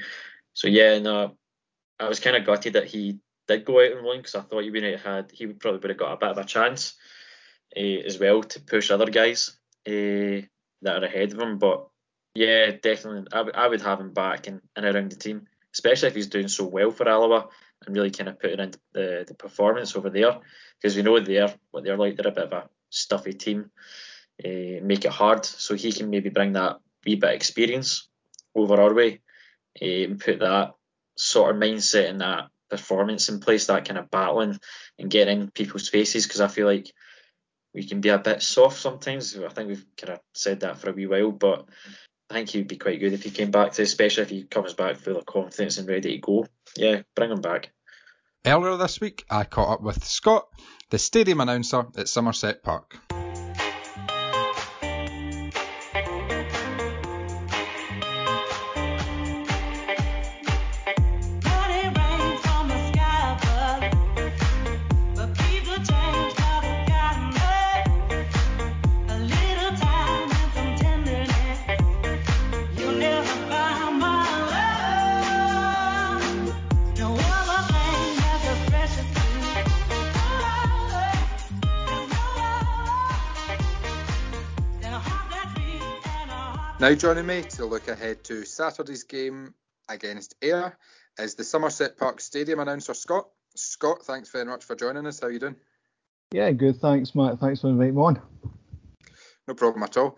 So 0.53 0.67
yeah, 0.67 0.99
no, 0.99 1.37
I 1.99 2.07
was 2.07 2.19
kind 2.19 2.35
of 2.35 2.45
gutted 2.45 2.73
that 2.73 2.87
he 2.87 3.19
did 3.47 3.65
go 3.65 3.79
out 3.79 3.97
on 3.97 4.03
loan 4.03 4.17
because 4.17 4.35
I 4.35 4.41
thought 4.41 4.63
he 4.63 4.71
would 4.71 4.83
have 4.83 5.01
had 5.01 5.31
he 5.31 5.45
would 5.45 5.59
probably 5.59 5.79
would 5.79 5.89
have 5.89 5.99
got 5.99 6.13
a 6.13 6.17
bit 6.17 6.29
of 6.29 6.37
a 6.37 6.43
chance 6.45 6.95
uh, 7.75 7.79
as 7.79 8.19
well 8.19 8.43
to 8.43 8.61
push 8.61 8.91
other 8.91 9.05
guys 9.05 9.57
uh, 9.87 10.45
that 10.81 11.03
are 11.03 11.05
ahead 11.05 11.33
of 11.33 11.39
him. 11.39 11.57
But 11.57 11.87
yeah, 12.35 12.71
definitely, 12.71 13.27
I, 13.31 13.37
w- 13.37 13.55
I 13.55 13.67
would 13.67 13.81
have 13.81 13.99
him 13.99 14.13
back 14.13 14.47
and, 14.47 14.61
and 14.75 14.85
around 14.85 15.11
the 15.11 15.17
team, 15.17 15.47
especially 15.73 16.09
if 16.09 16.15
he's 16.15 16.27
doing 16.27 16.47
so 16.47 16.65
well 16.65 16.91
for 16.91 17.07
Alloa 17.07 17.49
and 17.85 17.95
really 17.95 18.11
kind 18.11 18.29
of 18.29 18.39
putting 18.39 18.59
in 18.59 18.73
the, 18.93 19.25
the 19.27 19.33
performance 19.33 19.95
over 19.95 20.09
there 20.09 20.39
because 20.81 20.95
we 20.95 21.01
know 21.01 21.19
they're 21.19 21.53
what 21.71 21.83
they're 21.83 21.97
like. 21.97 22.15
They're 22.15 22.31
a 22.31 22.31
bit 22.31 22.45
of 22.45 22.53
a 22.53 22.69
stuffy 22.89 23.33
team, 23.33 23.71
uh, 24.43 24.81
make 24.81 25.05
it 25.05 25.11
hard 25.11 25.45
so 25.45 25.75
he 25.75 25.91
can 25.91 26.09
maybe 26.09 26.29
bring 26.29 26.53
that 26.53 26.79
wee 27.05 27.15
bit 27.15 27.29
of 27.29 27.35
experience 27.35 28.07
over 28.55 28.81
our 28.81 28.93
way 28.93 29.21
and 29.81 30.19
put 30.19 30.39
that 30.39 30.73
sort 31.15 31.55
of 31.55 31.61
mindset 31.61 32.09
and 32.09 32.21
that 32.21 32.47
performance 32.69 33.29
in 33.29 33.39
place, 33.39 33.67
that 33.67 33.85
kind 33.85 33.97
of 33.97 34.09
battling 34.09 34.59
and 34.97 35.11
getting 35.11 35.41
in 35.41 35.51
people's 35.51 35.89
faces. 35.89 36.25
Because 36.25 36.41
I 36.41 36.47
feel 36.47 36.67
like 36.67 36.91
we 37.73 37.83
can 37.83 38.01
be 38.01 38.09
a 38.09 38.17
bit 38.17 38.41
soft 38.41 38.79
sometimes. 38.79 39.37
I 39.37 39.49
think 39.49 39.69
we've 39.69 39.85
kind 39.97 40.13
of 40.13 40.19
said 40.33 40.61
that 40.61 40.77
for 40.77 40.89
a 40.89 40.93
wee 40.93 41.07
while, 41.07 41.31
but 41.31 41.65
I 42.29 42.35
think 42.35 42.49
he'd 42.49 42.67
be 42.67 42.77
quite 42.77 42.99
good 42.99 43.13
if 43.13 43.23
he 43.23 43.31
came 43.31 43.51
back 43.51 43.73
to, 43.73 43.81
especially 43.81 44.23
if 44.23 44.29
he 44.29 44.43
comes 44.43 44.73
back 44.73 44.97
full 44.97 45.17
of 45.17 45.25
confidence 45.25 45.77
and 45.77 45.87
ready 45.87 46.13
to 46.13 46.17
go. 46.19 46.47
Yeah, 46.75 47.01
bring 47.15 47.31
him 47.31 47.41
back. 47.41 47.71
Earlier 48.45 48.75
this 48.75 48.99
week, 48.99 49.23
I 49.29 49.45
caught 49.45 49.73
up 49.73 49.81
with 49.81 50.03
Scott, 50.03 50.47
the 50.89 50.99
stadium 50.99 51.39
announcer 51.39 51.85
at 51.95 52.09
Somerset 52.09 52.61
Park. 52.61 52.97
Now 86.83 86.93
joining 86.93 87.25
me 87.25 87.43
to 87.43 87.65
look 87.65 87.87
ahead 87.87 88.25
to 88.25 88.43
Saturday's 88.43 89.05
game 89.05 89.53
against 89.87 90.35
Ayr 90.41 90.77
is 91.17 91.33
the 91.35 91.45
Somerset 91.45 91.97
Park 91.97 92.19
Stadium 92.19 92.59
announcer 92.59 92.93
Scott. 92.93 93.29
Scott, 93.55 94.03
thanks 94.03 94.29
very 94.29 94.43
much 94.43 94.65
for 94.65 94.75
joining 94.75 95.07
us. 95.07 95.21
How 95.21 95.27
are 95.27 95.31
you 95.31 95.39
doing? 95.39 95.55
Yeah, 96.33 96.51
good. 96.51 96.81
Thanks, 96.81 97.15
Matt. 97.15 97.39
Thanks 97.39 97.61
for 97.61 97.69
inviting 97.69 97.95
me 97.95 98.01
on. 98.01 98.21
No 99.47 99.53
problem 99.53 99.81
at 99.83 99.95
all. 99.95 100.17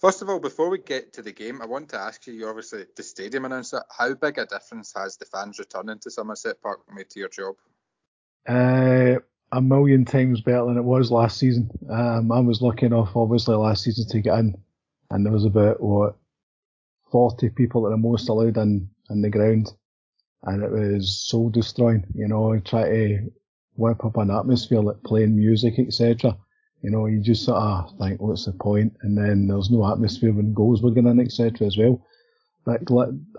First 0.00 0.20
of 0.20 0.28
all, 0.28 0.40
before 0.40 0.68
we 0.68 0.78
get 0.78 1.12
to 1.12 1.22
the 1.22 1.30
game, 1.30 1.62
I 1.62 1.66
want 1.66 1.90
to 1.90 2.00
ask 2.00 2.26
you, 2.26 2.32
you're 2.32 2.48
obviously 2.50 2.86
the 2.96 3.04
stadium 3.04 3.44
announcer, 3.44 3.84
how 3.96 4.12
big 4.14 4.36
a 4.38 4.46
difference 4.46 4.92
has 4.96 5.16
the 5.16 5.26
fans 5.26 5.60
returning 5.60 6.00
to 6.00 6.10
Somerset 6.10 6.60
Park 6.60 6.80
made 6.92 7.08
to 7.10 7.20
your 7.20 7.28
job? 7.28 7.54
Uh, 8.48 9.20
a 9.52 9.60
million 9.60 10.04
times 10.04 10.40
better 10.40 10.66
than 10.66 10.76
it 10.76 10.82
was 10.82 11.12
last 11.12 11.38
season. 11.38 11.70
Um, 11.88 12.32
I 12.32 12.40
was 12.40 12.60
lucky 12.60 12.86
enough, 12.86 13.14
obviously, 13.14 13.54
last 13.54 13.84
season 13.84 14.08
to 14.08 14.20
get 14.20 14.40
in, 14.40 14.60
and 15.10 15.24
there 15.24 15.32
was 15.32 15.44
about 15.44 15.80
what 15.80 16.16
40 17.10 17.50
people 17.50 17.86
at 17.86 17.90
the 17.90 17.96
most 17.96 18.28
allowed 18.28 18.56
in 18.56 18.88
in 19.10 19.22
the 19.22 19.30
ground, 19.30 19.72
and 20.44 20.62
it 20.62 20.70
was 20.70 21.22
soul 21.22 21.50
destroying. 21.50 22.04
You 22.14 22.28
know, 22.28 22.58
try 22.60 22.88
to 22.88 23.32
whip 23.76 24.04
up 24.04 24.16
an 24.16 24.30
atmosphere 24.30 24.80
like 24.80 25.02
playing 25.04 25.36
music, 25.36 25.78
etc. 25.78 26.36
You 26.82 26.90
know, 26.90 27.06
you 27.06 27.20
just 27.20 27.44
sort 27.44 27.58
of 27.58 27.98
think, 27.98 28.20
what's 28.20 28.46
the 28.46 28.52
point? 28.52 28.96
And 29.02 29.16
then 29.16 29.48
there's 29.48 29.70
no 29.70 29.90
atmosphere 29.90 30.32
when 30.32 30.54
goals 30.54 30.82
were 30.82 30.90
going 30.90 31.06
in, 31.06 31.20
etc. 31.20 31.66
as 31.66 31.76
well. 31.76 32.06
But 32.64 32.82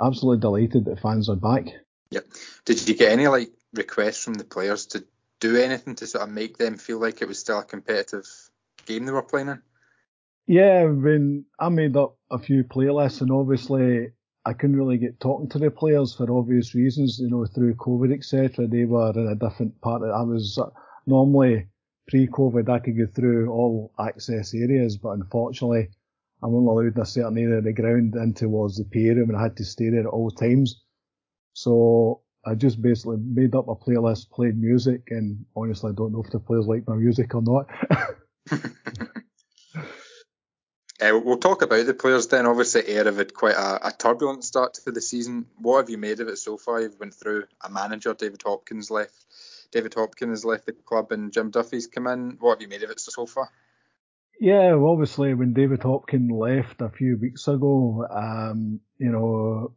absolutely 0.04 0.42
delighted 0.42 0.86
that 0.86 1.00
fans 1.00 1.30
are 1.30 1.36
back. 1.36 1.68
Yep. 2.12 2.26
Did 2.66 2.90
you 2.90 2.96
get 2.96 3.12
any 3.12 3.28
like 3.28 3.52
requests 3.74 4.24
from 4.24 4.34
the 4.34 4.44
players 4.44 4.88
to 4.88 5.06
do 5.40 5.56
anything 5.56 5.96
to 5.96 6.08
sort 6.08 6.24
of 6.24 6.30
make 6.30 6.58
them 6.58 6.78
feel 6.78 7.00
like 7.00 7.22
it 7.22 7.28
was 7.28 7.40
still 7.40 7.60
a 7.60 7.64
competitive 7.64 8.28
game 8.86 9.06
they 9.06 9.12
were 9.12 9.24
playing 9.24 9.48
in? 9.50 9.62
Yeah, 10.52 10.84
when 10.84 11.46
I 11.62 11.70
made 11.70 11.96
up 11.96 12.18
a 12.30 12.38
few 12.38 12.66
playlists, 12.66 13.22
and 13.22 13.32
obviously 13.32 14.12
I 14.44 14.52
couldn't 14.52 14.76
really 14.76 14.98
get 14.98 15.18
talking 15.22 15.48
to 15.48 15.60
the 15.60 15.72
players 15.72 16.14
for 16.14 16.30
obvious 16.30 16.76
reasons, 16.76 17.20
you 17.20 17.30
know, 17.30 17.46
through 17.46 17.76
COVID, 17.76 18.14
etc. 18.14 18.68
They 18.68 18.84
were 18.84 19.12
in 19.12 19.30
a 19.30 19.36
different 19.36 19.80
part. 19.80 20.02
Of, 20.04 20.10
I 20.10 20.24
was 20.24 20.58
uh, 20.62 20.70
normally 21.08 21.70
pre-COVID, 22.10 22.68
I 22.68 22.80
could 22.80 22.98
go 22.98 23.06
through 23.16 23.50
all 23.50 23.94
access 23.98 24.54
areas, 24.54 24.98
but 24.98 25.12
unfortunately, 25.12 25.88
I'm 26.44 26.54
only 26.54 26.67
allowed 26.67 26.98
in 26.98 27.02
a 27.02 27.06
certain 27.06 27.38
area 27.38 27.60
of 27.60 27.63
the 27.63 27.71
ground 27.71 28.15
in 28.15 28.34
towards 28.34 28.75
the 28.75 28.84
PA 28.84 29.15
room, 29.17 29.30
and 29.30 29.38
I 29.38 29.44
had 29.44 29.56
to 29.56 29.63
stay 29.63 29.90
there 29.90 30.02
at 30.02 30.06
all 30.06 30.32
times. 30.32 30.84
So 31.54 32.23
I 32.46 32.56
just 32.56 32.82
basically 32.82 33.19
made 33.23 33.56
up 33.56 33.69
a 33.69 33.75
playlist, 33.75 34.32
played 34.32 34.60
music, 34.60 35.04
and 35.12 35.46
honestly, 35.56 35.92
I 35.92 35.96
don't 35.96 36.12
know 36.12 36.23
if 36.25 36.30
the 36.30 36.42
players 36.42 36.67
like 36.67 36.86
my 36.90 36.96
music 36.98 37.34
or 37.36 37.42
not. 37.42 37.67
Uh, 41.02 41.19
we'll 41.23 41.37
talk 41.37 41.63
about 41.63 41.85
the 41.85 41.95
players 41.95 42.27
then. 42.27 42.45
Obviously, 42.45 42.87
Ayr 42.87 43.06
have 43.06 43.17
had 43.17 43.33
quite 43.33 43.56
a, 43.56 43.87
a 43.87 43.91
turbulent 43.91 44.43
start 44.43 44.75
to 44.75 44.91
the 44.91 45.02
season. 45.02 45.47
What 45.58 45.77
have 45.79 45.89
you 45.89 45.97
made 45.97 46.19
of 46.19 46.27
it 46.27 46.37
so 46.37 46.58
far? 46.58 46.79
You've 46.79 46.99
went 46.99 47.15
through 47.15 47.45
a 47.63 47.69
manager, 47.69 48.13
David 48.13 48.43
Hopkins 48.45 48.91
left. 48.91 49.25
David 49.71 49.95
Hopkins 49.95 50.31
has 50.31 50.45
left 50.45 50.67
the 50.67 50.73
club 50.73 51.12
and 51.12 51.31
Jim 51.31 51.49
Duffy's 51.49 51.87
come 51.87 52.06
in. 52.06 52.37
What 52.39 52.56
have 52.56 52.62
you 52.62 52.67
made 52.67 52.83
of 52.83 52.91
it 52.91 52.99
so 52.99 53.25
far? 53.25 53.49
Yeah, 54.39 54.75
well, 54.75 54.91
obviously 54.91 55.33
when 55.33 55.54
David 55.54 55.81
Hopkins 55.81 56.31
left 56.31 56.81
a 56.81 56.89
few 56.89 57.17
weeks 57.17 57.47
ago, 57.47 58.06
um, 58.10 58.79
you 58.97 59.12
know, 59.12 59.73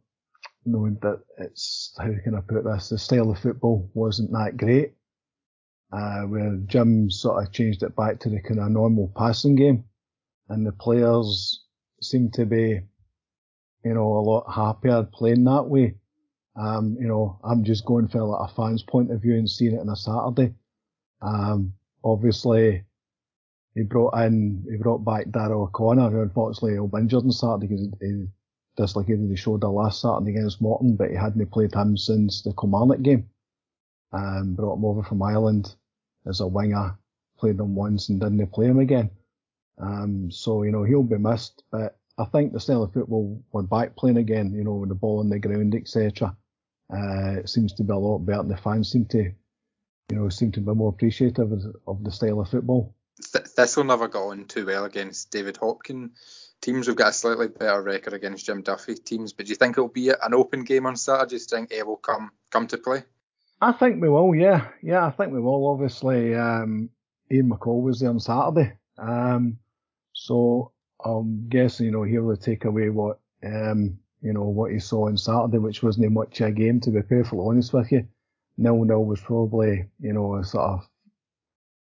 knowing 0.65 0.97
that 1.01 1.21
it's 1.37 1.93
how 1.97 2.11
can 2.23 2.35
I 2.35 2.41
put 2.41 2.63
this, 2.63 2.89
the 2.89 2.97
style 2.97 3.31
of 3.31 3.39
football 3.39 3.89
wasn't 3.93 4.31
that 4.31 4.57
great. 4.57 4.93
Uh, 5.91 6.23
where 6.23 6.57
Jim 6.65 7.09
sort 7.09 7.43
of 7.43 7.53
changed 7.53 7.83
it 7.83 7.95
back 7.95 8.19
to 8.19 8.29
the 8.29 8.41
kind 8.41 8.59
of 8.59 8.69
normal 8.69 9.11
passing 9.15 9.55
game, 9.55 9.85
and 10.49 10.65
the 10.65 10.71
players 10.71 11.63
seem 12.01 12.29
to 12.31 12.45
be 12.45 12.81
you 13.85 13.93
know, 13.93 14.17
a 14.17 14.19
lot 14.19 14.51
happier 14.51 15.03
playing 15.03 15.43
that 15.43 15.63
way. 15.63 15.93
Um, 16.55 16.97
you 16.99 17.07
know, 17.07 17.39
I'm 17.43 17.63
just 17.63 17.85
going 17.85 18.07
for 18.07 18.23
like 18.23 18.49
a 18.49 18.53
fan's 18.53 18.81
point 18.81 19.11
of 19.11 19.21
view 19.21 19.35
and 19.35 19.49
seeing 19.49 19.75
it 19.75 19.79
on 19.79 19.89
a 19.89 19.95
Saturday. 19.95 20.55
Um, 21.21 21.73
obviously, 22.03 22.83
he 23.75 23.83
brought 23.83 24.17
in, 24.17 24.65
he 24.69 24.77
brought 24.77 25.05
back 25.05 25.29
Darrell 25.29 25.63
O'Connor, 25.63 26.09
who 26.09 26.21
unfortunately 26.21 26.79
was 26.79 26.99
injured 26.99 27.23
on 27.23 27.31
Saturday 27.31 27.67
because 27.67 27.87
he, 28.01 28.07
he 28.07 28.25
dislocated 28.75 29.29
his 29.29 29.39
shoulder 29.39 29.67
last 29.67 30.01
Saturday 30.01 30.31
against 30.31 30.61
Morton, 30.61 30.95
but 30.95 31.11
he 31.11 31.15
hadn't 31.15 31.51
played 31.51 31.73
him 31.73 31.95
since 31.95 32.41
the 32.41 32.53
Kilmarnock 32.53 33.03
game. 33.03 33.29
Um, 34.13 34.55
brought 34.55 34.77
him 34.77 34.85
over 34.85 35.03
from 35.03 35.21
Ireland 35.21 35.75
as 36.25 36.39
a 36.39 36.47
winger, 36.47 36.97
played 37.37 37.59
him 37.59 37.75
once 37.75 38.09
and 38.09 38.19
didn't 38.19 38.47
play 38.51 38.65
him 38.65 38.79
again. 38.79 39.11
Um, 39.77 40.31
so, 40.31 40.63
you 40.63 40.71
know, 40.71 40.83
he'll 40.83 41.03
be 41.03 41.17
missed, 41.17 41.63
but 41.71 41.97
I 42.17 42.25
think 42.25 42.53
the 42.53 42.59
style 42.59 42.83
of 42.83 42.93
football 42.93 43.43
we're 43.51 43.63
back 43.63 43.95
playing 43.95 44.17
again, 44.17 44.53
you 44.53 44.63
know, 44.63 44.75
with 44.75 44.89
the 44.89 44.95
ball 44.95 45.19
on 45.19 45.29
the 45.29 45.39
ground, 45.39 45.75
etc. 45.75 46.35
Uh, 46.91 47.39
it 47.39 47.49
seems 47.49 47.73
to 47.73 47.83
be 47.83 47.91
a 47.91 47.97
lot 47.97 48.19
better 48.19 48.41
and 48.41 48.51
the 48.51 48.57
fans 48.57 48.91
seem 48.91 49.05
to, 49.07 49.23
you 49.23 50.15
know, 50.15 50.29
seem 50.29 50.51
to 50.53 50.61
be 50.61 50.73
more 50.73 50.89
appreciative 50.89 51.51
of, 51.51 51.61
of 51.87 52.03
the 52.03 52.11
style 52.11 52.39
of 52.39 52.49
football. 52.49 52.95
Th- 53.33 53.45
Thistle 53.45 53.83
never 53.83 54.07
got 54.07 54.27
on 54.27 54.45
too 54.45 54.65
well 54.65 54.85
against 54.85 55.31
David 55.31 55.55
Hopkin 55.55 56.11
teams. 56.61 56.87
We've 56.87 56.95
got 56.95 57.09
a 57.09 57.13
slightly 57.13 57.47
better 57.47 57.81
record 57.81 58.13
against 58.13 58.45
Jim 58.45 58.61
Duffy 58.61 58.95
teams, 58.95 59.33
but 59.33 59.45
do 59.45 59.49
you 59.49 59.55
think 59.55 59.77
it'll 59.77 59.89
be 59.89 60.09
an 60.09 60.33
open 60.33 60.63
game 60.63 60.85
on 60.85 60.95
Saturday? 60.95 61.29
Do 61.29 61.35
you 61.35 61.39
think 61.39 61.71
it 61.71 61.85
will 61.85 61.97
come 61.97 62.31
come 62.49 62.67
to 62.67 62.77
play? 62.77 63.03
I 63.61 63.71
think 63.71 64.01
we 64.01 64.09
will, 64.09 64.35
yeah. 64.35 64.67
Yeah, 64.83 65.05
I 65.05 65.11
think 65.11 65.31
we 65.31 65.39
will. 65.39 65.67
Obviously, 65.67 66.35
um, 66.35 66.89
Ian 67.31 67.49
McCall 67.49 67.81
was 67.81 67.99
there 67.99 68.09
on 68.09 68.19
Saturday. 68.19 68.73
Um, 68.97 69.59
so 70.15 70.71
I'm 71.03 71.49
guessing, 71.49 71.87
you 71.87 71.91
know, 71.91 72.03
he'll 72.03 72.35
take 72.37 72.63
away 72.63 72.89
what, 72.89 73.19
um, 73.43 73.99
you 74.21 74.33
know, 74.33 74.45
what 74.45 74.71
he 74.71 74.79
saw 74.79 75.07
on 75.07 75.17
Saturday, 75.17 75.57
which 75.57 75.83
wasn't 75.83 76.11
much 76.11 76.39
a 76.41 76.51
game, 76.51 76.79
to 76.81 76.89
be 76.89 77.01
perfectly 77.01 77.45
honest 77.45 77.73
with 77.73 77.91
you. 77.91 78.07
Nil 78.57 78.85
nil 78.85 79.03
was 79.03 79.19
probably, 79.19 79.89
you 79.99 80.13
know, 80.13 80.37
a 80.37 80.45
sort 80.45 80.63
of 80.63 80.89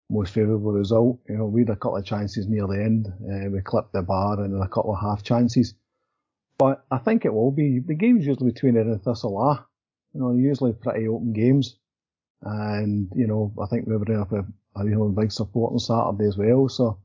most 0.09 0.33
favourable 0.33 0.70
result. 0.70 1.18
You 1.28 1.39
know, 1.39 1.47
we 1.47 1.62
had 1.62 1.70
a 1.70 1.76
couple 1.76 1.97
of 1.97 2.05
chances 2.05 2.47
near 2.47 2.68
the 2.68 2.83
end. 2.83 3.09
Uh, 3.09 3.51
we 3.51 3.61
clipped 3.62 3.93
the 3.93 4.03
bar 4.03 4.41
and 4.41 4.55
then 4.55 4.62
a 4.62 4.68
couple 4.68 4.95
of 4.95 5.01
half 5.01 5.24
chances. 5.24 5.74
But 6.57 6.85
I 6.89 6.99
think 6.99 7.24
it 7.24 7.35
will 7.35 7.51
be. 7.51 7.81
The 7.81 7.95
game's 7.95 8.26
usually 8.26 8.53
between 8.53 8.76
it 8.76 8.87
and 8.87 9.03
Thistle 9.03 9.39
are. 9.39 9.66
You 10.14 10.20
know, 10.20 10.33
usually 10.35 10.72
pretty 10.72 11.09
open 11.09 11.33
games. 11.33 11.76
And, 12.43 13.11
you 13.14 13.26
know, 13.26 13.53
I 13.61 13.66
think 13.66 13.87
we 13.87 13.97
were 13.97 14.20
up 14.20 14.33
a, 14.33 14.45
a 14.76 15.09
big 15.09 15.33
support 15.33 15.72
on 15.72 15.81
Saturday 15.81 16.28
as 16.28 16.37
well. 16.37 16.68
So, 16.68 16.99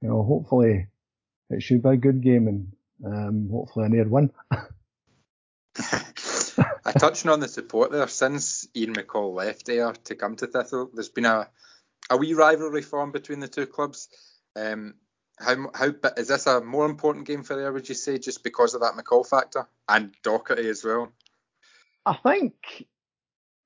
you 0.00 0.08
know, 0.08 0.22
hopefully 0.22 0.86
it 1.50 1.62
should 1.62 1.82
be 1.82 1.90
a 1.90 1.96
good 1.96 2.22
game 2.22 2.48
and 2.48 2.72
um, 3.04 3.48
hopefully 3.50 3.86
a 3.86 3.88
near 3.88 4.08
win. 4.08 4.30
I 6.84 6.92
touching 6.92 7.30
on 7.30 7.40
the 7.40 7.48
support 7.48 7.92
there 7.92 8.08
since 8.08 8.66
Ian 8.74 8.94
McCall 8.94 9.34
left 9.34 9.66
there 9.66 9.92
to 9.92 10.14
come 10.14 10.36
to 10.36 10.46
Thistle. 10.46 10.90
There's 10.92 11.08
been 11.08 11.26
a 11.26 11.48
a 12.10 12.16
wee 12.16 12.34
rivalry 12.34 12.82
formed 12.82 13.12
between 13.12 13.40
the 13.40 13.48
two 13.48 13.66
clubs. 13.66 14.08
Um, 14.56 14.94
how 15.38 15.70
how 15.74 15.92
is 16.16 16.28
this 16.28 16.46
a 16.46 16.60
more 16.60 16.86
important 16.86 17.26
game 17.26 17.42
for 17.42 17.56
there? 17.56 17.72
Would 17.72 17.88
you 17.88 17.94
say 17.94 18.18
just 18.18 18.42
because 18.42 18.74
of 18.74 18.80
that 18.80 18.94
McCall 18.94 19.26
factor 19.26 19.68
and 19.88 20.14
Docherty 20.24 20.64
as 20.64 20.82
well? 20.84 21.12
I 22.04 22.14
think 22.14 22.86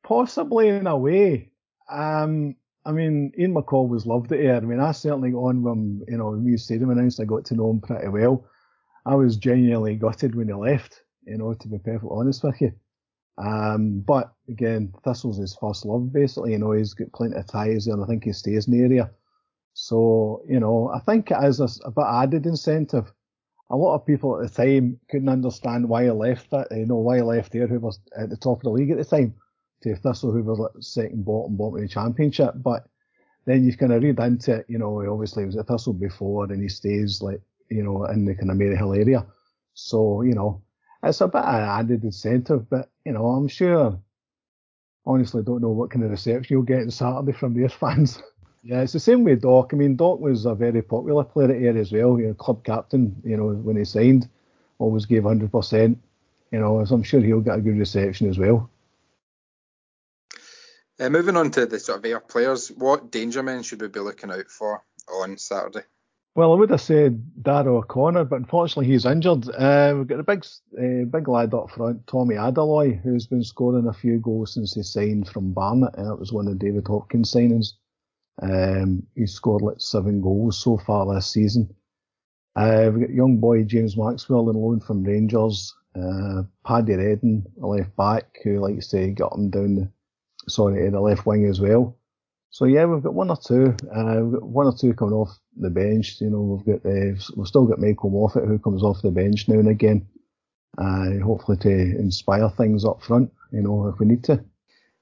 possibly 0.02 0.68
in 0.68 0.86
a 0.86 0.96
way. 0.96 1.52
Um, 1.88 2.56
I 2.84 2.92
mean, 2.92 3.32
Ian 3.38 3.54
McCall 3.54 3.88
was 3.88 4.06
loved 4.06 4.32
at 4.32 4.40
Ayr. 4.40 4.56
I 4.56 4.60
mean, 4.60 4.80
I 4.80 4.92
certainly 4.92 5.32
on 5.32 5.64
him, 5.64 6.02
you 6.08 6.18
know, 6.18 6.30
when 6.30 6.44
we 6.44 6.56
stadium 6.56 6.90
announced, 6.90 7.20
I 7.20 7.24
got 7.24 7.44
to 7.46 7.54
know 7.54 7.70
him 7.70 7.80
pretty 7.80 8.08
well. 8.08 8.44
I 9.06 9.14
was 9.14 9.36
genuinely 9.36 9.96
gutted 9.96 10.34
when 10.34 10.48
he 10.48 10.54
left, 10.54 11.02
you 11.24 11.38
know, 11.38 11.54
to 11.54 11.68
be 11.68 11.78
perfectly 11.78 12.10
honest 12.10 12.42
with 12.42 12.60
you. 12.60 12.72
Um, 13.38 14.00
but 14.00 14.32
again, 14.48 14.92
Thistle's 15.04 15.38
his 15.38 15.56
first 15.60 15.84
love, 15.84 16.12
basically. 16.12 16.52
You 16.52 16.58
know, 16.58 16.72
he's 16.72 16.94
got 16.94 17.12
plenty 17.12 17.36
of 17.36 17.46
ties 17.46 17.84
there, 17.84 17.94
and 17.94 18.02
I 18.02 18.06
think 18.06 18.24
he 18.24 18.32
stays 18.32 18.66
in 18.66 18.76
the 18.76 18.84
area. 18.84 19.10
So, 19.74 20.42
you 20.48 20.60
know, 20.60 20.90
I 20.94 21.00
think 21.00 21.30
it 21.30 21.42
is 21.42 21.60
a, 21.60 21.68
a 21.84 21.90
bit 21.90 22.04
added 22.06 22.46
incentive. 22.46 23.12
A 23.70 23.76
lot 23.76 23.94
of 23.94 24.06
people 24.06 24.36
at 24.36 24.52
the 24.52 24.54
time 24.54 25.00
couldn't 25.08 25.30
understand 25.30 25.88
why 25.88 26.04
he 26.04 26.10
left 26.10 26.50
that, 26.50 26.68
you 26.70 26.84
know, 26.84 26.96
why 26.96 27.16
he 27.16 27.22
left 27.22 27.52
there, 27.52 27.66
who 27.66 27.78
was 27.78 28.00
at 28.18 28.28
the 28.28 28.36
top 28.36 28.58
of 28.58 28.64
the 28.64 28.70
league 28.70 28.90
at 28.90 28.98
the 28.98 29.04
time, 29.04 29.34
to 29.82 29.96
Thistle, 29.96 30.32
who 30.32 30.42
was 30.42 30.58
like 30.58 30.70
second 30.80 31.24
bottom, 31.24 31.56
bottom 31.56 31.76
of 31.76 31.82
the 31.82 31.88
championship. 31.88 32.54
But 32.56 32.86
then 33.44 33.64
you 33.64 33.76
kind 33.76 33.92
of 33.92 34.02
read 34.02 34.18
into 34.18 34.56
it, 34.56 34.66
you 34.68 34.78
know, 34.78 35.00
he 35.00 35.08
obviously 35.08 35.44
was 35.44 35.56
at 35.56 35.66
Thistle 35.66 35.92
before, 35.92 36.44
and 36.44 36.62
he 36.62 36.68
stays 36.68 37.20
like, 37.22 37.40
you 37.70 37.82
know, 37.82 38.04
in 38.06 38.24
the 38.24 38.34
kind 38.34 38.50
of 38.50 38.56
Maryhill 38.56 38.96
area. 38.96 39.26
So, 39.74 40.22
you 40.22 40.34
know, 40.34 40.62
it's 41.02 41.20
a 41.20 41.26
bit 41.26 41.40
of 41.40 41.54
added 41.54 42.04
incentive, 42.04 42.68
but 42.70 42.90
you 43.04 43.12
know, 43.12 43.26
I'm 43.26 43.48
sure. 43.48 43.98
Honestly, 45.04 45.42
don't 45.42 45.62
know 45.62 45.70
what 45.70 45.90
kind 45.90 46.04
of 46.04 46.12
reception 46.12 46.54
you'll 46.54 46.62
get 46.62 46.82
on 46.82 46.90
Saturday 46.90 47.32
from 47.32 47.54
their 47.54 47.68
fans. 47.80 48.22
yeah, 48.62 48.82
it's 48.82 48.92
the 48.92 49.00
same 49.00 49.24
with 49.24 49.42
Doc. 49.42 49.70
I 49.72 49.76
mean, 49.76 49.96
Doc 49.96 50.20
was 50.20 50.46
a 50.46 50.54
very 50.54 50.80
popular 50.80 51.24
player 51.24 51.70
at 51.70 51.76
as 51.76 51.90
well. 51.90 52.20
You 52.20 52.28
know, 52.28 52.34
club 52.34 52.62
captain. 52.62 53.20
You 53.24 53.36
know, 53.36 53.48
when 53.48 53.76
he 53.76 53.84
signed, 53.84 54.28
always 54.78 55.06
gave 55.06 55.24
100%. 55.24 55.96
You 56.52 56.60
know, 56.60 56.84
so 56.84 56.94
I'm 56.94 57.02
sure 57.02 57.20
he'll 57.20 57.40
get 57.40 57.58
a 57.58 57.62
good 57.62 57.78
reception 57.78 58.28
as 58.28 58.38
well. 58.38 58.70
Uh, 61.02 61.08
moving 61.08 61.36
on 61.36 61.50
to 61.50 61.66
the 61.66 61.80
sort 61.80 61.98
of 61.98 62.04
Ayr 62.04 62.20
players, 62.20 62.68
what 62.68 63.10
danger 63.10 63.42
men 63.42 63.64
should 63.64 63.80
we 63.80 63.88
be 63.88 63.98
looking 63.98 64.30
out 64.30 64.48
for 64.48 64.84
on 65.12 65.36
Saturday? 65.36 65.84
Well, 66.36 66.52
I 66.52 66.56
would 66.56 66.70
have 66.70 66.80
said 66.80 67.42
Darrell 67.42 67.78
O'Connor, 67.78 68.24
but 68.24 68.36
unfortunately 68.36 68.86
he's 68.86 69.04
injured. 69.04 69.48
Uh, 69.50 69.94
we've 69.96 70.06
got 70.06 70.20
a 70.20 70.22
big, 70.22 70.46
uh, 70.78 71.04
big 71.10 71.26
lad 71.26 71.54
up 71.54 71.70
front, 71.72 72.06
Tomi 72.06 72.36
Adeloye, 72.36 73.02
who's 73.02 73.26
been 73.26 73.42
scoring 73.42 73.88
a 73.88 73.92
few 73.92 74.20
goals 74.20 74.54
since 74.54 74.74
he 74.74 74.84
signed 74.84 75.28
from 75.28 75.52
Barnet. 75.52 75.92
and 75.96 76.06
that 76.06 76.20
was 76.20 76.32
one 76.32 76.46
of 76.46 76.60
David 76.60 76.86
Hopkins' 76.86 77.34
signings. 77.34 77.72
Um, 78.40 79.04
he's 79.16 79.34
scored 79.34 79.62
like 79.62 79.80
seven 79.80 80.22
goals 80.22 80.56
so 80.56 80.78
far 80.78 81.12
this 81.12 81.26
season. 81.26 81.74
Uh, 82.54 82.90
we've 82.92 83.08
got 83.08 83.14
young 83.14 83.38
boy 83.38 83.64
James 83.64 83.96
Maxwell 83.96 84.48
on 84.48 84.54
loan 84.54 84.78
from 84.78 85.02
Rangers. 85.02 85.74
Uh, 85.96 86.44
Paddy 86.64 86.94
Reading, 86.94 87.44
a 87.60 87.66
left 87.66 87.96
back, 87.96 88.38
who 88.44 88.60
likes 88.60 88.86
to 88.88 89.08
get 89.08 89.32
him 89.32 89.50
down 89.50 89.74
the, 89.74 89.90
sorry, 90.48 90.88
the 90.88 91.00
left 91.00 91.26
wing 91.26 91.46
as 91.46 91.60
well. 91.60 91.96
So 92.50 92.66
yeah, 92.66 92.84
we've 92.84 93.02
got 93.02 93.14
one 93.14 93.30
or 93.30 93.38
two. 93.38 93.74
Uh, 93.94 94.20
we've 94.22 94.40
got 94.40 94.48
one 94.48 94.66
or 94.66 94.76
two 94.76 94.92
coming 94.92 95.14
off 95.14 95.30
the 95.56 95.70
bench. 95.70 96.20
You 96.20 96.30
know, 96.30 96.62
we've 96.66 96.82
got 96.82 96.88
uh, 96.88 97.14
we've 97.36 97.48
still 97.48 97.66
got 97.66 97.80
Michael 97.80 98.10
Moffat 98.10 98.46
who 98.46 98.58
comes 98.58 98.82
off 98.82 99.02
the 99.02 99.10
bench 99.10 99.48
now 99.48 99.58
and 99.58 99.68
again. 99.68 100.06
Uh, 100.76 101.18
hopefully 101.24 101.58
to 101.58 101.70
inspire 101.70 102.50
things 102.50 102.84
up 102.84 103.02
front. 103.02 103.32
You 103.52 103.62
know, 103.62 103.88
if 103.88 103.98
we 103.98 104.06
need 104.06 104.24
to. 104.24 104.44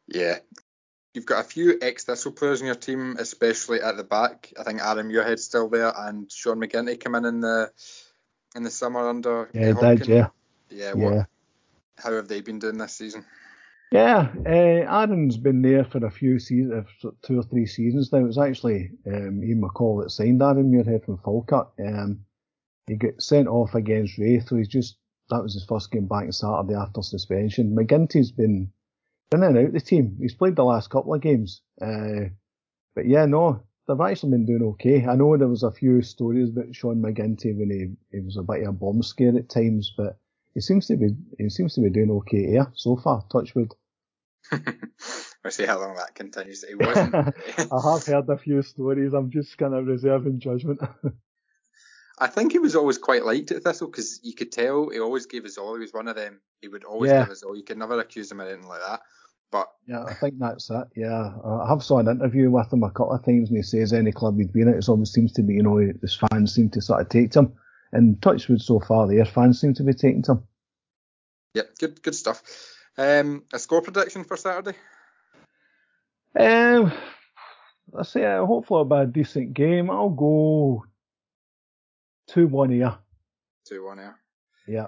Yeah. 0.07 0.39
You've 1.15 1.27
got 1.27 1.45
a 1.45 1.49
few 1.49 1.77
ex 1.83 2.05
Thistle 2.05 2.31
players 2.31 2.61
in 2.61 2.67
your 2.67 2.77
team, 2.77 3.17
especially 3.19 3.81
at 3.81 3.97
the 3.97 4.05
back. 4.05 4.53
I 4.59 4.63
think 4.63 4.81
Adam 4.81 5.09
Muirhead's 5.09 5.43
still 5.43 5.69
there, 5.69 5.93
and 5.97 6.31
Sean 6.31 6.61
McGinty 6.61 7.01
came 7.01 7.17
in 7.17 7.25
in 7.25 7.41
the 7.41 7.73
in 8.55 8.63
the 8.63 8.71
summer 8.71 9.09
under. 9.09 9.51
Yeah, 9.53 9.73
did 9.73 10.07
yeah. 10.07 10.29
Yeah. 10.71 10.93
What, 10.93 11.15
Yeah. 11.15 11.25
How 11.97 12.15
have 12.15 12.29
they 12.29 12.41
been 12.41 12.61
doing 12.61 12.79
this 12.79 12.95
season? 12.95 13.25
Yeah, 13.93 14.31
uh, 14.47 14.49
Aaron's 14.49 15.37
been 15.37 15.63
there 15.63 15.85
for 15.85 16.05
a 16.07 16.13
few 16.13 16.39
seasons, 16.39 16.87
two 17.23 17.41
or 17.41 17.43
three 17.43 17.67
seasons 17.67 18.13
now. 18.13 18.19
It 18.19 18.25
was 18.25 18.39
actually 18.39 18.93
um, 19.05 19.43
Ian 19.43 19.63
McCall 19.63 20.03
that 20.03 20.11
signed 20.11 20.41
Aaron 20.41 20.71
Muirhead 20.71 21.05
from 21.05 21.19
Falkirk. 21.19 21.73
Um, 21.85 22.25
he 22.87 22.95
got 22.95 23.21
sent 23.21 23.49
off 23.49 23.75
against 23.75 24.17
Raith, 24.17 24.49
so 24.49 24.57
he's 24.57 24.69
just 24.69 24.97
that 25.29 25.43
was 25.43 25.55
his 25.55 25.65
first 25.65 25.91
game 25.91 26.07
back 26.07 26.33
Saturday 26.33 26.75
after 26.75 27.03
suspension. 27.03 27.77
McGinty's 27.77 28.31
been 28.31 28.73
in 29.33 29.43
and 29.43 29.59
out 29.59 29.73
the 29.73 29.81
team. 29.81 30.17
He's 30.21 30.35
played 30.35 30.55
the 30.55 30.65
last 30.65 30.91
couple 30.91 31.15
of 31.15 31.21
games, 31.21 31.61
uh, 31.83 32.31
but 32.95 33.07
yeah, 33.07 33.27
no, 33.27 33.65
they've 33.89 34.01
actually 34.01 34.31
been 34.31 34.47
doing 34.47 34.71
okay. 34.75 35.05
I 35.05 35.17
know 35.17 35.37
there 35.37 35.49
was 35.49 35.65
a 35.65 35.73
few 35.73 36.01
stories 36.03 36.51
about 36.51 36.75
Sean 36.77 37.03
McGinty 37.03 37.59
when 37.59 37.71
he, 37.71 38.17
he 38.17 38.25
was 38.25 38.37
a 38.37 38.43
bit 38.43 38.63
of 38.63 38.69
a 38.69 38.73
bomb 38.73 39.03
scare 39.03 39.37
at 39.37 39.49
times, 39.49 39.93
but 39.97 40.17
he 40.55 40.61
seems 40.61 40.87
to 40.87 40.97
be 40.97 41.09
he 41.39 41.49
seems 41.49 41.75
to 41.75 41.81
be 41.81 41.91
doing 41.91 42.11
okay 42.11 42.47
here 42.47 42.71
so 42.75 42.97
far. 42.97 43.25
Touchwood. 43.33 43.75
We'll 44.53 45.51
see 45.51 45.67
how 45.67 45.79
long 45.81 45.97
that 45.97 46.15
continues. 46.15 46.65
He 46.65 46.75
wasn't. 46.85 47.15
I 47.15 47.93
have 47.93 48.05
heard 48.07 48.29
a 48.29 48.39
few 48.39 48.63
stories. 48.63 49.13
I'm 49.13 49.31
just 49.31 49.57
kind 49.59 49.75
of 49.75 49.87
reserving 49.87 50.41
judgment. 50.41 50.81
I 52.19 52.27
think 52.27 52.53
he 52.53 52.59
was 52.59 52.77
always 52.77 52.99
quite 52.99 53.25
liked 53.25 53.51
at 53.51 53.63
Thistle 53.63 53.87
because 53.89 54.21
you 54.23 54.35
could 54.35 54.53
tell 54.53 54.91
he 54.91 55.01
always 55.01 55.25
gave 55.27 55.47
us 55.47 55.57
all. 55.57 55.75
He 55.75 55.81
was 55.81 55.95
one 55.95 56.07
of 56.07 56.17
them. 56.17 56.41
He 56.61 56.69
would 56.69 56.85
always 56.85 57.11
Yeah. 57.11 57.23
give 57.23 57.31
us 57.31 57.43
all. 57.43 57.57
You 57.57 57.63
could 57.65 57.79
never 57.79 57.99
accuse 57.99 58.31
him 58.31 58.41
of 58.41 58.49
anything 58.49 58.69
like 58.69 58.81
that. 58.87 59.01
But 59.51 59.69
yeah, 59.87 60.05
I 60.05 60.15
think 60.15 60.35
that's 60.39 60.71
it. 60.71 60.85
Yeah, 60.95 61.33
I 61.45 61.69
have 61.69 61.83
saw 61.83 61.99
an 61.99 62.09
interview 62.09 62.51
with 62.51 62.73
him 62.73 62.85
a 62.85 62.91
couple 62.91 63.13
of 63.15 63.25
times, 63.25 63.49
and 63.49 63.57
he 63.57 63.63
says 63.65 63.93
any 63.93 64.13
club 64.13 64.39
he'd 64.39 64.53
been 64.53 64.69
at, 64.69 64.77
it 64.77 64.89
always 64.89 65.11
seems 65.13 65.33
to 65.33 65.43
be, 65.43 65.55
you 65.55 65.63
know, 65.65 65.79
his 65.79 66.15
fans 66.15 66.55
seem 66.55 66.71
to 66.71 66.81
sort 66.81 67.01
of 67.01 67.09
take 67.09 67.33
to 67.33 67.41
him. 67.41 67.53
And 67.91 68.23
Touchwood 68.23 68.61
so 68.61 68.79
far, 68.79 69.09
their 69.09 69.25
fans 69.25 69.61
seem 69.61 69.75
to 69.75 69.83
be 69.83 69.93
taking 69.93 70.23
to 70.25 70.33
him. 70.33 70.43
yeah, 71.55 71.63
good 71.81 72.01
good 72.03 72.15
stuff. 72.15 72.43
Um, 73.01 73.45
a 73.51 73.59
score 73.59 73.81
prediction 73.81 74.25
for 74.25 74.37
Saturday? 74.37 74.77
Um, 76.39 76.93
I 77.99 78.03
say 78.03 78.27
uh, 78.27 78.45
hopefully 78.45 78.83
it'll 78.83 78.97
be 78.97 79.03
a 79.03 79.07
decent 79.07 79.55
game. 79.55 79.91
I'll 79.91 80.11
go 80.11 80.85
two 82.29 82.47
one 82.47 82.71
here. 82.71 82.99
Two 83.67 83.87
one 83.87 83.99
here. 83.99 84.17
Yeah. 84.69 84.87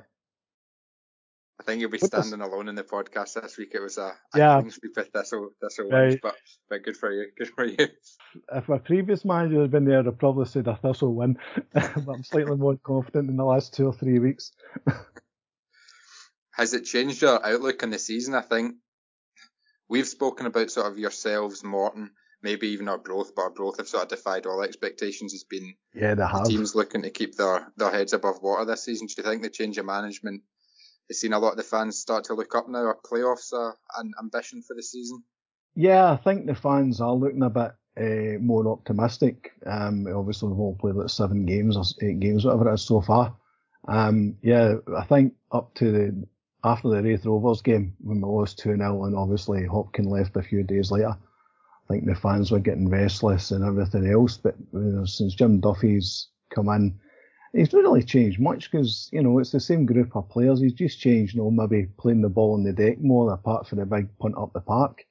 I 1.59 1.65
think 1.65 1.81
you'll 1.81 1.91
be 1.91 1.99
standing 1.99 2.43
alone 2.43 2.69
in 2.69 2.75
the 2.75 2.83
podcast 2.83 3.41
this 3.41 3.57
week. 3.57 3.73
It 3.75 3.81
was 3.81 3.97
a, 3.97 4.13
Yeah. 4.35 4.61
sweep 4.69 4.97
of 4.99 5.09
Thistle, 5.09 5.51
Thistle 5.63 5.89
Right. 5.89 6.19
but, 6.23 6.35
but 6.69 6.83
good 6.83 6.97
for 6.99 7.11
you. 7.13 7.29
Good 7.39 7.49
for 7.49 7.65
you. 7.65 7.77
If 8.53 8.69
a 8.69 8.79
previous 8.79 9.25
manager 9.25 9.61
had 9.63 9.71
been 9.71 9.85
there, 9.85 10.01
I'd 10.01 10.19
probably 10.19 10.47
said 10.47 10.67
a 10.67 10.77
Thistle 10.77 11.15
win. 11.15 11.39
but 11.73 12.09
I'm 12.09 12.25
slightly 12.25 12.57
more 12.57 12.77
confident 12.77 13.31
in 13.31 13.37
the 13.37 13.45
last 13.45 13.75
two 13.75 13.87
or 13.87 13.93
three 13.95 14.19
weeks. 14.19 14.53
Has 16.53 16.75
it 16.75 16.85
changed 16.85 17.23
your 17.23 17.45
outlook 17.45 17.83
on 17.83 17.91
the 17.91 17.99
season? 17.99 18.35
I 18.35 18.43
think 18.43 18.77
we've 19.89 20.07
spoken 20.07 20.47
about 20.47 20.71
sort 20.71 20.91
of 20.91 20.99
yourselves, 20.99 21.65
Morton, 21.65 22.11
maybe 22.43 22.69
even 22.69 22.89
Arbroath, 22.89 23.35
but 23.35 23.43
Arbroath 23.43 23.79
have 23.79 23.89
sort 23.89 24.05
of 24.05 24.09
defied 24.11 24.47
all 24.47 24.63
expectations. 24.63 25.33
Has 25.33 25.45
been 25.45 25.75
Yeah, 25.95 26.15
they 26.15 26.23
the 26.23 26.45
teams 26.47 26.75
looking 26.75 27.03
to 27.03 27.11
keep 27.11 27.37
their, 27.37 27.73
their 27.77 27.91
heads 27.91 28.13
above 28.13 28.43
water 28.43 28.65
this 28.65 28.85
season. 28.85 29.07
Do 29.07 29.15
you 29.19 29.23
think 29.23 29.43
the 29.43 29.51
change 29.51 29.79
of 29.79 29.87
management 29.87 30.43
has 31.09 31.21
seen 31.21 31.33
a 31.33 31.39
lot 31.39 31.53
of 31.53 31.57
the 31.57 31.63
fans 31.63 31.99
start 31.99 32.25
to 32.25 32.35
look 32.35 32.55
up 32.55 32.69
now? 32.69 32.87
Are 32.87 32.99
playoffs 33.05 33.53
uh, 33.53 33.73
an 33.99 34.13
ambition 34.21 34.63
for 34.63 34.75
the 34.75 34.83
season? 34.83 35.23
Yeah, 35.75 36.13
I 36.13 36.17
think 36.17 36.47
the 36.47 36.55
fans 36.55 37.01
are 37.01 37.15
looking 37.15 37.43
a 37.43 37.51
bit 37.51 37.73
uh, 37.97 38.39
more 38.41 38.69
optimistic. 38.69 39.53
Um, 39.65 40.07
obviously, 40.07 40.49
we've 40.49 40.59
all 40.59 40.77
played 40.79 40.97
like 40.97 41.09
seven 41.09 41.47
games 41.47 41.77
or 41.77 41.85
eight 42.03 42.21
games, 42.21 42.45
whatever 42.45 42.71
it 42.71 42.75
is 42.75 42.83
so 42.83 43.01
far. 43.01 43.37
Um, 43.89 44.37
yeah, 44.43 44.75
I 44.97 45.05
think 45.05 45.35
up 45.51 45.75
to 45.75 45.91
the 45.91 46.27
after 46.65 46.89
the 46.89 47.03
Raith 47.03 47.27
Rovers 47.27 47.63
game 47.63 47.95
when 48.01 48.21
we 48.21 48.29
lost 48.29 48.59
2 48.59 48.77
0 48.77 49.05
and 49.05 49.17
obviously 49.17 49.63
Hopkin 49.63 50.09
left 50.09 50.37
a 50.37 50.43
few 50.43 50.63
days 50.63 50.91
later, 50.91 51.11
I 51.11 51.93
think 51.93 52.07
the 52.07 52.15
fans 52.15 52.51
were 52.51 52.61
getting 52.61 52.89
restless 52.89 53.51
and 53.51 53.65
everything 53.65 54.11
else. 54.11 54.37
But 54.37 54.55
you 54.73 54.81
know, 54.81 55.05
since 55.05 55.35
Jim 55.35 55.61
Duffy's 55.61 56.29
come 56.55 56.69
in, 56.69 56.99
he's 57.53 57.73
not 57.73 57.83
really 57.83 58.03
changed 58.03 58.41
much 58.41 58.71
because 58.71 59.09
you 59.13 59.23
know 59.23 59.39
it's 59.39 59.51
the 59.51 59.61
same 59.61 59.87
group 59.87 60.15
of 60.15 60.29
players. 60.29 60.61
He's 60.61 60.75
just 60.75 61.01
changed, 61.01 61.35
you 61.35 61.43
know, 61.43 61.51
maybe 61.51 61.89
playing 61.99 62.23
the 62.23 62.29
ball 62.29 62.55
on 62.55 62.63
the 62.63 62.73
deck 62.73 63.01
more 63.01 63.33
apart 63.33 63.67
from 63.67 63.79
the 63.79 63.87
big 63.87 64.09
punt 64.19 64.37
up 64.39 64.53
the 64.53 64.61
park. 64.61 65.05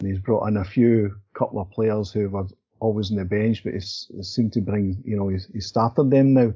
And 0.00 0.08
he's 0.08 0.18
brought 0.18 0.46
in 0.48 0.56
a 0.56 0.64
few 0.64 1.16
couple 1.34 1.60
of 1.60 1.70
players 1.70 2.10
who 2.10 2.28
were 2.30 2.46
always 2.80 3.10
on 3.10 3.18
the 3.18 3.24
bench, 3.24 3.62
but 3.62 3.74
he's, 3.74 4.10
he 4.14 4.22
seemed 4.22 4.54
to 4.54 4.62
bring, 4.62 5.02
you 5.04 5.16
know, 5.16 5.28
he's, 5.28 5.46
he's 5.52 5.66
started 5.66 6.10
them 6.10 6.32
now. 6.32 6.54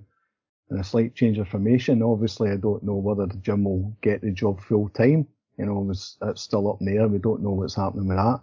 And 0.74 0.80
a 0.80 0.84
slight 0.84 1.14
change 1.14 1.38
of 1.38 1.46
formation. 1.46 2.02
Obviously, 2.02 2.50
I 2.50 2.56
don't 2.56 2.82
know 2.82 2.96
whether 2.96 3.28
Jim 3.42 3.62
will 3.62 3.96
get 4.02 4.22
the 4.22 4.32
job 4.32 4.60
full 4.60 4.88
time. 4.88 5.28
You 5.56 5.66
know, 5.66 5.88
it's, 5.88 6.18
it's 6.20 6.42
still 6.42 6.68
up 6.68 6.80
in 6.80 6.86
the 6.88 6.98
air. 6.98 7.06
We 7.06 7.18
don't 7.18 7.44
know 7.44 7.52
what's 7.52 7.76
happening 7.76 8.08
with 8.08 8.16
that. 8.16 8.40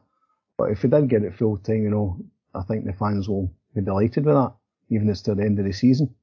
But 0.57 0.71
if 0.71 0.81
he 0.81 0.87
did 0.87 1.09
get 1.09 1.23
it 1.23 1.35
full 1.35 1.57
time, 1.57 1.83
you 1.83 1.89
know, 1.89 2.23
I 2.55 2.61
think 2.61 2.85
the 2.85 2.93
fans 2.93 3.27
will 3.27 3.53
be 3.75 3.81
delighted 3.81 4.23
with 4.23 4.35
that, 4.35 4.53
even 4.89 5.09
as 5.09 5.21
to 5.23 5.35
the 5.35 5.43
end 5.43 5.59
of 5.59 5.65
the 5.65 5.73
season. 5.73 6.15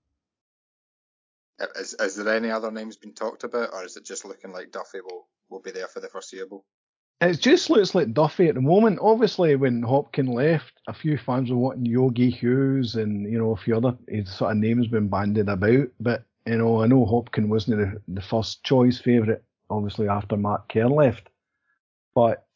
Is, 1.79 1.93
is 1.93 2.17
there 2.17 2.35
any 2.35 2.51
other 2.51 2.71
names 2.71 2.97
been 2.97 3.13
talked 3.13 3.45
about, 3.45 3.75
or 3.75 3.85
is 3.85 3.99
it 3.99 4.07
just 4.07 4.25
looking 4.25 4.51
like 4.51 4.73
Duffy 4.73 5.03
will, 5.03 5.27
will 5.51 5.61
be 5.61 5.73
there 5.73 5.89
for 5.89 6.01
the 6.01 6.09
foreseeable? 6.09 6.65
It 7.21 7.41
just 7.41 7.69
looks 7.69 7.97
like 7.97 8.15
Duffy 8.15 8.49
at 8.49 8.55
the 8.55 8.61
moment. 8.61 9.01
Obviously, 9.03 9.57
when 9.57 9.83
Hopkin 9.83 10.33
left, 10.33 10.73
a 10.87 10.93
few 10.93 11.19
fans 11.19 11.51
were 11.51 11.57
wanting 11.57 11.87
Yogi 11.87 12.31
Hughes 12.31 12.95
and 12.95 13.31
you 13.31 13.39
know 13.39 13.51
a 13.51 13.57
few 13.57 13.77
other 13.77 13.97
his 14.07 14.33
sort 14.33 14.53
of 14.53 14.59
names 14.59 14.87
been 14.87 15.09
bandied 15.09 15.49
about. 15.49 15.89
But 15.99 16.25
you 16.47 16.59
know, 16.59 16.81
I 16.81 16.87
know 16.87 17.05
Hopkin 17.05 17.49
wasn't 17.49 17.79
the, 17.79 18.01
the 18.07 18.23
first 18.23 18.63
choice 18.63 18.99
favourite, 18.99 19.43
obviously 19.69 20.09
after 20.09 20.37
Mark 20.37 20.69
Kerr 20.69 20.87
left. 20.87 21.29
But 22.15 22.47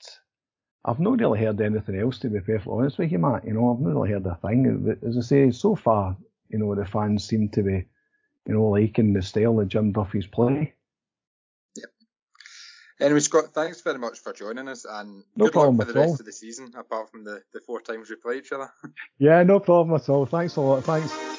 I've 0.85 1.01
not 1.01 1.19
really 1.19 1.41
heard 1.41 1.61
anything 1.61 1.99
else 1.99 2.19
to 2.21 2.29
be 2.29 2.39
perfectly 2.39 2.73
honest 2.73 2.99
with 2.99 3.11
you, 3.11 3.19
Matt. 3.19 3.45
You 3.45 3.55
know, 3.55 3.73
I've 3.73 3.81
not 3.81 3.95
really 3.95 4.11
heard 4.11 4.27
a 4.27 4.37
thing. 4.37 4.97
As 5.07 5.19
I 5.19 5.21
say, 5.23 5.51
so 5.51 5.75
far, 5.75 6.17
you 6.51 6.59
know, 6.59 6.75
the 6.77 6.85
fans 6.87 7.25
seem 7.25 7.49
to 7.51 7.63
be, 7.63 7.85
you 8.47 8.55
know, 8.55 8.69
liking 8.69 9.13
the 9.13 9.23
style 9.23 9.59
of 9.59 9.69
Jim 9.69 9.93
Duffy's 9.93 10.27
play. 10.27 10.75
Anyway, 13.03 13.20
Scott, 13.20 13.53
thanks 13.53 13.80
very 13.80 13.98
much 13.98 14.18
for 14.20 14.32
joining 14.32 14.68
us, 14.68 14.84
and 14.88 15.24
No 15.36 15.46
good 15.46 15.53
problem 15.53 15.76
luck 15.76 15.88
for 15.88 15.92
the 15.92 15.98
rest 16.00 16.09
all. 16.11 16.14
of 16.20 16.24
the 16.26 16.32
season, 16.32 16.72
apart 16.76 17.11
from 17.11 17.24
the, 17.24 17.42
the 17.53 17.61
four 17.61 17.80
times 17.80 18.09
we 18.09 18.16
play 18.16 18.38
each 18.38 18.53
other. 18.53 18.70
Yeah, 19.18 19.42
no 19.44 19.61
problem 19.61 19.94
at 19.94 20.09
all. 20.09 20.26
Thanks 20.26 20.57
a 20.57 20.61
lot. 20.61 20.84
Thanks. 20.84 21.32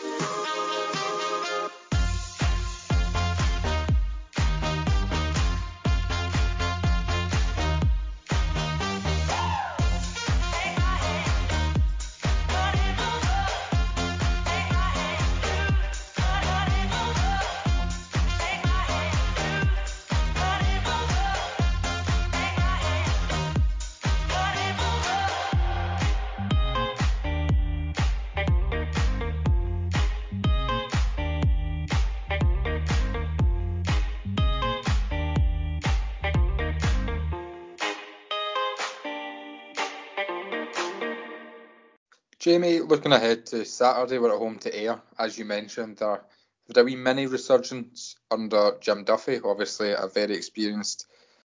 Jamie, 42.44 42.82
looking 42.82 43.14
ahead 43.14 43.46
to 43.46 43.64
Saturday, 43.64 44.18
we're 44.18 44.34
at 44.34 44.38
home 44.38 44.60
to 44.60 44.78
Ayr. 44.78 45.02
As 45.18 45.38
you 45.38 45.46
mentioned, 45.46 45.96
there 45.96 46.26
had 46.68 46.78
a 46.78 46.84
wee 46.84 46.98
mini 46.98 47.26
resurgence 47.26 48.18
under 48.30 48.76
Jim 48.82 49.06
Duffy, 49.06 49.40
obviously 49.42 49.94
a 49.94 50.08
very 50.14 50.36
experienced 50.36 51.06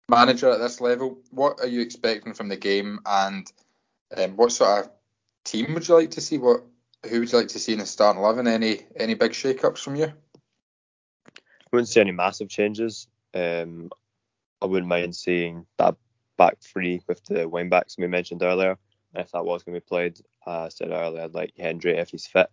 manager 0.07 0.51
at 0.51 0.59
this 0.59 0.79
level. 0.79 1.17
What 1.31 1.59
are 1.61 1.67
you 1.67 1.81
expecting 1.81 2.35
from 2.35 2.47
the 2.47 2.57
game, 2.57 2.99
and 3.07 3.51
um, 4.15 4.35
what 4.35 4.51
sort 4.51 4.85
of 4.85 4.91
team 5.43 5.73
would 5.73 5.87
you 5.87 5.95
like 5.95 6.11
to 6.11 6.21
see? 6.21 6.37
What 6.37 6.61
who 7.09 7.21
would 7.21 7.31
you 7.31 7.39
like 7.39 7.47
to 7.47 7.59
see 7.59 7.73
in 7.73 7.79
the 7.79 7.87
starting 7.87 8.21
eleven? 8.21 8.45
Any 8.45 8.81
any 8.95 9.15
big 9.15 9.33
shake-ups 9.33 9.81
from 9.81 9.95
you? 9.95 10.05
I 10.05 11.31
wouldn't 11.71 11.89
see 11.89 12.01
any 12.01 12.11
massive 12.11 12.49
changes. 12.49 13.07
Um, 13.33 13.89
I 14.61 14.67
wouldn't 14.67 14.87
mind 14.87 15.15
seeing 15.15 15.65
that 15.79 15.95
back 16.37 16.59
three 16.59 17.01
with 17.07 17.25
the 17.25 17.49
wing 17.49 17.69
backs 17.69 17.97
we 17.97 18.05
mentioned 18.05 18.43
earlier. 18.43 18.77
If 19.13 19.31
that 19.31 19.45
was 19.45 19.63
going 19.63 19.75
to 19.75 19.81
be 19.81 19.85
played, 19.85 20.19
uh, 20.45 20.63
I 20.63 20.69
said 20.69 20.91
earlier, 20.91 21.23
I'd 21.23 21.33
like 21.33 21.53
Hendry, 21.57 21.97
if 21.97 22.09
he's 22.09 22.27
fit, 22.27 22.49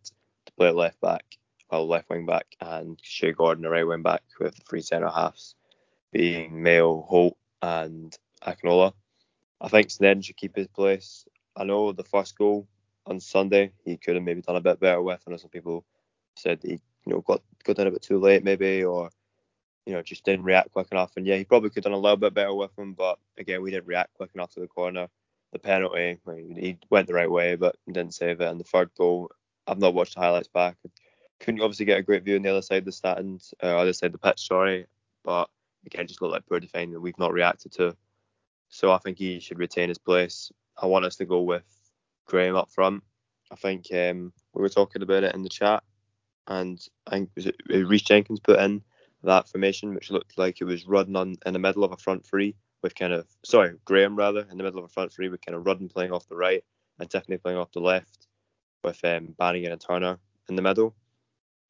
to 0.47 0.53
play 0.53 0.71
left 0.71 1.01
back, 1.01 1.25
well, 1.71 1.87
left 1.87 2.11
wing 2.11 2.27
back, 2.27 2.47
and 2.61 2.99
Shea 3.03 3.33
Gordon, 3.33 3.63
the 3.63 3.71
right 3.71 3.87
wing 3.87 4.03
back, 4.03 4.23
with 4.39 4.55
the 4.57 4.63
three 4.69 4.83
centre 4.83 5.09
halves 5.09 5.55
being 6.13 6.63
Mayo, 6.63 7.03
Holt, 7.03 7.37
and 7.63 8.17
Akinola. 8.47 8.93
I 9.61 9.69
think 9.69 9.89
Sneddon 9.89 10.25
should 10.25 10.37
keep 10.37 10.57
his 10.57 10.69
place. 10.69 11.27
I 11.57 11.65
know 11.65 11.93
the 11.93 12.05
first 12.05 12.37
goal 12.37 12.67
on 13.07 13.21
Sunday 13.21 13.73
he 13.85 13.97
could 13.97 14.15
have 14.15 14.25
maybe 14.25 14.43
done 14.43 14.57
a 14.57 14.61
bit 14.61 14.81
better 14.81 15.03
with. 15.03 15.21
I 15.27 15.31
know 15.31 15.37
some 15.37 15.51
people 15.51 15.85
said 16.37 16.61
he 16.63 16.73
you 16.73 16.81
know 17.13 17.21
got 17.21 17.43
got 17.65 17.79
in 17.79 17.87
a 17.87 17.91
bit 17.91 18.03
too 18.03 18.19
late 18.19 18.45
maybe 18.45 18.85
or 18.85 19.11
you 19.85 19.93
know 19.93 20.03
just 20.03 20.25
didn't 20.25 20.45
react 20.45 20.73
quick 20.73 20.89
enough. 20.93 21.13
And 21.17 21.27
yeah, 21.27 21.37
he 21.37 21.45
probably 21.45 21.71
could 21.71 21.85
have 21.85 21.93
done 21.93 21.99
a 21.99 22.03
little 22.03 22.17
bit 22.17 22.35
better 22.35 22.55
with 22.55 22.77
him, 22.79 22.95
but 22.95 23.19
again 23.39 23.63
we 23.63 23.71
didn't 23.71 23.87
react 23.87 24.15
quick 24.15 24.31
enough 24.35 24.53
to 24.55 24.61
the 24.61 24.69
corner. 24.69 25.09
The 25.53 25.59
penalty, 25.59 26.19
he 26.57 26.79
went 26.91 27.09
the 27.09 27.15
right 27.15 27.31
way, 27.31 27.57
but 27.57 27.77
didn't 27.87 28.15
save 28.15 28.41
it. 28.41 28.49
And 28.49 28.61
the 28.61 28.65
third 28.65 28.91
goal, 28.97 29.31
I've 29.67 29.79
not 29.79 29.95
watched 29.95 30.15
the 30.15 30.21
highlights 30.21 30.49
back. 30.49 30.77
Couldn't 31.41 31.61
obviously 31.61 31.87
get 31.87 31.99
a 31.99 32.03
great 32.03 32.23
view 32.23 32.37
on 32.37 32.43
the 32.43 32.51
other 32.51 32.63
side 32.63 32.79
of 32.79 32.85
the 32.85 32.93
stand, 32.93 33.43
uh, 33.63 33.77
other 33.77 33.93
side 33.93 34.07
of 34.07 34.13
the 34.13 34.19
pitch, 34.19 34.47
sorry. 34.47 34.87
But 35.25 35.49
again, 35.87 36.07
just 36.07 36.23
looked 36.23 36.33
like 36.33 36.47
poor 36.47 36.61
defending 36.61 36.93
that 36.93 37.01
we've 37.01 37.19
not 37.19 37.33
reacted 37.33 37.73
to. 37.73 37.97
So 38.69 38.93
I 38.93 38.99
think 38.99 39.19
he 39.19 39.41
should 39.41 39.59
retain 39.59 39.89
his 39.89 39.99
place. 39.99 40.53
I 40.77 40.87
want 40.87 41.05
us 41.05 41.17
to 41.17 41.25
go 41.25 41.43
with 41.43 41.65
Graham 42.27 42.57
up 42.57 42.71
front. 42.71 43.03
I 43.51 43.57
think 43.57 43.87
um, 43.93 44.33
we 44.55 44.63
were 44.63 44.69
talking 44.69 45.03
about 45.03 45.25
it 45.25 45.35
in 45.35 45.43
the 45.43 45.49
chat, 45.49 45.83
and 46.47 46.81
I 47.09 47.11
think 47.11 47.31
was 47.35 47.47
it 47.47 47.57
uh, 47.73 47.79
Reece 47.79 48.03
Jenkins 48.03 48.39
put 48.39 48.61
in 48.61 48.83
that 49.25 49.49
formation, 49.49 49.95
which 49.95 50.11
looked 50.11 50.39
like 50.39 50.61
it 50.61 50.65
was 50.65 50.87
running 50.87 51.17
on 51.17 51.35
in 51.45 51.53
the 51.53 51.59
middle 51.59 51.83
of 51.83 51.93
a 51.93 51.97
front 51.97 52.25
three 52.25 52.55
with 52.83 52.95
kind 52.95 53.13
of 53.13 53.27
sorry 53.45 53.75
Graham 53.85 54.17
rather 54.17 54.47
in 54.51 54.57
the 54.57 54.65
middle 54.65 54.79
of 54.79 54.85
a 54.85 54.89
front 54.89 55.13
three 55.13 55.29
with 55.29 55.45
kind 55.45 55.57
of 55.57 55.67
Rudden 55.67 55.89
playing 55.89 56.13
off 56.13 56.29
the 56.29 56.37
right 56.37 56.65
and 56.99 57.09
Tiffoney 57.09 57.43
playing 57.43 57.59
off 57.59 57.73
the 57.73 57.81
left 57.81 58.27
with 58.83 59.03
um, 59.05 59.35
Bannigan 59.39 59.73
and 59.73 59.81
Turner 59.81 60.19
in 60.49 60.57
the 60.57 60.63
middle, 60.63 60.95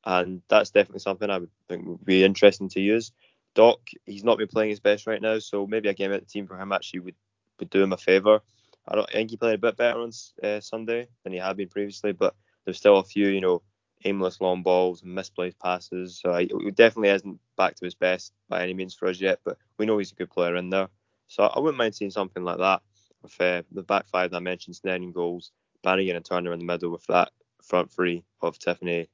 and 0.04 0.42
that's 0.48 0.70
definitely 0.70 1.00
something 1.00 1.28
I 1.28 1.38
would 1.38 1.50
think 1.68 1.86
would 1.86 2.04
be 2.04 2.24
interesting 2.24 2.68
to 2.70 2.80
use. 2.80 3.12
Doc, 3.54 3.80
he's 4.06 4.24
not 4.24 4.38
been 4.38 4.48
playing 4.48 4.70
his 4.70 4.80
best 4.80 5.06
right 5.06 5.20
now, 5.20 5.38
so 5.40 5.66
maybe 5.66 5.88
a 5.88 5.94
game 5.94 6.12
at 6.12 6.20
the 6.20 6.26
team 6.26 6.46
for 6.46 6.56
him 6.56 6.72
actually 6.72 7.00
would, 7.00 7.16
would 7.58 7.70
do 7.70 7.82
him 7.82 7.92
a 7.92 7.96
favour. 7.96 8.40
I 8.86 8.94
don't 8.94 9.08
I 9.10 9.12
think 9.12 9.30
he 9.30 9.36
played 9.36 9.54
a 9.54 9.58
bit 9.58 9.76
better 9.76 10.00
on 10.00 10.12
uh, 10.42 10.60
Sunday 10.60 11.08
than 11.24 11.32
he 11.32 11.38
had 11.38 11.56
been 11.56 11.68
previously, 11.68 12.12
but 12.12 12.34
there's 12.64 12.78
still 12.78 12.98
a 12.98 13.04
few, 13.04 13.28
you 13.28 13.40
know, 13.40 13.62
aimless 14.04 14.40
long 14.40 14.62
balls 14.62 15.02
and 15.02 15.14
misplaced 15.14 15.58
passes. 15.58 16.18
So 16.20 16.34
he 16.34 16.70
definitely 16.70 17.10
isn't 17.10 17.40
back 17.56 17.76
to 17.76 17.84
his 17.84 17.94
best 17.94 18.32
by 18.48 18.62
any 18.62 18.74
means 18.74 18.94
for 18.94 19.08
us 19.08 19.20
yet, 19.20 19.40
but 19.44 19.58
we 19.78 19.86
know 19.86 19.98
he's 19.98 20.12
a 20.12 20.16
good 20.16 20.30
player 20.30 20.56
in 20.56 20.70
there. 20.70 20.88
So 21.30 21.44
I 21.44 21.60
wouldn't 21.60 21.78
mind 21.78 21.94
seeing 21.94 22.10
something 22.10 22.42
like 22.42 22.58
that 22.58 22.82
with 23.22 23.40
uh, 23.40 23.62
the 23.70 23.84
back 23.84 24.08
five 24.08 24.32
that 24.32 24.38
I 24.38 24.40
mentioned, 24.40 24.74
Sneddon 24.74 25.12
goals, 25.12 25.52
Bannigan 25.84 26.16
and 26.16 26.24
Turner 26.24 26.52
in 26.52 26.58
the 26.58 26.64
middle 26.64 26.90
with 26.90 27.06
that 27.06 27.30
front 27.62 27.92
three 27.92 28.24
of 28.42 28.58
Tiffoney, 28.58 29.06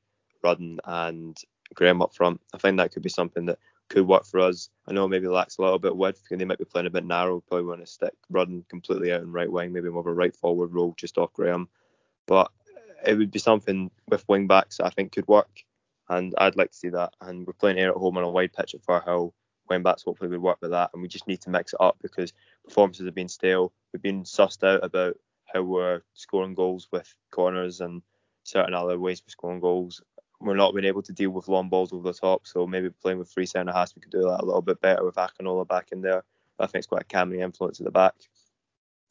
Rudden 0.43 0.81
and 0.85 1.37
Graham 1.75 2.01
up 2.01 2.15
front. 2.15 2.41
I 2.55 2.59
think 2.59 2.79
that 2.79 2.93
could 2.93 3.03
be 3.03 3.11
something 3.11 3.45
that 3.47 3.59
could 3.91 4.07
work 4.09 4.25
for 4.25 4.41
us. 4.41 4.71
I 4.89 4.95
know 4.95 5.07
maybe 5.07 5.29
lacks 5.29 5.59
a 5.59 5.63
little 5.63 5.79
bit 5.79 5.93
of 5.93 5.99
width 5.99 6.23
and 6.31 6.41
they 6.41 6.47
might 6.47 6.59
be 6.59 6.65
playing 6.65 6.87
a 6.87 6.91
bit 6.91 7.05
narrow. 7.05 7.41
Probably 7.41 7.67
want 7.67 7.83
to 7.83 7.87
stick 7.87 8.15
Rudden 8.31 8.65
completely 8.71 9.13
out 9.13 9.21
in 9.21 9.31
right 9.31 9.53
wing, 9.53 9.75
maybe 9.75 9.91
more 9.91 10.01
of 10.01 10.07
a 10.07 10.15
right 10.15 10.35
forward 10.35 10.73
role 10.73 10.95
just 10.97 11.19
off 11.19 11.35
Graham. 11.35 11.69
But 12.27 12.51
it 13.07 13.19
would 13.19 13.31
be 13.31 13.39
something 13.41 13.91
with 14.09 14.27
wing 14.27 14.47
backs 14.47 14.81
I 14.81 14.89
think 14.89 15.13
could 15.13 15.29
work, 15.29 15.65
and 16.09 16.35
I'd 16.39 16.57
like 16.57 16.71
to 16.71 16.77
see 16.79 16.89
that. 16.89 17.13
And 17.21 17.47
we're 17.47 17.53
playing 17.53 17.77
here 17.77 17.91
at 17.91 17.97
home 17.97 18.17
on 18.17 18.25
a 18.25 18.31
wide 18.31 18.55
pitch 18.55 18.75
at 18.75 18.81
Firhill. 18.81 19.33
Wing 19.69 19.83
backs 19.83 20.03
hopefully 20.03 20.31
would 20.31 20.43
work 20.43 20.59
with 20.61 20.71
that, 20.71 20.91
and 20.93 21.03
we 21.03 21.09
just 21.09 21.27
need 21.27 21.41
to 21.43 21.51
mix 21.51 21.73
it 21.73 21.81
up 21.81 21.97
because 22.03 22.33
performances 22.65 23.07
have 23.07 23.15
been 23.15 23.29
stale. 23.29 23.73
We've 23.93 24.03
been 24.03 24.25
sussed 24.25 24.67
out 24.67 24.85
about 24.85 25.17
how 25.53 25.63
we're 25.63 26.03
scoring 26.15 26.55
goals 26.55 26.89
with 26.93 27.13
corners 27.31 27.81
and 27.81 28.03
certain 28.43 28.75
other 28.75 28.99
ways 28.99 29.23
of 29.27 29.31
scoring 29.31 29.61
goals. 29.61 30.03
We're 30.41 30.57
not 30.57 30.75
been 30.75 30.85
able 30.85 31.03
to 31.03 31.13
deal 31.13 31.31
with 31.31 31.49
long 31.49 31.69
balls 31.69 31.93
over 31.93 32.13
the 32.13 32.19
top, 32.19 32.47
so 32.47 32.67
maybe 32.67 32.91
playing 32.91 33.19
with 33.19 33.31
three 33.31 33.47
centre 33.47 33.73
halves, 33.73 33.95
we 33.95 34.03
could 34.03 34.13
do 34.13 34.23
that 34.23 34.43
a 34.43 34.45
little 34.45 34.63
bit 34.63 34.81
better 34.81 35.05
with 35.05 35.15
Akinola 35.17 35.67
back 35.67 35.89
in 35.93 36.03
there. 36.03 36.25
I 36.59 36.67
think 36.67 36.81
it's 36.81 36.87
quite 36.87 37.03
a 37.03 37.05
Camry 37.05 37.43
influence 37.43 37.81
at 37.81 37.85
the 37.85 37.91
back. 37.91 38.15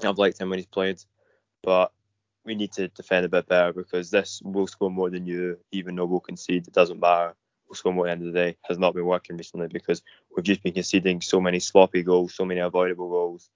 I've 0.03 0.18
liked 0.18 0.39
him 0.39 0.49
when 0.49 0.60
he's 0.60 0.66
played, 0.66 0.99
but 1.64 1.91
we 2.43 2.56
need 2.56 2.72
to 2.74 2.88
defend 2.89 3.26
a 3.26 3.30
bit 3.30 3.47
better 3.47 3.74
because 3.74 4.12
this 4.12 4.41
will 4.43 4.68
score 4.68 4.91
more 4.91 5.10
than 5.10 5.26
you, 5.26 5.58
even 5.72 5.95
though 5.95 6.06
we'll 6.06 6.20
concede. 6.20 6.68
It 6.68 6.74
doesn't 6.74 6.99
matter. 6.99 7.36
More 7.84 8.07
at 8.07 8.07
the 8.07 8.11
end 8.11 8.28
of 8.28 8.34
the 8.34 8.39
day. 8.39 8.57
Has 8.63 8.80
not 8.80 8.93
been 8.93 9.05
working 9.05 9.38
recently 9.38 9.68
because 9.68 10.01
we've 10.36 10.45
just 10.45 10.63
been 10.63 10.74
conceding 10.74 11.22
so 11.22 11.41
many 11.41 11.59
sloppy 11.59 12.03
goals, 12.03 12.34
so 12.34 12.45
many 12.45 12.59
avoidable 12.59 13.09
goals. 13.09 13.49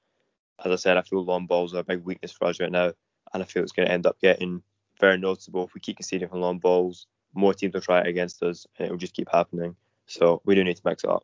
As 0.63 0.71
I 0.71 0.75
said, 0.75 0.97
I 0.97 1.01
feel 1.01 1.23
long 1.23 1.45
balls 1.45 1.73
are 1.73 1.79
a 1.79 1.83
big 1.83 2.03
weakness 2.03 2.31
for 2.31 2.45
us 2.45 2.59
right 2.59 2.71
now, 2.71 2.91
and 3.33 3.41
I 3.41 3.45
feel 3.45 3.63
it's 3.63 3.71
going 3.71 3.87
to 3.87 3.93
end 3.93 4.05
up 4.05 4.19
getting 4.19 4.61
very 4.99 5.17
noticeable 5.17 5.65
if 5.65 5.73
we 5.73 5.79
keep 5.79 5.97
conceding 5.97 6.27
from 6.27 6.41
long 6.41 6.59
balls. 6.59 7.07
More 7.33 7.53
teams 7.53 7.73
will 7.73 7.81
try 7.81 8.01
it 8.01 8.07
against 8.07 8.43
us, 8.43 8.67
and 8.77 8.87
it 8.87 8.91
will 8.91 8.97
just 8.97 9.13
keep 9.13 9.29
happening. 9.31 9.75
So 10.07 10.41
we 10.43 10.55
do 10.55 10.63
need 10.63 10.75
to 10.77 10.81
mix 10.83 11.03
it 11.03 11.09
up. 11.09 11.23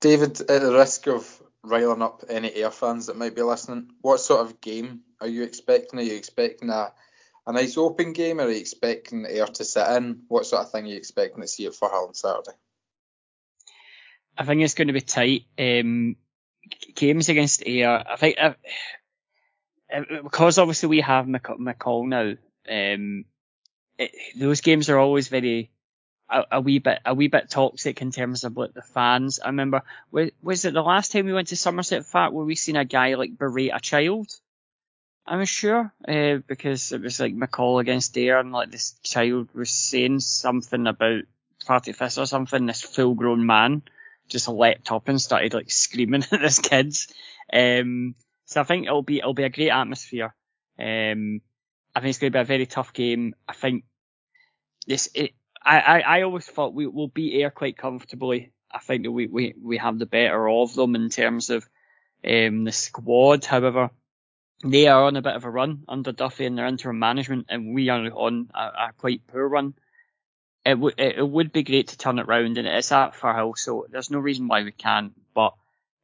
David, 0.00 0.40
at 0.40 0.62
the 0.62 0.72
risk 0.72 1.06
of 1.06 1.42
riling 1.64 2.02
up 2.02 2.24
any 2.28 2.54
Ayr 2.54 2.70
fans 2.70 3.06
that 3.06 3.16
might 3.16 3.34
be 3.34 3.42
listening, 3.42 3.90
what 4.00 4.20
sort 4.20 4.42
of 4.42 4.60
game 4.60 5.00
are 5.20 5.28
you 5.28 5.42
expecting? 5.42 5.98
Are 5.98 6.02
you 6.02 6.14
expecting 6.14 6.70
a, 6.70 6.92
a 7.48 7.52
nice 7.52 7.78
open 7.78 8.12
game, 8.12 8.40
or 8.40 8.44
are 8.44 8.50
you 8.50 8.58
expecting 8.58 9.24
Ayr 9.26 9.46
to 9.46 9.64
sit 9.64 9.88
in? 9.96 10.20
What 10.28 10.44
sort 10.44 10.62
of 10.62 10.70
thing 10.70 10.84
are 10.84 10.88
you 10.88 10.96
expecting 10.96 11.40
to 11.40 11.48
see 11.48 11.66
at 11.66 11.72
Firhill 11.72 12.08
on 12.08 12.14
Saturday? 12.14 12.56
I 14.36 14.44
think 14.44 14.60
it's 14.60 14.74
going 14.74 14.88
to 14.88 14.92
be 14.92 15.00
tight. 15.00 15.46
Um, 15.58 16.16
games 16.94 17.30
against 17.30 17.66
Ayr, 17.66 18.04
I 18.06 18.16
think 18.16 18.36
uh, 18.38 18.52
uh, 19.92 20.22
because 20.22 20.58
obviously 20.58 20.90
we 20.90 21.00
have 21.00 21.26
Mc- 21.26 21.42
McCall 21.58 22.06
now. 22.06 22.34
Um, 22.70 23.24
it, 23.96 24.12
those 24.38 24.60
games 24.60 24.90
are 24.90 24.98
always 24.98 25.28
very 25.28 25.70
a, 26.28 26.44
a 26.52 26.60
wee 26.60 26.80
bit 26.80 26.98
a 27.06 27.14
wee 27.14 27.28
bit 27.28 27.48
toxic 27.48 28.02
in 28.02 28.10
terms 28.10 28.44
of 28.44 28.58
like 28.58 28.74
the 28.74 28.82
fans. 28.82 29.40
I 29.42 29.48
remember 29.48 29.82
was, 30.10 30.30
was 30.42 30.64
it 30.66 30.74
the 30.74 30.82
last 30.82 31.12
time 31.12 31.24
we 31.24 31.32
went 31.32 31.48
to 31.48 31.56
Somerset 31.56 32.04
Fat 32.04 32.34
where 32.34 32.44
we 32.44 32.56
seen 32.56 32.76
a 32.76 32.84
guy 32.84 33.14
like 33.14 33.38
berate 33.38 33.72
a 33.74 33.80
child? 33.80 34.28
I'm 35.28 35.44
sure 35.44 35.92
uh, 36.06 36.36
because 36.46 36.92
it 36.92 37.02
was 37.02 37.20
like 37.20 37.36
McCall 37.36 37.80
against 37.80 38.16
Ayr 38.16 38.38
and 38.38 38.52
like 38.52 38.70
this 38.70 38.92
child 39.02 39.48
was 39.54 39.70
saying 39.70 40.20
something 40.20 40.86
about 40.86 41.22
party 41.66 41.92
fist 41.92 42.18
or 42.18 42.26
something. 42.26 42.66
This 42.66 42.82
full 42.82 43.14
grown 43.14 43.44
man 43.44 43.82
just 44.28 44.48
leapt 44.48 44.90
up 44.90 45.08
and 45.08 45.20
started 45.20 45.54
like 45.54 45.70
screaming 45.70 46.24
at 46.32 46.40
this 46.40 46.58
kids. 46.58 47.08
Um, 47.52 48.14
so 48.46 48.62
I 48.62 48.64
think 48.64 48.86
it'll 48.86 49.02
be 49.02 49.18
it'll 49.18 49.34
be 49.34 49.44
a 49.44 49.50
great 49.50 49.70
atmosphere. 49.70 50.34
Um, 50.78 51.42
I 51.94 52.00
think 52.00 52.10
it's 52.10 52.18
going 52.18 52.32
to 52.32 52.38
be 52.38 52.42
a 52.42 52.44
very 52.44 52.66
tough 52.66 52.92
game. 52.92 53.34
I 53.46 53.52
think 53.52 53.84
this 54.86 55.10
it, 55.14 55.32
I, 55.62 55.78
I, 55.78 56.00
I 56.00 56.22
always 56.22 56.46
thought 56.46 56.74
we 56.74 56.86
will 56.86 57.08
beat 57.08 57.34
Ayr 57.34 57.50
quite 57.50 57.76
comfortably. 57.76 58.52
I 58.70 58.78
think 58.78 59.02
that 59.02 59.10
we, 59.10 59.26
we, 59.26 59.54
we 59.60 59.78
have 59.78 59.98
the 59.98 60.06
better 60.06 60.48
of 60.48 60.74
them 60.74 60.94
in 60.94 61.08
terms 61.10 61.50
of 61.50 61.68
um, 62.26 62.64
the 62.64 62.72
squad. 62.72 63.44
However, 63.44 63.90
they 64.64 64.88
are 64.88 65.04
on 65.04 65.16
a 65.16 65.22
bit 65.22 65.36
of 65.36 65.44
a 65.44 65.50
run 65.50 65.84
under 65.88 66.12
Duffy 66.12 66.44
and 66.44 66.58
their 66.58 66.66
interim 66.66 66.98
management, 66.98 67.46
and 67.48 67.74
we 67.74 67.88
are 67.88 68.00
on 68.12 68.50
a, 68.54 68.60
a 68.60 68.92
quite 68.96 69.26
poor 69.26 69.46
run. 69.46 69.74
It 70.64 70.78
would 70.78 70.94
it, 70.98 71.26
would 71.26 71.52
be 71.52 71.62
great 71.62 71.88
to 71.88 71.98
turn 71.98 72.18
it 72.18 72.26
round, 72.26 72.58
and 72.58 72.66
it 72.66 72.74
is 72.74 72.92
at 72.92 73.14
Firhill, 73.14 73.56
so 73.56 73.86
there's 73.90 74.10
no 74.10 74.18
reason 74.18 74.48
why 74.48 74.62
we 74.64 74.72
can't. 74.72 75.12
But 75.32 75.54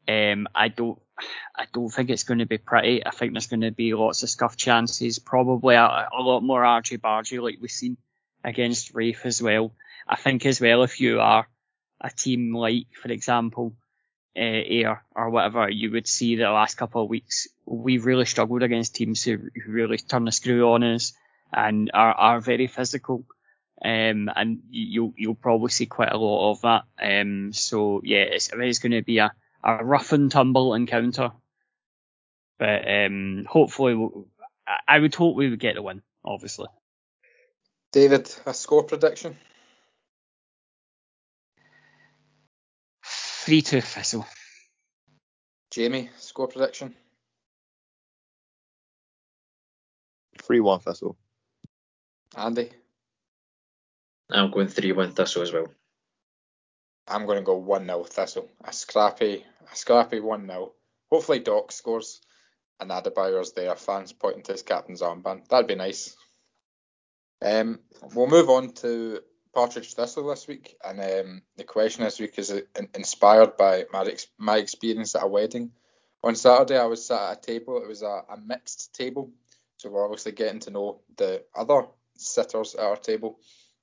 um, 0.08 0.46
I 0.54 0.68
don't 0.68 1.00
I 1.56 1.66
don't 1.72 1.90
think 1.90 2.10
it's 2.10 2.22
going 2.22 2.38
to 2.38 2.46
be 2.46 2.58
pretty. 2.58 3.04
I 3.04 3.10
think 3.10 3.32
there's 3.32 3.48
going 3.48 3.62
to 3.62 3.72
be 3.72 3.94
lots 3.94 4.22
of 4.22 4.30
scuff 4.30 4.56
chances, 4.56 5.18
probably 5.18 5.74
a, 5.74 6.08
a 6.12 6.20
lot 6.20 6.40
more 6.40 6.64
argy 6.64 6.98
bargy 6.98 7.42
like 7.42 7.58
we've 7.60 7.70
seen 7.70 7.96
against 8.44 8.94
Raith 8.94 9.24
as 9.24 9.42
well. 9.42 9.72
I 10.06 10.16
think 10.16 10.46
as 10.46 10.60
well 10.60 10.82
if 10.82 11.00
you 11.00 11.20
are 11.20 11.48
a 12.00 12.10
team 12.10 12.54
like, 12.54 12.86
for 13.00 13.10
example, 13.10 13.74
uh, 14.36 14.40
Ayr 14.40 15.02
or 15.14 15.30
whatever, 15.30 15.68
you 15.70 15.90
would 15.92 16.06
see 16.06 16.36
the 16.36 16.50
last 16.50 16.76
couple 16.76 17.02
of 17.02 17.08
weeks 17.08 17.48
we've 17.66 18.04
really 18.04 18.24
struggled 18.24 18.62
against 18.62 18.94
teams 18.94 19.22
who, 19.22 19.36
who 19.36 19.72
really 19.72 19.98
turn 19.98 20.24
the 20.24 20.32
screw 20.32 20.72
on 20.72 20.82
us 20.82 21.12
and 21.52 21.90
are, 21.94 22.12
are 22.12 22.40
very 22.40 22.66
physical. 22.66 23.24
Um, 23.84 24.30
and 24.34 24.60
you'll 24.70 25.12
you'll 25.16 25.34
probably 25.34 25.70
see 25.70 25.86
quite 25.86 26.12
a 26.12 26.16
lot 26.16 26.52
of 26.52 26.60
that. 26.62 26.84
Um, 27.00 27.52
so 27.52 28.00
yeah, 28.04 28.22
it's, 28.22 28.50
it's 28.52 28.78
going 28.78 28.92
to 28.92 29.02
be 29.02 29.18
a, 29.18 29.32
a 29.62 29.84
rough 29.84 30.12
and 30.12 30.30
tumble 30.30 30.74
encounter, 30.74 31.32
but 32.58 32.88
um, 32.88 33.46
hopefully 33.48 33.94
we'll, 33.94 34.26
I 34.88 34.98
would 34.98 35.14
hope 35.14 35.36
we 35.36 35.50
would 35.50 35.60
get 35.60 35.74
the 35.74 35.82
win, 35.82 36.02
obviously. 36.24 36.68
David, 37.92 38.34
a 38.46 38.54
score 38.54 38.84
prediction? 38.84 39.36
3 43.44 43.60
2 43.60 43.82
Thistle. 43.82 44.26
Jamie, 45.70 46.08
score 46.16 46.48
prediction? 46.48 46.94
3 50.40 50.60
1 50.60 50.80
Thistle. 50.80 51.14
Andy? 52.38 52.70
I'm 54.30 54.50
going 54.50 54.68
3 54.68 54.92
1 54.92 55.12
Thistle 55.12 55.42
as 55.42 55.52
well. 55.52 55.66
I'm 57.06 57.26
going 57.26 57.36
to 57.36 57.44
go 57.44 57.56
1 57.56 57.84
0 57.84 58.04
Thistle. 58.04 58.48
A 58.64 58.72
scrappy, 58.72 59.44
a 59.70 59.76
scrappy 59.76 60.20
1 60.20 60.46
0. 60.46 60.72
Hopefully 61.10 61.40
Doc 61.40 61.70
scores 61.70 62.22
and 62.80 62.90
Adebayor's 62.90 63.52
there, 63.52 63.76
fans 63.76 64.14
pointing 64.14 64.44
to 64.44 64.52
his 64.52 64.62
captain's 64.62 65.02
armband. 65.02 65.48
That'd 65.48 65.66
be 65.66 65.74
nice. 65.74 66.16
Um, 67.42 67.80
we'll 68.14 68.26
move 68.26 68.48
on 68.48 68.72
to 68.76 69.20
Partridge 69.54 69.94
Thistle 69.94 70.28
this 70.28 70.48
week, 70.48 70.76
and 70.84 71.00
um, 71.00 71.42
the 71.56 71.64
question 71.64 72.04
this 72.04 72.18
week 72.18 72.38
is 72.38 72.50
in- 72.50 72.88
inspired 72.94 73.56
by 73.56 73.84
my, 73.92 74.02
ex- 74.02 74.26
my 74.38 74.58
experience 74.58 75.14
at 75.14 75.22
a 75.22 75.26
wedding. 75.26 75.70
On 76.22 76.34
Saturday, 76.34 76.78
I 76.78 76.86
was 76.86 77.06
sat 77.06 77.30
at 77.30 77.38
a 77.38 77.40
table. 77.40 77.82
It 77.82 77.88
was 77.88 78.02
a, 78.02 78.22
a 78.28 78.36
mixed 78.44 78.94
table, 78.94 79.30
so 79.76 79.90
we're 79.90 80.04
obviously 80.04 80.32
getting 80.32 80.60
to 80.60 80.70
know 80.70 81.00
the 81.16 81.44
other 81.54 81.86
sitters 82.16 82.74
at 82.74 82.84
our 82.84 82.96
table. 82.96 83.38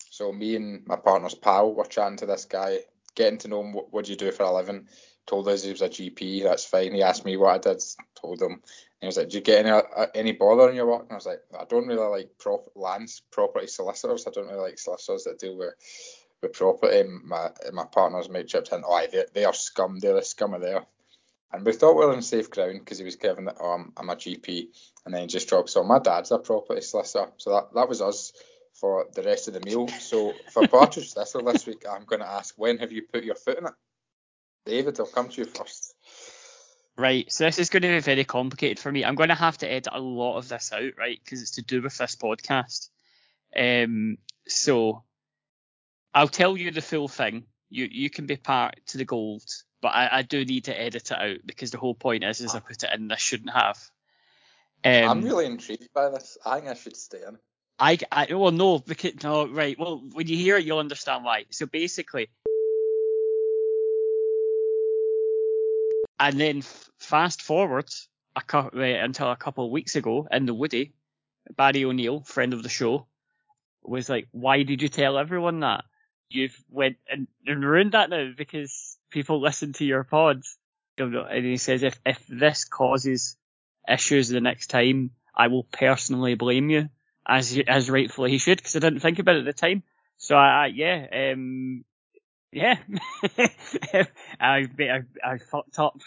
So 0.10 0.32
me 0.32 0.56
and 0.56 0.86
my 0.86 0.98
partner's 0.98 1.36
pal 1.36 1.74
were 1.74 1.86
chatting 1.86 2.18
to 2.18 2.26
this 2.26 2.46
guy, 2.46 2.80
getting 3.16 3.40
to 3.40 3.48
know 3.48 3.62
him. 3.62 3.74
What, 3.74 3.94
what 3.94 4.06
do 4.06 4.12
you 4.12 4.18
do 4.18 4.32
for 4.32 4.44
a 4.44 4.54
living? 4.54 4.88
Told 5.28 5.48
us 5.48 5.64
he 5.64 5.72
was 5.72 5.82
a 5.82 5.90
GP. 5.90 6.44
That's 6.44 6.66
fine. 6.66 6.94
He 6.94 7.04
asked 7.04 7.26
me 7.26 7.38
what 7.38 7.54
I 7.54 7.58
did. 7.58 7.84
Told 8.16 8.42
him. 8.42 8.52
And 8.52 8.62
he 9.02 9.06
was 9.08 9.18
like, 9.18 9.30
"Do 9.30 9.38
you 9.38 9.44
get 9.44 9.66
any 9.66 9.70
uh, 9.70 10.08
any 10.14 10.32
bother 10.34 10.70
in 10.70 10.76
your 10.76 10.88
work?" 10.88 11.04
And 11.04 11.12
I 11.12 11.16
was 11.16 11.26
like, 11.26 11.42
"I 11.58 11.66
don't 11.66 11.88
really 11.88 12.08
like 12.08 12.38
prop- 12.38 12.72
lands 12.76 13.22
property 13.32 13.68
solicitors. 13.68 14.28
I 14.28 14.32
don't 14.32 14.48
really 14.48 14.62
like 14.62 14.80
solicitors 14.80 15.24
that 15.24 15.40
deal 15.40 15.58
with 15.58 15.74
with 16.42 16.54
property." 16.54 17.00
And 17.00 17.24
my 17.24 17.52
my 17.72 17.86
partner's 17.86 18.30
mate 18.30 18.48
chipped 18.48 18.72
in, 18.72 18.84
"Oh, 18.86 18.94
aye, 18.94 19.08
they, 19.12 19.26
they 19.34 19.46
are 19.46 19.54
scum. 19.54 20.00
They're 20.00 20.16
the 20.16 20.24
scum 20.24 20.54
of 20.54 20.62
there." 20.62 20.86
And 21.54 21.66
we 21.66 21.74
thought 21.74 21.98
we 21.98 22.06
were 22.06 22.14
on 22.14 22.22
safe 22.22 22.50
ground 22.50 22.80
because 22.80 22.98
he 22.98 23.04
was 23.04 23.18
giving 23.18 23.48
it, 23.48 23.58
oh, 23.60 23.72
I'm, 23.72 23.92
I'm 23.98 24.10
a 24.10 24.16
GP, 24.16 24.68
and 25.06 25.14
then 25.14 25.22
he 25.22 25.28
just 25.28 25.50
drops, 25.50 25.76
"Oh, 25.76 25.84
my 25.84 26.00
dad's 26.00 26.32
a 26.32 26.40
property 26.40 26.82
solicitor." 26.82 27.32
So 27.38 27.52
that 27.52 27.74
that 27.76 27.90
was 27.90 28.02
us 28.02 28.34
for 28.74 29.08
the 29.14 29.24
rest 29.24 29.48
of 29.48 29.54
the 29.54 29.62
meal. 29.62 29.88
So 29.88 30.34
for 30.52 30.68
Partridge 30.68 31.14
Thistle 31.14 31.44
this 31.44 31.66
week, 31.66 31.84
I'm 31.90 32.06
going 32.06 32.22
to 32.22 32.28
ask, 32.28 32.56
when 32.58 32.78
have 32.80 32.92
you 32.92 33.04
put 33.04 33.24
your 33.24 33.36
foot 33.36 33.60
in 33.60 33.68
it? 33.68 33.74
David, 34.66 35.00
I'll 35.00 35.06
come 35.06 35.30
to 35.30 35.42
you 35.42 35.46
first. 35.46 35.96
Right, 36.98 37.32
so 37.32 37.46
this 37.46 37.58
is 37.58 37.70
going 37.70 37.82
to 37.84 37.88
be 37.88 38.00
very 38.00 38.26
complicated 38.26 38.80
for 38.80 38.92
me. 38.92 39.04
I'm 39.04 39.16
going 39.16 39.30
to 39.30 39.36
have 39.36 39.58
to 39.60 39.72
edit 39.72 39.88
a 39.92 40.00
lot 40.00 40.38
of 40.38 40.50
this 40.50 40.72
out, 40.72 40.92
right, 40.98 41.20
because 41.24 41.42
it's 41.42 41.52
to 41.52 41.62
do 41.62 41.82
with 41.82 41.98
this 41.98 42.16
podcast. 42.16 42.90
Um, 43.58 44.18
so 44.48 45.04
I'll 46.14 46.28
tell 46.28 46.58
you 46.58 46.72
the 46.72 46.82
full 46.82 47.08
thing. 47.08 47.46
You 47.70 47.88
you 47.90 48.10
can 48.10 48.26
be 48.26 48.36
part 48.36 48.76
to 48.88 48.98
the 48.98 49.06
gold, 49.06 49.46
but 49.82 49.90
I, 49.90 50.20
I 50.20 50.22
do 50.24 50.44
need 50.44 50.66
to 50.66 50.80
edit 50.80 51.10
it 51.10 51.18
out 51.18 51.38
because 51.46 51.72
the 51.72 51.78
whole 51.78 51.96
point 51.96 52.26
is 52.26 52.42
is 52.42 52.54
I 52.54 52.60
put 52.60 52.84
it 52.84 52.90
in. 52.94 53.12
I 53.12 53.16
shouldn't 53.16 53.54
have. 53.54 53.80
Um, 54.84 55.10
I'm 55.10 55.22
really 55.22 55.46
intrigued 55.46 55.94
by 55.94 56.10
this. 56.10 56.38
I 56.46 56.60
think 56.60 56.70
I 56.70 56.74
should 56.74 56.98
stay 56.98 57.20
in. 57.26 57.38
I, 57.80 57.98
I 58.12 58.34
well 58.34 58.52
no 58.52 58.80
because 58.80 59.24
no 59.24 59.48
right 59.48 59.80
well 59.80 60.04
when 60.14 60.28
you 60.28 60.36
hear 60.36 60.58
it 60.58 60.66
you'll 60.66 60.80
understand 60.80 61.24
why. 61.24 61.46
So 61.50 61.66
basically, 61.66 62.30
and 66.22 66.40
then 66.40 66.58
f- 66.60 66.90
fast 67.00 67.42
forward 67.42 67.90
a 68.36 68.42
cou- 68.42 68.70
right, 68.74 69.04
until 69.04 69.32
a 69.32 69.36
couple 69.36 69.66
of 69.66 69.72
weeks 69.72 69.96
ago 69.96 70.28
in 70.32 70.46
the 70.46 70.54
Woody, 70.54 70.94
Barry 71.58 71.84
O'Neill, 71.84 72.22
friend 72.22 72.54
of 72.54 72.62
the 72.64 72.70
show, 72.70 73.08
was 73.84 74.08
like, 74.08 74.28
"Why 74.32 74.64
did 74.64 74.82
you 74.82 74.88
tell 74.88 75.18
everyone 75.18 75.62
that? 75.62 75.84
You've 76.30 76.58
went 76.70 76.98
and, 77.10 77.28
and 77.48 77.66
ruined 77.66 77.94
that 77.94 78.10
now 78.10 78.32
because 78.38 78.98
people 79.10 79.42
listen 79.42 79.74
to 79.74 79.86
your 79.86 80.04
pods. 80.04 80.58
And 80.98 81.46
he 81.46 81.58
says, 81.58 81.82
if, 81.84 82.00
if 82.06 82.24
this 82.28 82.66
causes 82.66 83.36
issues 83.90 84.30
the 84.30 84.42
next 84.42 84.68
time, 84.68 85.12
I 85.36 85.48
will 85.48 85.64
personally 85.64 86.36
blame 86.36 86.70
you, 86.70 86.90
as 87.28 87.60
as 87.68 87.90
rightfully 87.90 88.32
he 88.32 88.38
should, 88.38 88.60
because 88.60 88.76
I 88.76 88.80
didn't 88.80 89.00
think 89.00 89.20
about 89.20 89.38
it 89.38 89.40
at 89.40 89.46
the 89.46 89.54
time. 89.54 89.84
So 90.18 90.36
I, 90.36 90.66
I 90.66 90.66
yeah, 90.68 91.32
um, 91.34 91.84
yeah, 92.52 92.78
I, 94.40 94.68
I 94.80 95.04
I 95.24 95.38
fucked 95.38 95.80
up. 95.80 96.00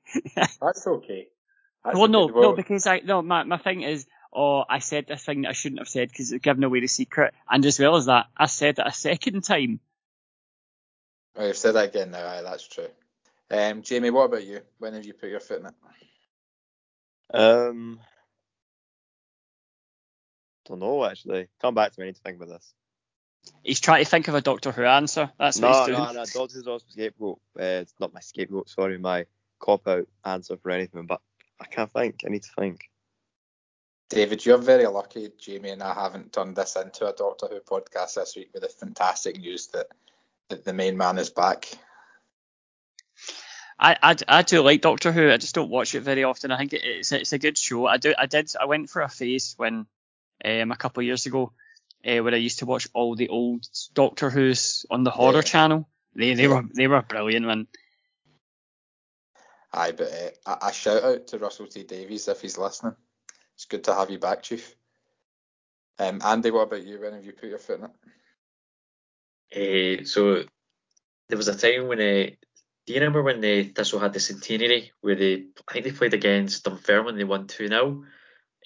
That's 0.60 0.86
okay. 0.86 1.28
That's 1.84 1.96
well, 1.96 2.08
no, 2.08 2.24
okay. 2.24 2.40
no, 2.40 2.52
because 2.54 2.86
I 2.86 3.00
no, 3.00 3.22
my 3.22 3.44
my 3.44 3.58
thing 3.58 3.82
is, 3.82 4.06
oh, 4.32 4.64
I 4.68 4.78
said 4.80 5.06
this 5.06 5.24
thing 5.24 5.42
that 5.42 5.50
I 5.50 5.52
shouldn't 5.52 5.80
have 5.80 5.88
said 5.88 6.08
because 6.08 6.32
it's 6.32 6.42
giving 6.42 6.64
away 6.64 6.80
the 6.80 6.88
secret, 6.88 7.34
and 7.48 7.64
as 7.64 7.78
well 7.78 7.96
as 7.96 8.06
that, 8.06 8.26
I 8.36 8.46
said 8.46 8.78
it 8.78 8.86
a 8.86 8.92
second 8.92 9.42
time. 9.44 9.80
Oh, 11.36 11.46
you've 11.46 11.56
said 11.56 11.72
that 11.72 11.88
again 11.88 12.10
now. 12.10 12.26
Aye, 12.26 12.42
that's 12.42 12.66
true. 12.66 12.88
Um, 13.50 13.82
Jamie, 13.82 14.10
what 14.10 14.24
about 14.24 14.44
you? 14.44 14.60
When 14.78 14.94
have 14.94 15.04
you 15.04 15.14
put 15.14 15.28
your 15.28 15.40
foot 15.40 15.60
in 15.60 15.66
it? 15.66 15.74
Um, 17.32 18.00
don't 20.66 20.80
know 20.80 21.04
actually. 21.04 21.48
Come 21.60 21.74
back 21.74 21.92
to 21.92 22.00
me. 22.00 22.06
I 22.06 22.08
need 22.08 22.16
to 22.16 22.22
think 22.22 22.36
about 22.36 22.48
this. 22.48 22.74
He's 23.62 23.80
trying 23.80 24.04
to 24.04 24.10
think 24.10 24.28
of 24.28 24.34
a 24.34 24.40
Doctor 24.40 24.72
Who 24.72 24.84
answer. 24.84 25.30
That's 25.38 25.58
what 25.58 25.88
he's 25.88 25.96
doing. 25.96 25.98
no, 25.98 26.12
no. 26.12 26.24
Doctor 26.24 26.58
Who's 26.58 26.66
also 26.66 26.84
scapegoat. 26.88 27.40
Uh, 27.58 27.82
it's 27.82 27.94
not 27.98 28.12
my 28.12 28.20
scapegoat. 28.20 28.68
Sorry, 28.68 28.98
my 28.98 29.26
cop 29.58 29.88
out 29.88 30.06
answer 30.24 30.56
for 30.56 30.70
anything. 30.70 31.06
But 31.06 31.20
I 31.60 31.66
can't 31.66 31.92
think. 31.92 32.22
I 32.26 32.30
need 32.30 32.42
to 32.42 32.52
think. 32.58 32.90
David, 34.10 34.44
you're 34.44 34.58
very 34.58 34.86
lucky. 34.86 35.30
Jamie 35.38 35.70
and 35.70 35.82
I 35.82 35.94
haven't 35.94 36.32
turned 36.32 36.56
this 36.56 36.76
into 36.76 37.06
a 37.06 37.14
Doctor 37.14 37.48
Who 37.48 37.60
podcast 37.60 38.14
this 38.14 38.36
week 38.36 38.50
with 38.52 38.62
the 38.62 38.68
fantastic 38.68 39.38
news 39.38 39.68
that, 39.68 39.86
that 40.50 40.64
the 40.64 40.74
main 40.74 40.96
man 40.96 41.18
is 41.18 41.30
back. 41.30 41.70
I, 43.78 43.96
I, 44.02 44.16
I 44.28 44.42
do 44.42 44.60
like 44.60 44.82
Doctor 44.82 45.10
Who. 45.10 45.30
I 45.30 45.36
just 45.36 45.54
don't 45.54 45.70
watch 45.70 45.94
it 45.94 46.02
very 46.02 46.24
often. 46.24 46.50
I 46.50 46.58
think 46.58 46.74
it, 46.74 46.82
it's 46.84 47.12
it's 47.12 47.32
a 47.32 47.38
good 47.38 47.58
show. 47.58 47.86
I 47.86 47.96
do 47.96 48.14
I 48.16 48.26
did 48.26 48.52
I 48.60 48.66
went 48.66 48.90
for 48.90 49.02
a 49.02 49.08
phase 49.08 49.54
when 49.56 49.86
um 50.44 50.70
a 50.70 50.76
couple 50.76 51.00
of 51.00 51.06
years 51.06 51.26
ago 51.26 51.52
uh, 52.06 52.22
where 52.22 52.34
I 52.34 52.38
used 52.38 52.58
to 52.60 52.66
watch 52.66 52.88
all 52.94 53.14
the 53.16 53.28
old 53.28 53.66
Doctor 53.94 54.30
Who's 54.30 54.86
on 54.90 55.04
the 55.04 55.10
horror 55.10 55.36
Yeah. 55.36 55.42
channel. 55.42 55.88
They 56.14 56.34
they 56.34 56.46
were 56.46 56.62
they 56.74 56.86
were 56.86 57.02
brilliant, 57.02 57.46
man. 57.46 57.66
Aye, 59.72 59.92
but 59.92 60.08
uh, 60.46 60.56
a, 60.62 60.66
a 60.68 60.72
shout 60.72 61.02
out 61.02 61.26
to 61.28 61.38
Russell 61.38 61.66
T 61.66 61.82
Davies 61.82 62.28
if 62.28 62.40
he's 62.40 62.58
listening. 62.58 62.94
It's 63.56 63.64
good 63.64 63.84
to 63.84 63.94
have 63.94 64.10
you 64.10 64.18
back, 64.18 64.42
Chief. 64.42 64.74
Um, 65.98 66.20
Andy, 66.24 66.50
what 66.50 66.62
about 66.62 66.84
you? 66.84 67.00
When 67.00 67.12
have 67.12 67.24
you 67.24 67.32
put 67.32 67.48
your 67.48 67.58
foot 67.58 67.80
in 67.80 67.86
it? 69.52 70.00
Uh, 70.02 70.04
so 70.04 70.44
there 71.28 71.38
was 71.38 71.48
a 71.48 71.56
time 71.56 71.88
when 71.88 72.00
uh, 72.00 72.30
do 72.86 72.92
you 72.92 72.94
remember 73.00 73.22
when 73.22 73.40
they 73.40 73.64
Thistle 73.64 74.00
had 74.00 74.12
the 74.12 74.20
centenary 74.20 74.92
where 75.00 75.14
they 75.14 75.44
I 75.68 75.72
think 75.72 75.84
they 75.84 75.92
played 75.92 76.14
against 76.14 76.64
Dunfermline 76.64 77.16
they 77.16 77.24
won 77.24 77.46
two 77.46 77.68
0 77.68 78.04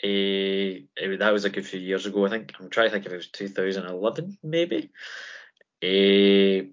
uh, 0.05 1.17
that 1.19 1.33
was 1.33 1.45
a 1.45 1.51
good 1.51 1.67
few 1.67 1.81
years 1.81 2.07
ago 2.07 2.27
I 2.27 2.31
think 2.31 2.53
I'm 2.59 2.71
trying 2.71 2.89
to 2.89 2.93
think 2.93 3.07
if 3.07 3.13
it 3.13 3.17
was 3.17 3.29
2011 3.29 4.39
maybe 4.43 4.91
uh, 5.83 6.67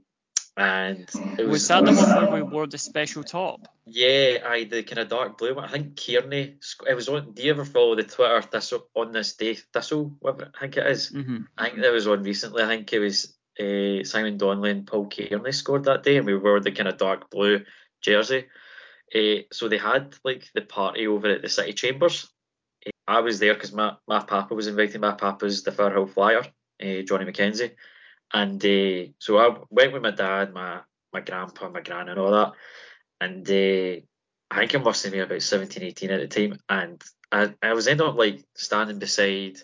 and 0.58 1.10
it 1.38 1.44
was, 1.44 1.52
Was 1.52 1.68
that 1.68 1.86
the 1.86 1.92
one 1.92 2.30
where 2.30 2.34
we 2.36 2.42
wore 2.44 2.68
the 2.68 2.78
special 2.78 3.24
top? 3.24 3.68
yeah 3.86 4.38
I 4.46 4.64
the 4.64 4.84
kind 4.84 5.00
of 5.00 5.10
dark 5.10 5.38
blue 5.38 5.54
one 5.56 5.66
I 5.66 5.72
think 5.72 6.00
Kearney 6.00 6.58
it 6.88 6.94
was 6.96 7.10
on 7.10 7.34
do 7.34 7.44
you 7.44 7.52
ever 7.52 7.66
follow 7.66 7.96
the 7.96 8.04
Twitter 8.04 8.42
Thistle 8.42 8.88
on 8.96 9.12
this 9.12 9.36
day 9.36 9.58
Thistle 9.74 10.16
whatever 10.20 10.52
I 10.56 10.60
think 10.62 10.78
it 10.78 10.88
is 10.88 11.10
hmm 11.10 11.42
I 11.58 11.70
think 11.70 11.82
that 11.82 11.92
was 11.94 12.08
on 12.08 12.24
recently. 12.24 12.64
I 12.64 12.68
think 12.68 12.92
it 12.92 13.00
was 13.00 13.34
uh, 13.58 14.04
Simon 14.04 14.38
Donnelly 14.38 14.72
and 14.72 14.86
Paul 14.86 15.08
Kearney 15.08 15.54
scored 15.54 15.86
that 15.86 16.04
day, 16.04 16.18
and 16.18 16.26
we 16.26 16.36
wore 16.36 16.60
the 16.60 16.72
kind 16.72 16.90
of 16.90 16.98
dark 16.98 17.30
blue 17.30 17.64
jersey. 18.02 18.48
Uh, 19.16 19.44
so 19.54 19.70
they 19.70 19.78
had 19.78 20.16
like 20.26 20.50
the 20.54 20.62
party 20.62 21.08
over 21.08 21.30
at 21.30 21.42
the 21.42 21.48
City 21.48 21.72
Chambers. 21.72 22.30
I 23.08 23.20
was 23.20 23.40
there 23.40 23.54
because 23.54 23.72
my, 23.72 23.96
my 24.08 24.24
papa 24.24 24.54
was 24.54 24.68
inviting. 24.68 25.02
My 25.02 25.14
papa's 25.14 25.64
the 25.64 25.72
Firhill 25.72 26.10
Flyer, 26.10 26.46
uh, 26.82 27.02
Johnny 27.04 27.26
McKenzie, 27.26 27.72
and 28.34 28.64
uh, 28.64 29.12
so 29.20 29.38
I 29.38 29.58
went 29.70 29.94
with 29.94 30.02
my 30.02 30.12
dad, 30.12 30.54
my 30.54 30.80
my 31.14 31.22
grandpa, 31.22 31.70
my 31.70 31.82
gran, 31.82 32.10
and 32.10 32.20
all 32.20 32.32
that. 32.32 32.52
And 33.22 33.50
uh, 33.50 34.02
I 34.52 34.60
think 34.60 34.76
I 34.76 34.80
must 34.80 35.04
have 35.04 35.14
been 35.14 35.22
about 35.22 35.42
17, 35.42 35.82
18 35.84 36.12
at 36.12 36.20
the 36.20 36.28
time, 36.28 36.60
and 36.68 37.04
I, 37.32 37.54
I 37.62 37.74
was 37.74 37.88
ended 37.88 38.06
up 38.06 38.16
like 38.16 38.44
standing 38.56 39.00
beside 39.00 39.60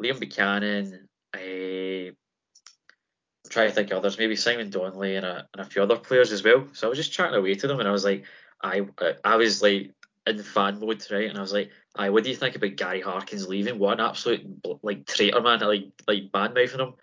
Liam 0.00 0.18
Buchanan. 0.18 1.08
Uh, 1.34 2.10
I'm 2.10 3.50
trying 3.50 3.68
to 3.68 3.74
think 3.74 3.90
of 3.90 3.98
others, 3.98 4.18
maybe 4.18 4.36
Simon 4.36 4.70
Donnelly 4.70 5.16
and 5.16 5.26
a, 5.26 5.46
and 5.52 5.66
a 5.66 5.68
few 5.68 5.82
other 5.82 5.96
players 5.96 6.32
as 6.32 6.42
well. 6.42 6.66
So 6.72 6.86
I 6.86 6.90
was 6.90 6.98
just 6.98 7.12
chatting 7.12 7.34
away 7.34 7.54
to 7.54 7.66
them, 7.66 7.78
and 7.78 7.88
I 7.88 7.92
was 7.92 8.04
like, 8.04 8.24
I 8.62 8.86
I 9.22 9.36
was 9.36 9.62
like 9.62 9.92
in 10.26 10.42
fan 10.42 10.80
mode, 10.80 11.04
right? 11.10 11.28
And 11.28 11.38
I 11.38 11.40
was 11.40 11.52
like, 11.52 11.70
"Aye, 11.96 12.10
what 12.10 12.24
do 12.24 12.30
you 12.30 12.36
think 12.36 12.56
about 12.56 12.76
Gary 12.76 13.00
Harkins 13.00 13.48
leaving? 13.48 13.78
What 13.78 14.00
an 14.00 14.06
absolute 14.06 14.46
like 14.82 15.06
traitor, 15.06 15.40
man! 15.40 15.60
Like 15.60 15.88
like 16.06 16.32
bad 16.32 16.54
mouthing 16.54 16.80
him." 16.80 16.94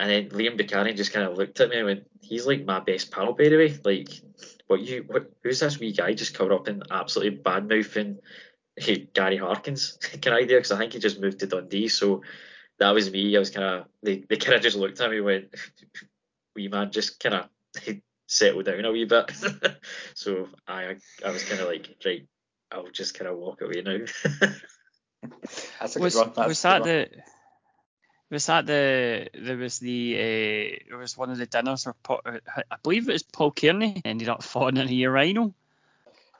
And 0.00 0.10
then 0.10 0.28
Liam 0.30 0.56
Buchanan 0.56 0.96
just 0.96 1.12
kind 1.12 1.26
of 1.26 1.38
looked 1.38 1.60
at 1.60 1.70
me 1.70 1.76
and 1.76 1.86
went, 1.86 2.10
"He's 2.20 2.46
like 2.46 2.64
my 2.64 2.80
best 2.80 3.10
pal, 3.10 3.32
by 3.32 3.48
the 3.48 3.56
way. 3.56 3.78
Like, 3.84 4.08
what 4.66 4.80
you 4.80 5.04
what? 5.06 5.30
Who's 5.42 5.60
this 5.60 5.78
wee 5.78 5.92
guy 5.92 6.14
just 6.14 6.34
covered 6.34 6.54
up 6.54 6.68
in 6.68 6.82
absolutely 6.90 7.38
bad 7.38 7.68
mouthing 7.68 8.18
hey, 8.76 9.08
Gary 9.14 9.36
Harkins? 9.36 9.98
Can 10.20 10.32
I 10.32 10.42
do? 10.42 10.56
Because 10.56 10.72
I 10.72 10.78
think 10.78 10.92
he 10.94 10.98
just 10.98 11.20
moved 11.20 11.40
to 11.40 11.46
Dundee, 11.46 11.88
so." 11.88 12.22
that 12.78 12.90
was 12.90 13.10
me. 13.10 13.36
I 13.36 13.38
was 13.38 13.50
kind 13.50 13.66
of 13.66 13.86
they, 14.02 14.24
they 14.28 14.36
kind 14.36 14.54
of 14.54 14.62
just 14.62 14.76
looked 14.76 15.00
at 15.00 15.10
me 15.10 15.18
and 15.18 15.26
went, 15.26 15.54
"Wee 16.56 16.68
man, 16.68 16.90
just 16.90 17.20
kind 17.20 17.34
of 17.34 17.48
settle 18.26 18.62
down 18.62 18.84
a 18.84 18.92
wee 18.92 19.04
bit." 19.04 19.30
so 20.14 20.48
I 20.66 20.96
I 21.24 21.30
was 21.30 21.44
kind 21.44 21.60
of 21.60 21.68
like, 21.68 21.94
right, 22.04 22.26
I'll 22.74 22.90
just 22.90 23.14
kind 23.18 23.30
of 23.30 23.38
walk 23.38 23.60
away 23.62 23.82
now. 23.82 23.98
That's 25.80 25.96
a 25.96 26.00
Was 26.00 26.14
good 26.14 26.20
one. 26.26 26.32
That's 26.36 26.48
was 26.48 26.62
that 26.62 26.80
one. 26.82 26.88
the 26.88 27.08
was 28.30 28.46
that 28.46 28.66
the 28.66 29.28
there 29.34 29.56
was 29.56 29.78
the 29.78 30.14
uh, 30.16 30.84
there 30.88 30.98
was 30.98 31.16
one 31.16 31.30
of 31.30 31.38
the 31.38 31.46
dinners 31.46 31.86
where 31.86 31.94
Paul, 32.02 32.20
uh, 32.26 32.38
I 32.70 32.76
believe 32.82 33.08
it 33.08 33.12
was 33.12 33.22
Paul 33.22 33.52
Kearney 33.52 34.02
ended 34.04 34.28
up 34.28 34.42
falling 34.42 34.76
in 34.76 34.88
a 34.88 34.92
urinal. 34.92 35.54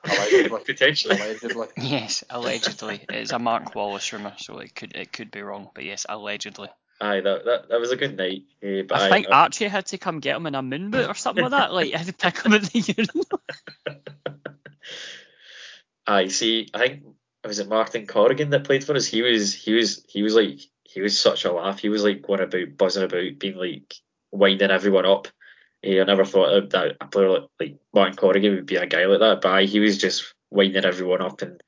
Allegedly. 0.03 0.59
Potentially. 0.65 1.15
Allegedly. 1.15 1.67
Yes, 1.77 2.23
allegedly. 2.29 3.01
it's 3.09 3.31
a 3.31 3.39
Mark 3.39 3.73
Wallace 3.73 4.11
rumor, 4.13 4.33
so 4.37 4.59
it 4.59 4.75
could 4.75 4.95
it 4.95 5.11
could 5.13 5.31
be 5.31 5.41
wrong, 5.41 5.69
but 5.73 5.83
yes, 5.83 6.05
allegedly. 6.07 6.69
Aye, 7.01 7.21
that, 7.21 7.45
that 7.45 7.69
that 7.69 7.79
was 7.79 7.91
a 7.91 7.95
good 7.97 8.15
night. 8.17 8.43
eh, 8.61 8.83
but 8.87 8.99
I 9.01 9.05
aye, 9.07 9.09
think 9.09 9.27
I- 9.31 9.43
Archie 9.43 9.67
had 9.67 9.85
to 9.87 9.97
come 9.97 10.19
get 10.19 10.35
him 10.35 10.45
in 10.47 10.55
a 10.55 10.61
moon 10.61 10.91
boot 10.91 11.09
or 11.09 11.13
something 11.15 11.43
like 11.43 11.51
that. 11.51 11.73
Like 11.73 11.93
I 11.93 11.97
had 11.97 12.07
to 12.07 12.13
pick 12.13 12.37
him 12.45 12.53
at 12.53 12.63
the 12.63 12.79
urinal. 12.79 13.41
I 16.07 16.27
see. 16.27 16.69
I 16.73 16.79
think 16.79 17.03
it 17.43 17.47
was 17.47 17.59
it 17.59 17.67
Martin 17.67 18.05
Corrigan 18.05 18.49
that 18.51 18.63
played 18.63 18.83
for 18.83 18.95
us. 18.95 19.05
He 19.05 19.21
was 19.21 19.53
he 19.53 19.73
was 19.73 20.05
he 20.07 20.23
was 20.23 20.35
like 20.35 20.59
he 20.83 21.01
was 21.01 21.19
such 21.19 21.45
a 21.45 21.51
laugh. 21.51 21.79
He 21.79 21.89
was 21.89 22.03
like 22.03 22.21
going 22.21 22.41
about 22.41 22.77
buzzing 22.77 23.03
about, 23.03 23.39
being 23.39 23.57
like 23.57 23.93
winding 24.31 24.71
everyone 24.71 25.05
up. 25.05 25.27
Eh, 25.83 25.99
I 25.99 26.03
never 26.03 26.25
thought 26.25 26.69
that 26.71 26.95
a 27.01 27.07
player 27.07 27.29
like, 27.29 27.49
like 27.59 27.75
Martin 27.93 28.15
Corrigan 28.15 28.55
would 28.55 28.65
be 28.65 28.75
a 28.75 28.85
guy 28.85 29.05
like 29.05 29.19
that, 29.19 29.41
but 29.41 29.51
aye, 29.51 29.65
he 29.65 29.79
was 29.79 29.97
just 29.97 30.33
winding 30.49 30.85
everyone 30.85 31.21
up 31.21 31.41
and. 31.41 31.61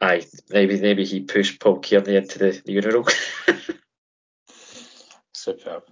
Aye, 0.00 0.26
maybe 0.50 0.80
maybe 0.80 1.04
he 1.04 1.20
pushed 1.20 1.60
Paul 1.60 1.80
Kearney 1.80 2.16
into 2.16 2.38
the, 2.38 2.60
the 2.64 2.72
urinal. 2.72 3.06
Superb. 5.32 5.84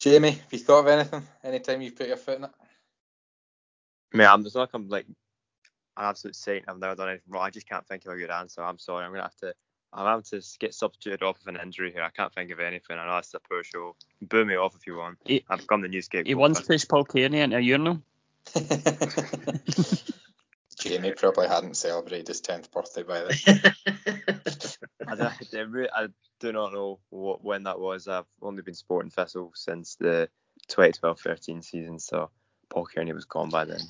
Jamie, 0.00 0.30
have 0.30 0.52
you 0.52 0.58
thought 0.58 0.80
of 0.80 0.86
anything? 0.88 1.22
Anytime 1.44 1.82
you've 1.82 1.94
put 1.94 2.08
your 2.08 2.16
foot 2.16 2.38
in 2.38 2.44
it? 2.44 2.50
Mate, 4.14 4.26
I'm 4.26 4.42
just 4.42 4.56
like 4.56 4.70
I'm 4.72 4.88
like 4.88 5.06
an 6.00 6.08
absolute 6.08 6.36
saint. 6.36 6.64
I've 6.66 6.78
never 6.78 6.94
done 6.94 7.08
anything 7.08 7.32
wrong. 7.32 7.44
I 7.44 7.50
just 7.50 7.68
can't 7.68 7.86
think 7.86 8.06
of 8.06 8.12
a 8.12 8.16
good 8.16 8.30
answer. 8.30 8.62
I'm 8.62 8.78
sorry. 8.78 9.04
I'm 9.04 9.10
gonna 9.12 9.24
have 9.24 9.36
to. 9.36 9.54
I'm 9.92 10.04
gonna 10.04 10.40
get 10.60 10.72
substituted 10.72 11.22
off 11.22 11.40
of 11.40 11.48
an 11.48 11.58
injury 11.60 11.92
here. 11.92 12.02
I 12.02 12.10
can't 12.10 12.32
think 12.32 12.50
of 12.52 12.60
anything. 12.60 12.96
I 12.98 13.06
know 13.06 13.18
it's 13.18 13.34
a 13.34 13.40
poor 13.40 13.64
show. 13.64 13.96
Boo 14.22 14.44
me 14.44 14.54
off 14.54 14.74
if 14.76 14.86
you 14.86 14.96
want. 14.96 15.18
He- 15.24 15.44
I've 15.48 15.60
become 15.60 15.82
the 15.82 15.88
new 15.88 16.00
scapegoat. 16.00 16.28
He 16.28 16.34
once 16.34 16.60
pushed 16.60 16.88
Paul 16.88 17.04
Kearney 17.04 17.40
into 17.40 17.56
a 17.56 17.60
urinal. 17.60 18.00
Jamie 20.78 21.12
probably 21.12 21.48
hadn't 21.48 21.76
celebrated 21.76 22.28
his 22.28 22.40
10th 22.40 22.70
birthday 22.70 23.02
by 23.02 23.20
then. 23.20 23.36
I, 25.06 25.14
don't- 25.16 25.54
I 25.54 25.58
re- 25.60 25.88
I 25.94 26.06
do 26.38 26.52
not 26.52 26.72
know 26.72 27.00
what, 27.10 27.44
when 27.44 27.64
that 27.64 27.78
was. 27.78 28.08
I've 28.08 28.24
only 28.40 28.62
been 28.62 28.72
sporting 28.74 29.10
Thistle 29.10 29.52
since 29.54 29.96
the 29.96 30.30
2012-13 30.68 31.62
season, 31.62 31.98
so 31.98 32.30
Paul 32.70 32.86
Kearney 32.86 33.12
was 33.12 33.26
gone 33.26 33.50
by 33.50 33.66
then. 33.66 33.80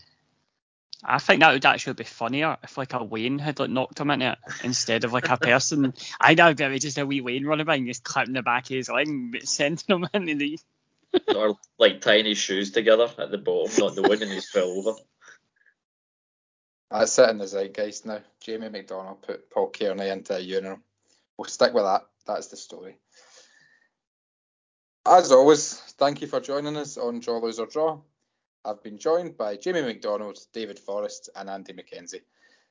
I 1.05 1.19
think 1.19 1.41
that 1.41 1.53
would 1.53 1.65
actually 1.65 1.95
be 1.95 2.05
funnier 2.05 2.59
if 2.63 2.77
like 2.77 2.93
a 2.93 3.03
Wayne 3.03 3.39
had 3.39 3.59
like 3.59 3.71
knocked 3.71 4.01
him 4.01 4.11
into 4.11 4.33
it 4.33 4.39
instead 4.65 5.05
of 5.05 5.13
like 5.13 5.29
a 5.29 5.37
person. 5.37 5.95
I 6.21 6.35
know 6.35 6.51
it'd 6.51 6.71
be 6.71 6.79
just 6.79 6.99
a 6.99 7.07
wee 7.07 7.21
Wayne 7.21 7.47
running 7.47 7.67
by 7.67 7.77
and 7.77 7.87
just 7.87 8.05
clipping 8.05 8.35
the 8.35 8.43
back 8.43 8.65
of 8.65 8.77
his 8.77 8.89
leg 8.89 9.09
and 9.09 9.37
sending 9.43 9.85
him 9.89 10.09
into 10.15 10.35
the. 10.35 10.59
or 11.35 11.57
like 11.79 12.01
tying 12.01 12.27
his 12.27 12.39
shoes 12.39 12.71
together 12.71 13.09
at 13.19 13.31
the 13.31 13.39
bottom, 13.39 13.73
not 13.79 13.95
the 13.95 14.03
one, 14.03 14.23
and 14.23 14.31
he's 14.31 14.49
fell 14.49 14.71
over. 14.71 14.99
That's 16.91 17.19
it 17.19 17.31
in 17.31 17.39
the 17.39 17.47
zeitgeist 17.47 18.07
now. 18.07 18.21
Jamie 18.41 18.69
MacDonald 18.69 19.23
put 19.23 19.51
Paul 19.51 19.71
Kearney 19.71 20.09
into 20.09 20.37
a 20.37 20.41
urinal. 20.41 20.79
We'll 21.37 21.47
stick 21.47 21.73
with 21.73 21.85
that. 21.85 22.07
That's 22.27 22.49
the 22.49 22.57
story. 22.57 22.97
As 25.07 25.33
always, 25.33 25.75
thank 25.99 26.21
you 26.21 26.27
for 26.27 26.41
joining 26.41 26.77
us 26.77 26.99
on 26.99 27.21
Draw, 27.21 27.39
Lose 27.39 27.59
or 27.59 27.67
Draw. 27.67 28.01
I've 28.65 28.83
been 28.83 28.99
joined 28.99 29.37
by 29.39 29.57
Jamie 29.57 29.83
MacDonald, 29.83 30.39
David 30.53 30.79
Forrest, 30.79 31.31
and 31.35 31.49
Andy 31.49 31.73
McKenzie. 31.73 32.23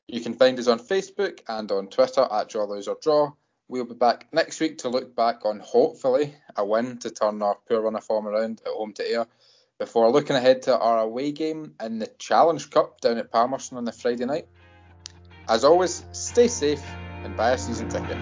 You 0.08 0.22
can 0.22 0.34
find 0.34 0.58
us 0.60 0.68
on 0.68 0.80
Facebook 0.80 1.40
and 1.48 1.72
on 1.72 1.88
Twitter 1.88 2.28
at 2.32 2.50
Draw 2.50 2.66
Lose 2.66 2.88
or 2.88 2.98
Draw. 3.02 3.32
We'll 3.68 3.86
be 3.86 3.96
back 3.96 4.28
next 4.32 4.60
week 4.60 4.80
to 4.80 4.90
look 4.90 5.16
back 5.16 5.46
on 5.46 5.60
hopefully 5.60 6.36
a 6.56 6.66
win 6.66 6.98
to 7.00 7.12
turn 7.12 7.42
our 7.42 7.58
poor 7.68 7.82
run 7.82 7.96
of 7.96 8.04
form 8.04 8.28
around 8.28 8.62
at 8.66 8.72
home 8.72 8.94
to 8.94 9.04
Ayr 9.04 9.26
before 9.78 10.12
looking 10.12 10.36
ahead 10.36 10.64
to 10.64 10.78
our 10.78 11.00
away 11.00 11.32
game 11.32 11.74
in 11.82 12.00
the 12.00 12.08
Challenge 12.18 12.70
Cup 12.70 13.02
down 13.02 13.18
at 13.18 13.32
Palmerston 13.32 13.78
on 13.78 13.86
the 13.86 13.92
Friday 13.92 14.26
night. 14.26 14.48
As 15.48 15.64
always, 15.64 16.06
stay 16.12 16.48
safe 16.48 16.84
and 17.24 17.36
buy 17.36 17.52
a 17.52 17.58
season 17.58 17.90
ticket. 17.90 18.18